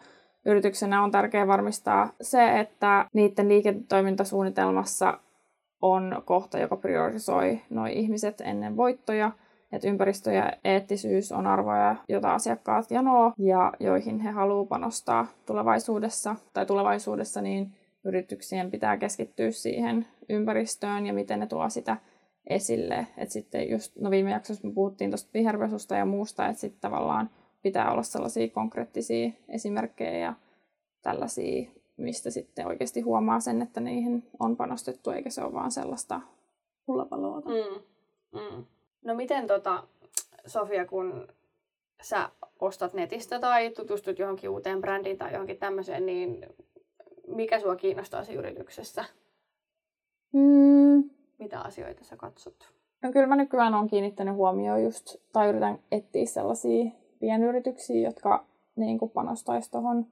yrityksenä 0.46 1.04
on 1.04 1.12
tärkeää 1.12 1.48
varmistaa 1.48 2.14
se, 2.22 2.60
että 2.60 3.06
niiden 3.14 3.50
liiketoimintasuunnitelmassa 3.50 5.20
on 5.84 6.22
kohta, 6.26 6.60
joka 6.60 6.78
priorisoi 6.78 7.62
nuo 7.70 7.86
ihmiset 7.86 8.42
ennen 8.42 8.78
voittoja. 8.78 9.32
Että 9.72 9.88
ympäristö 9.88 10.32
ja 10.32 10.54
eettisyys 10.64 11.32
on 11.32 11.48
arvoja, 11.48 11.96
joita 12.10 12.34
asiakkaat 12.34 12.92
janoo 12.92 13.32
ja 13.38 13.74
joihin 13.80 14.20
he 14.20 14.32
haluavat 14.32 14.70
panostaa 14.70 15.28
tulevaisuudessa. 15.46 16.36
Tai 16.54 16.66
tulevaisuudessa 16.66 17.42
niin 17.42 17.76
yrityksien 18.04 18.72
pitää 18.72 18.98
keskittyä 18.98 19.52
siihen 19.52 20.08
ympäristöön 20.30 21.06
ja 21.06 21.14
miten 21.14 21.40
ne 21.40 21.48
tuo 21.48 21.70
sitä 21.70 21.98
esille. 22.50 23.08
Et 23.18 23.32
sitten 23.32 23.70
just, 23.70 23.96
no 24.00 24.12
viime 24.12 24.32
jaksossa 24.32 24.68
me 24.68 24.74
puhuttiin 24.74 25.12
tuosta 25.12 25.30
viherpesusta 25.34 25.96
ja 25.96 26.06
muusta, 26.06 26.48
että 26.48 26.62
sitten 26.62 26.82
tavallaan 26.82 27.30
pitää 27.62 27.92
olla 27.92 28.04
sellaisia 28.04 28.48
konkreettisia 28.48 29.32
esimerkkejä 29.50 30.18
ja 30.18 30.34
tällaisia 31.02 31.72
mistä 31.98 32.30
sitten 32.30 32.68
oikeasti 32.68 33.02
huomaa 33.02 33.39
sen, 33.39 33.62
että 33.62 33.80
niihin 33.80 34.24
on 34.39 34.58
panostettu, 34.58 35.10
eikä 35.10 35.30
se 35.30 35.44
ole 35.44 35.54
vaan 35.54 35.72
sellaista 35.72 36.22
hullapaloota. 36.88 37.50
Mm. 37.50 37.82
Mm. 38.39 38.66
No 39.04 39.16
miten 39.16 39.48
tota, 39.48 39.84
Sofia, 40.46 40.86
kun 40.86 41.28
sä 42.02 42.30
ostat 42.60 42.94
netistä 42.94 43.39
tai 43.39 43.70
tutustut 43.70 44.20
johonkin 44.20 44.50
uuteen 44.50 44.82
brändiin 44.82 45.18
tai 45.18 45.34
johonkin 45.34 45.58
tämmöiseen, 45.58 46.06
niin 46.06 46.46
mikä 47.28 47.60
sua 47.60 47.76
kiinnostaa 47.76 48.24
siinä 48.24 48.39
yrityksessä? 48.39 49.06
Mm. 50.32 51.10
Mitä 51.39 51.60
asioita 51.60 52.04
sä 52.04 52.18
katsot? 52.18 52.74
No 53.02 53.12
kyllä 53.12 53.28
mä 53.28 53.36
nykyään 53.36 53.74
on 53.74 53.88
kiinnittänyt 53.88 54.36
huomioon 54.36 54.84
just, 54.84 55.16
tai 55.34 55.50
yritän 55.50 55.80
etsiä 55.91 56.26
sellaisia 56.26 56.91
pienyrityksiä, 57.20 58.08
jotka 58.08 58.46
niin 58.76 59.00
panostaisi 59.14 59.72
tuohon 59.72 60.08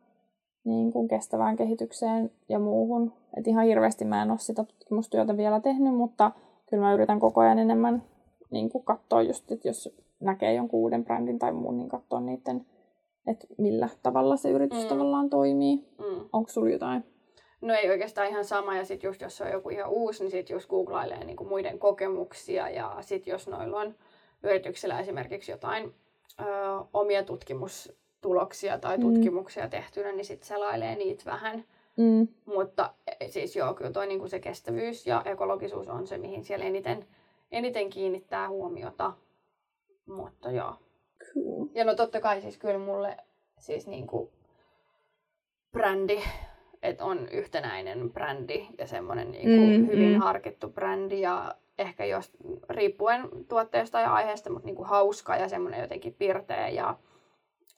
niin 0.64 0.92
kuin 0.92 1.08
kestävään 1.08 1.56
kehitykseen 1.56 2.32
ja 2.50 2.60
muuhun. 2.60 3.14
Et 3.38 3.48
ihan 3.48 3.66
hirveästi 3.66 4.06
mä 4.06 4.22
en 4.22 4.32
ole 4.32 4.40
sitä 4.40 4.64
tutkimustyötä 4.64 5.38
vielä 5.38 5.60
tehnyt, 5.60 5.96
mutta 5.96 6.32
kyllä 6.70 6.84
mä 6.84 6.94
yritän 6.94 7.20
koko 7.20 7.42
ajan 7.42 7.60
enemmän 7.60 8.04
niin 8.52 8.70
kuin 8.70 8.84
katsoa 8.84 9.22
just, 9.22 9.52
että 9.52 9.68
jos 9.68 9.96
näkee 10.20 10.54
jonkun 10.54 10.80
uuden 10.80 11.06
brändin 11.06 11.40
tai 11.40 11.52
muun, 11.52 11.78
niin 11.78 11.90
katsoa 11.90 12.22
niiden, 12.22 12.66
että 13.28 13.48
millä 13.58 13.90
tavalla 14.04 14.38
se 14.38 14.50
yritys 14.50 14.84
mm. 14.84 14.90
tavallaan 14.90 15.30
toimii. 15.30 15.76
Mm. 15.76 16.30
Onko 16.34 16.50
sulla 16.50 16.70
jotain? 16.70 17.04
No 17.62 17.74
ei 17.74 17.90
oikeastaan 17.90 18.28
ihan 18.28 18.46
sama, 18.46 18.78
ja 18.78 18.86
sitten 18.86 19.08
just 19.08 19.22
jos 19.22 19.42
on 19.42 19.52
joku 19.52 19.70
ihan 19.70 19.90
uusi, 19.90 20.24
niin 20.24 20.32
sitten 20.32 20.54
just 20.54 20.70
googlailee 20.70 21.24
niinku 21.24 21.44
muiden 21.44 21.80
kokemuksia, 21.80 22.70
ja 22.70 22.98
sitten 23.02 23.32
jos 23.32 23.48
noilla 23.48 23.80
on 23.80 23.96
yrityksillä 24.44 25.00
esimerkiksi 25.00 25.52
jotain 25.52 25.94
ö, 26.40 26.44
omia 26.94 27.24
tutkimus 27.24 28.01
tuloksia 28.22 28.78
tai 28.78 28.98
mm. 28.98 29.02
tutkimuksia 29.02 29.64
mm. 29.64 29.70
tehtynä, 29.70 30.12
niin 30.12 30.26
sitten 30.26 30.48
selailee 30.48 30.96
niitä 30.96 31.24
vähän. 31.26 31.66
Mm. 31.98 32.28
Mutta 32.46 32.94
e, 33.20 33.28
siis 33.28 33.56
joo, 33.56 33.74
kyllä 33.74 33.92
toi 33.92 34.08
niinku 34.08 34.28
se 34.28 34.40
kestävyys 34.40 35.08
ja 35.08 35.22
ekologisuus 35.26 35.88
on 35.88 36.08
se, 36.08 36.18
mihin 36.18 36.44
siellä 36.44 36.66
eniten, 36.66 37.06
eniten 37.52 37.90
kiinnittää 37.90 38.50
huomiota. 38.50 39.14
Mutta 40.06 40.52
joo. 40.52 40.76
Cool. 41.34 41.68
Ja 41.74 41.86
no 41.86 41.96
totta 41.96 42.22
kai 42.22 42.42
siis 42.42 42.58
kyllä 42.58 42.78
mulle 42.78 43.18
siis 43.60 43.88
niinku 43.88 44.32
brändi 45.72 46.22
että 46.84 47.06
on 47.06 47.28
yhtenäinen 47.30 48.12
brändi 48.14 48.68
ja 48.78 48.88
semmoinen 48.88 49.32
niin 49.32 49.44
kuin 49.44 49.82
mm, 49.82 49.88
hyvin 49.88 50.14
mm. 50.14 50.20
harkittu 50.20 50.70
brändi 50.70 51.22
ja 51.22 51.56
ehkä 51.80 52.06
jos 52.06 52.32
riippuen 52.70 53.30
tuotteesta 53.48 54.00
ja 54.00 54.14
aiheesta, 54.14 54.50
mutta 54.50 54.66
niin 54.66 54.76
kuin 54.76 54.90
hauska 54.90 55.36
ja 55.36 55.50
semmoinen 55.50 55.82
jotenkin 55.82 56.14
pirteä 56.14 56.70
ja 56.70 56.98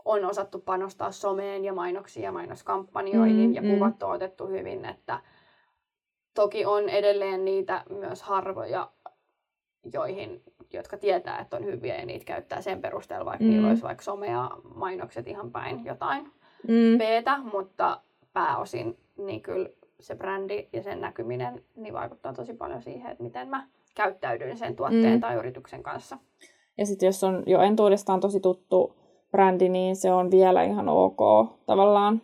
on 0.05 0.25
osattu 0.25 0.59
panostaa 0.59 1.11
someen 1.11 1.65
ja 1.65 1.73
mainoksiin 1.73 2.23
ja 2.23 2.31
mainoskampanjoihin 2.31 3.49
mm, 3.49 3.53
ja 3.53 3.61
kuvat 3.61 3.99
mm. 3.99 4.07
on 4.07 4.15
otettu 4.15 4.47
hyvin, 4.47 4.85
että 4.85 5.19
toki 6.33 6.65
on 6.65 6.89
edelleen 6.89 7.45
niitä 7.45 7.83
myös 7.89 8.21
harvoja, 8.21 8.91
joihin, 9.93 10.41
jotka 10.73 10.97
tietää, 10.97 11.39
että 11.39 11.57
on 11.57 11.65
hyviä 11.65 11.95
ja 11.95 12.05
niitä 12.05 12.25
käyttää 12.25 12.61
sen 12.61 12.81
perusteella, 12.81 13.25
vaikka 13.25 13.43
mm. 13.43 13.49
niillä 13.49 13.67
olisi 13.67 13.83
vaikka 13.83 14.03
some 14.03 14.27
ja 14.27 14.51
mainokset 14.75 15.27
ihan 15.27 15.51
päin 15.51 15.85
jotain 15.85 16.31
mm. 16.67 16.97
peetä, 16.97 17.37
mutta 17.37 18.01
pääosin 18.33 18.97
niin 19.17 19.41
kyllä 19.41 19.69
se 19.99 20.15
brändi 20.15 20.67
ja 20.73 20.83
sen 20.83 21.01
näkyminen 21.01 21.63
niin 21.75 21.93
vaikuttaa 21.93 22.33
tosi 22.33 22.53
paljon 22.53 22.81
siihen, 22.81 23.11
että 23.11 23.23
miten 23.23 23.47
mä 23.47 23.67
käyttäydyn 23.95 24.57
sen 24.57 24.75
tuotteen 24.75 25.13
mm. 25.13 25.19
tai 25.19 25.35
yrityksen 25.35 25.83
kanssa. 25.83 26.17
Ja 26.77 26.85
sitten 26.85 27.07
jos 27.07 27.23
on 27.23 27.43
jo 27.45 27.61
entuudestaan 27.61 28.19
tosi 28.19 28.39
tuttu 28.39 28.95
brändi, 29.33 29.69
niin 29.69 29.95
se 29.95 30.11
on 30.11 30.31
vielä 30.31 30.63
ihan 30.63 30.89
ok 30.89 31.19
tavallaan, 31.65 32.21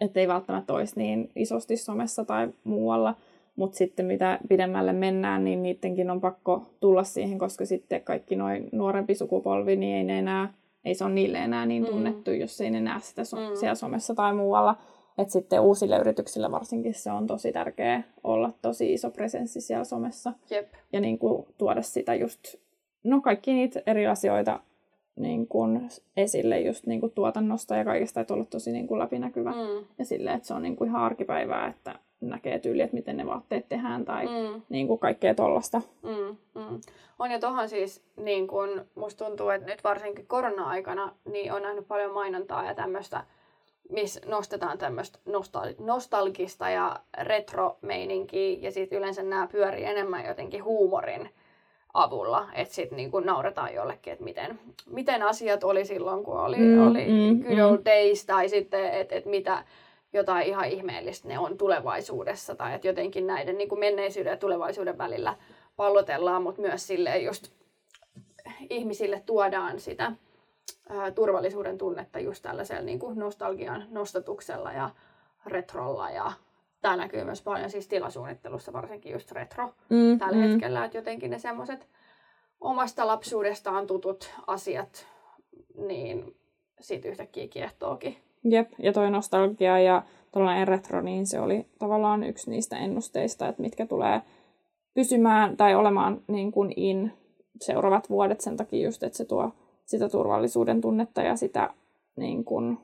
ettei 0.00 0.28
välttämättä 0.28 0.72
olisi 0.72 0.94
niin 0.96 1.30
isosti 1.36 1.76
somessa 1.76 2.24
tai 2.24 2.48
muualla. 2.64 3.14
Mutta 3.56 3.76
sitten 3.76 4.06
mitä 4.06 4.38
pidemmälle 4.48 4.92
mennään, 4.92 5.44
niin 5.44 5.62
niidenkin 5.62 6.10
on 6.10 6.20
pakko 6.20 6.62
tulla 6.80 7.04
siihen, 7.04 7.38
koska 7.38 7.64
sitten 7.64 8.02
kaikki 8.02 8.36
noin 8.36 8.68
nuorempi 8.72 9.14
sukupolvi, 9.14 9.76
niin 9.76 9.96
ei 9.96 10.04
ne 10.04 10.18
enää, 10.18 10.54
ei 10.84 10.94
se 10.94 11.04
ole 11.04 11.12
niille 11.12 11.38
enää 11.38 11.66
niin 11.66 11.82
mm. 11.82 11.88
tunnettu, 11.88 12.30
mm. 12.30 12.36
jos 12.36 12.60
ei 12.60 12.70
ne 12.70 12.80
näe 12.80 13.00
sitä 13.00 13.24
so- 13.24 13.36
mm. 13.36 13.56
siellä 13.60 13.74
somessa 13.74 14.14
tai 14.14 14.34
muualla. 14.34 14.76
Et 15.18 15.30
sitten 15.30 15.60
uusille 15.60 15.98
yrityksille 15.98 16.50
varsinkin 16.50 16.94
se 16.94 17.12
on 17.12 17.26
tosi 17.26 17.52
tärkeää 17.52 18.02
olla 18.24 18.52
tosi 18.62 18.92
iso 18.92 19.10
presenssi 19.10 19.60
siellä 19.60 19.84
somessa. 19.84 20.32
Jep. 20.50 20.72
Ja 20.92 21.00
niin 21.00 21.18
kuin 21.18 21.46
tuoda 21.58 21.82
sitä 21.82 22.14
just, 22.14 22.54
no 23.04 23.20
kaikki 23.20 23.52
niitä 23.52 23.82
eri 23.86 24.06
asioita 24.06 24.60
niin 25.16 25.46
kuin 25.46 25.88
esille 26.16 26.60
just 26.60 26.86
niin 26.86 27.00
kuin 27.00 27.12
tuotannosta 27.12 27.76
ja 27.76 27.84
kaikesta, 27.84 28.20
että 28.20 28.34
olla 28.34 28.44
tosi 28.44 28.72
niin 28.72 28.86
kuin 28.86 28.98
läpinäkyvä. 28.98 29.50
Mm. 29.50 29.86
Ja 29.98 30.04
silleen, 30.04 30.36
että 30.36 30.48
se 30.48 30.54
on 30.54 30.62
niin 30.62 30.76
kuin 30.76 30.90
ihan 30.90 31.02
arkipäivää, 31.02 31.68
että 31.68 31.98
näkee 32.20 32.58
tyyli, 32.58 32.82
että 32.82 32.96
miten 32.96 33.16
ne 33.16 33.26
vaatteet 33.26 33.68
tehdään 33.68 34.04
tai 34.04 34.26
mm. 34.26 34.62
niin 34.68 34.86
kuin 34.88 34.98
kaikkea 34.98 35.34
tollasta. 35.34 35.82
Mm, 36.02 36.36
mm. 36.54 36.80
On 37.18 37.30
ja 37.30 37.38
tuohon 37.38 37.68
siis, 37.68 38.02
niin 38.16 38.48
kuin, 38.48 38.80
musta 38.94 39.24
tuntuu, 39.24 39.48
että 39.48 39.70
nyt 39.70 39.84
varsinkin 39.84 40.26
korona-aikana 40.26 41.12
niin 41.32 41.52
on 41.52 41.62
nähnyt 41.62 41.88
paljon 41.88 42.14
mainontaa 42.14 42.64
ja 42.64 42.74
tämmöistä, 42.74 43.24
missä 43.90 44.20
nostetaan 44.26 44.78
tämmöistä 44.78 45.18
nostal- 45.26 45.84
nostalgista 45.84 46.70
ja 46.70 47.00
retro-meininkiä 47.22 48.58
ja 48.60 48.72
sitten 48.72 48.98
yleensä 48.98 49.22
nämä 49.22 49.48
pyörii 49.52 49.84
enemmän 49.84 50.26
jotenkin 50.26 50.64
huumorin 50.64 51.30
avulla, 51.94 52.48
että 52.52 52.74
sitten 52.74 52.96
niinku 52.96 53.20
nauretaan 53.20 53.74
jollekin, 53.74 54.12
että 54.12 54.24
miten, 54.24 54.60
miten 54.86 55.22
asiat 55.22 55.64
oli 55.64 55.84
silloin, 55.84 56.24
kun 56.24 56.40
oli, 56.40 56.56
mm, 56.56 56.88
oli 56.88 57.06
mm, 57.08 57.42
good 57.42 57.58
old 57.58 57.78
mm. 57.78 57.84
days, 57.84 58.26
tai 58.26 58.48
sitten, 58.48 58.92
että 58.92 59.14
et 59.14 59.26
mitä 59.26 59.64
jotain 60.12 60.46
ihan 60.46 60.68
ihmeellistä 60.68 61.28
ne 61.28 61.38
on 61.38 61.58
tulevaisuudessa, 61.58 62.54
tai 62.54 62.74
että 62.74 62.88
jotenkin 62.88 63.26
näiden 63.26 63.58
niinku 63.58 63.76
menneisyyden 63.76 64.30
ja 64.30 64.36
tulevaisuuden 64.36 64.98
välillä 64.98 65.36
pallotellaan, 65.76 66.42
mutta 66.42 66.60
myös 66.60 66.86
silleen 66.86 67.24
just 67.24 67.52
ihmisille 68.70 69.22
tuodaan 69.26 69.80
sitä 69.80 70.12
ää, 70.88 71.10
turvallisuuden 71.10 71.78
tunnetta 71.78 72.18
just 72.18 72.42
tällaisella 72.42 72.82
niinku 72.82 73.12
nostalgian 73.14 73.86
nostatuksella 73.90 74.72
ja 74.72 74.90
retrolla 75.46 76.10
ja 76.10 76.32
tämä 76.80 76.96
näkyy 76.96 77.24
myös 77.24 77.42
paljon 77.42 77.70
siis 77.70 77.88
tilasuunnittelussa, 77.88 78.72
varsinkin 78.72 79.12
just 79.12 79.32
retro 79.32 79.74
mm, 79.88 80.18
tällä 80.18 80.36
mm. 80.36 80.42
hetkellä, 80.42 80.84
että 80.84 80.98
jotenkin 80.98 81.30
ne 81.30 81.38
semmoiset 81.38 81.88
omasta 82.60 83.06
lapsuudestaan 83.06 83.86
tutut 83.86 84.30
asiat, 84.46 85.06
niin 85.86 86.36
siitä 86.80 87.08
yhtäkkiä 87.08 87.48
kiehtookin. 87.48 88.16
Jep, 88.44 88.72
ja 88.78 88.92
toi 88.92 89.10
nostalgia 89.10 89.78
ja 89.78 90.02
tuollainen 90.32 90.68
retro, 90.68 91.00
niin 91.00 91.26
se 91.26 91.40
oli 91.40 91.66
tavallaan 91.78 92.24
yksi 92.24 92.50
niistä 92.50 92.76
ennusteista, 92.76 93.48
että 93.48 93.62
mitkä 93.62 93.86
tulee 93.86 94.22
pysymään 94.94 95.56
tai 95.56 95.74
olemaan 95.74 96.20
niin 96.26 96.52
kuin 96.52 96.72
in 96.76 97.12
seuraavat 97.60 98.10
vuodet 98.10 98.40
sen 98.40 98.56
takia 98.56 98.86
just, 98.86 99.02
että 99.02 99.16
se 99.16 99.24
tuo 99.24 99.50
sitä 99.86 100.08
turvallisuuden 100.08 100.80
tunnetta 100.80 101.22
ja 101.22 101.36
sitä 101.36 101.70
niin 102.16 102.44
kuin, 102.44 102.78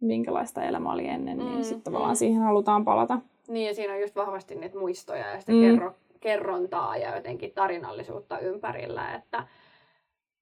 minkälaista 0.00 0.62
elämä 0.62 0.92
oli 0.92 1.08
ennen, 1.08 1.38
niin 1.38 1.48
mm, 1.48 1.54
niin 1.54 1.64
sitten 1.64 1.82
tavallaan 1.82 2.12
mm. 2.12 2.16
siihen 2.16 2.42
halutaan 2.42 2.84
palata. 2.84 3.20
Niin, 3.48 3.66
ja 3.66 3.74
siinä 3.74 3.92
on 3.92 4.00
just 4.00 4.16
vahvasti 4.16 4.54
niitä 4.54 4.78
muistoja 4.78 5.30
ja 5.30 5.40
sitä 5.40 5.52
mm. 5.52 5.60
kerro, 5.60 5.94
kerrontaa 6.20 6.96
ja 6.96 7.16
jotenkin 7.16 7.52
tarinallisuutta 7.52 8.38
ympärillä, 8.38 9.14
että 9.14 9.46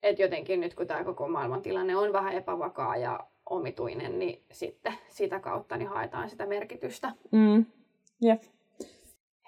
et 0.03 0.19
jotenkin 0.19 0.61
nyt 0.61 0.75
kun 0.75 0.87
tämä 0.87 1.05
koko 1.05 1.29
maailman 1.29 1.63
tilanne 1.63 1.97
on 1.97 2.13
vähän 2.13 2.33
epävakaa 2.33 2.97
ja 2.97 3.21
omituinen, 3.51 4.19
niin 4.19 4.43
sitten 4.53 4.93
sitä 5.09 5.41
kautta 5.41 5.77
niin 5.77 5.89
haetaan 5.89 6.31
sitä 6.31 6.47
merkitystä. 6.47 7.13
Mm. 7.31 7.65
Yep. 8.25 8.43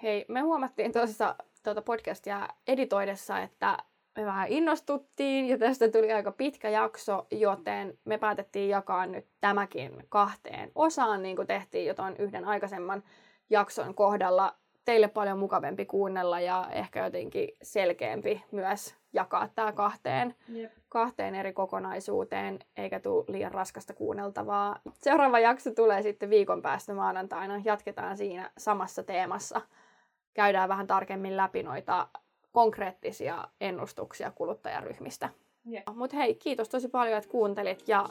Hei, 0.03 0.25
me 0.27 0.39
huomattiin 0.39 0.93
tuossa 0.93 1.35
tuota 1.63 1.81
podcastia 1.81 2.49
editoidessa, 2.67 3.39
että 3.39 3.77
me 4.17 4.25
vähän 4.25 4.47
innostuttiin 4.47 5.49
ja 5.49 5.57
tästä 5.57 5.87
tuli 5.87 6.13
aika 6.13 6.31
pitkä 6.31 6.69
jakso, 6.69 7.27
joten 7.31 7.97
me 8.05 8.17
päätettiin 8.17 8.69
jakaa 8.69 9.05
nyt 9.05 9.25
tämäkin 9.41 9.91
kahteen 10.09 10.71
osaan, 10.75 11.23
niin 11.23 11.35
kuin 11.35 11.47
tehtiin 11.47 11.85
jo 11.85 11.93
tuon 11.93 12.15
yhden 12.17 12.45
aikaisemman 12.45 13.03
jakson 13.49 13.95
kohdalla 13.95 14.55
teille 14.85 15.07
paljon 15.07 15.39
mukavempi 15.39 15.85
kuunnella 15.85 16.39
ja 16.39 16.67
ehkä 16.71 17.03
jotenkin 17.03 17.49
selkeämpi 17.61 18.43
myös 18.51 18.95
jakaa 19.13 19.47
tämä 19.47 19.71
kahteen, 19.71 20.35
kahteen 20.89 21.35
eri 21.35 21.53
kokonaisuuteen, 21.53 22.59
eikä 22.77 22.99
tule 22.99 23.25
liian 23.27 23.51
raskasta 23.51 23.93
kuunneltavaa. 23.93 24.79
Seuraava 24.93 25.39
jakso 25.39 25.71
tulee 25.71 26.01
sitten 26.01 26.29
viikon 26.29 26.61
päästä 26.61 26.93
maanantaina. 26.93 27.61
Jatketaan 27.65 28.17
siinä 28.17 28.51
samassa 28.57 29.03
teemassa. 29.03 29.61
Käydään 30.33 30.69
vähän 30.69 30.87
tarkemmin 30.87 31.37
läpi 31.37 31.63
noita 31.63 32.07
konkreettisia 32.51 33.47
ennustuksia 33.61 34.31
kuluttajaryhmistä. 34.31 35.29
Yep. 35.71 35.83
Mutta 35.95 36.15
hei, 36.15 36.35
kiitos 36.35 36.69
tosi 36.69 36.87
paljon, 36.87 37.17
että 37.17 37.29
kuuntelit 37.29 37.87
ja 37.87 38.05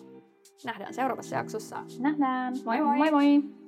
nähdään 0.64 0.94
seuraavassa 0.94 1.36
jaksossa. 1.36 1.76
Nähdään. 1.98 2.54
Moi 2.64 2.80
moi! 2.80 2.96
Moi 2.96 3.10
moi! 3.10 3.61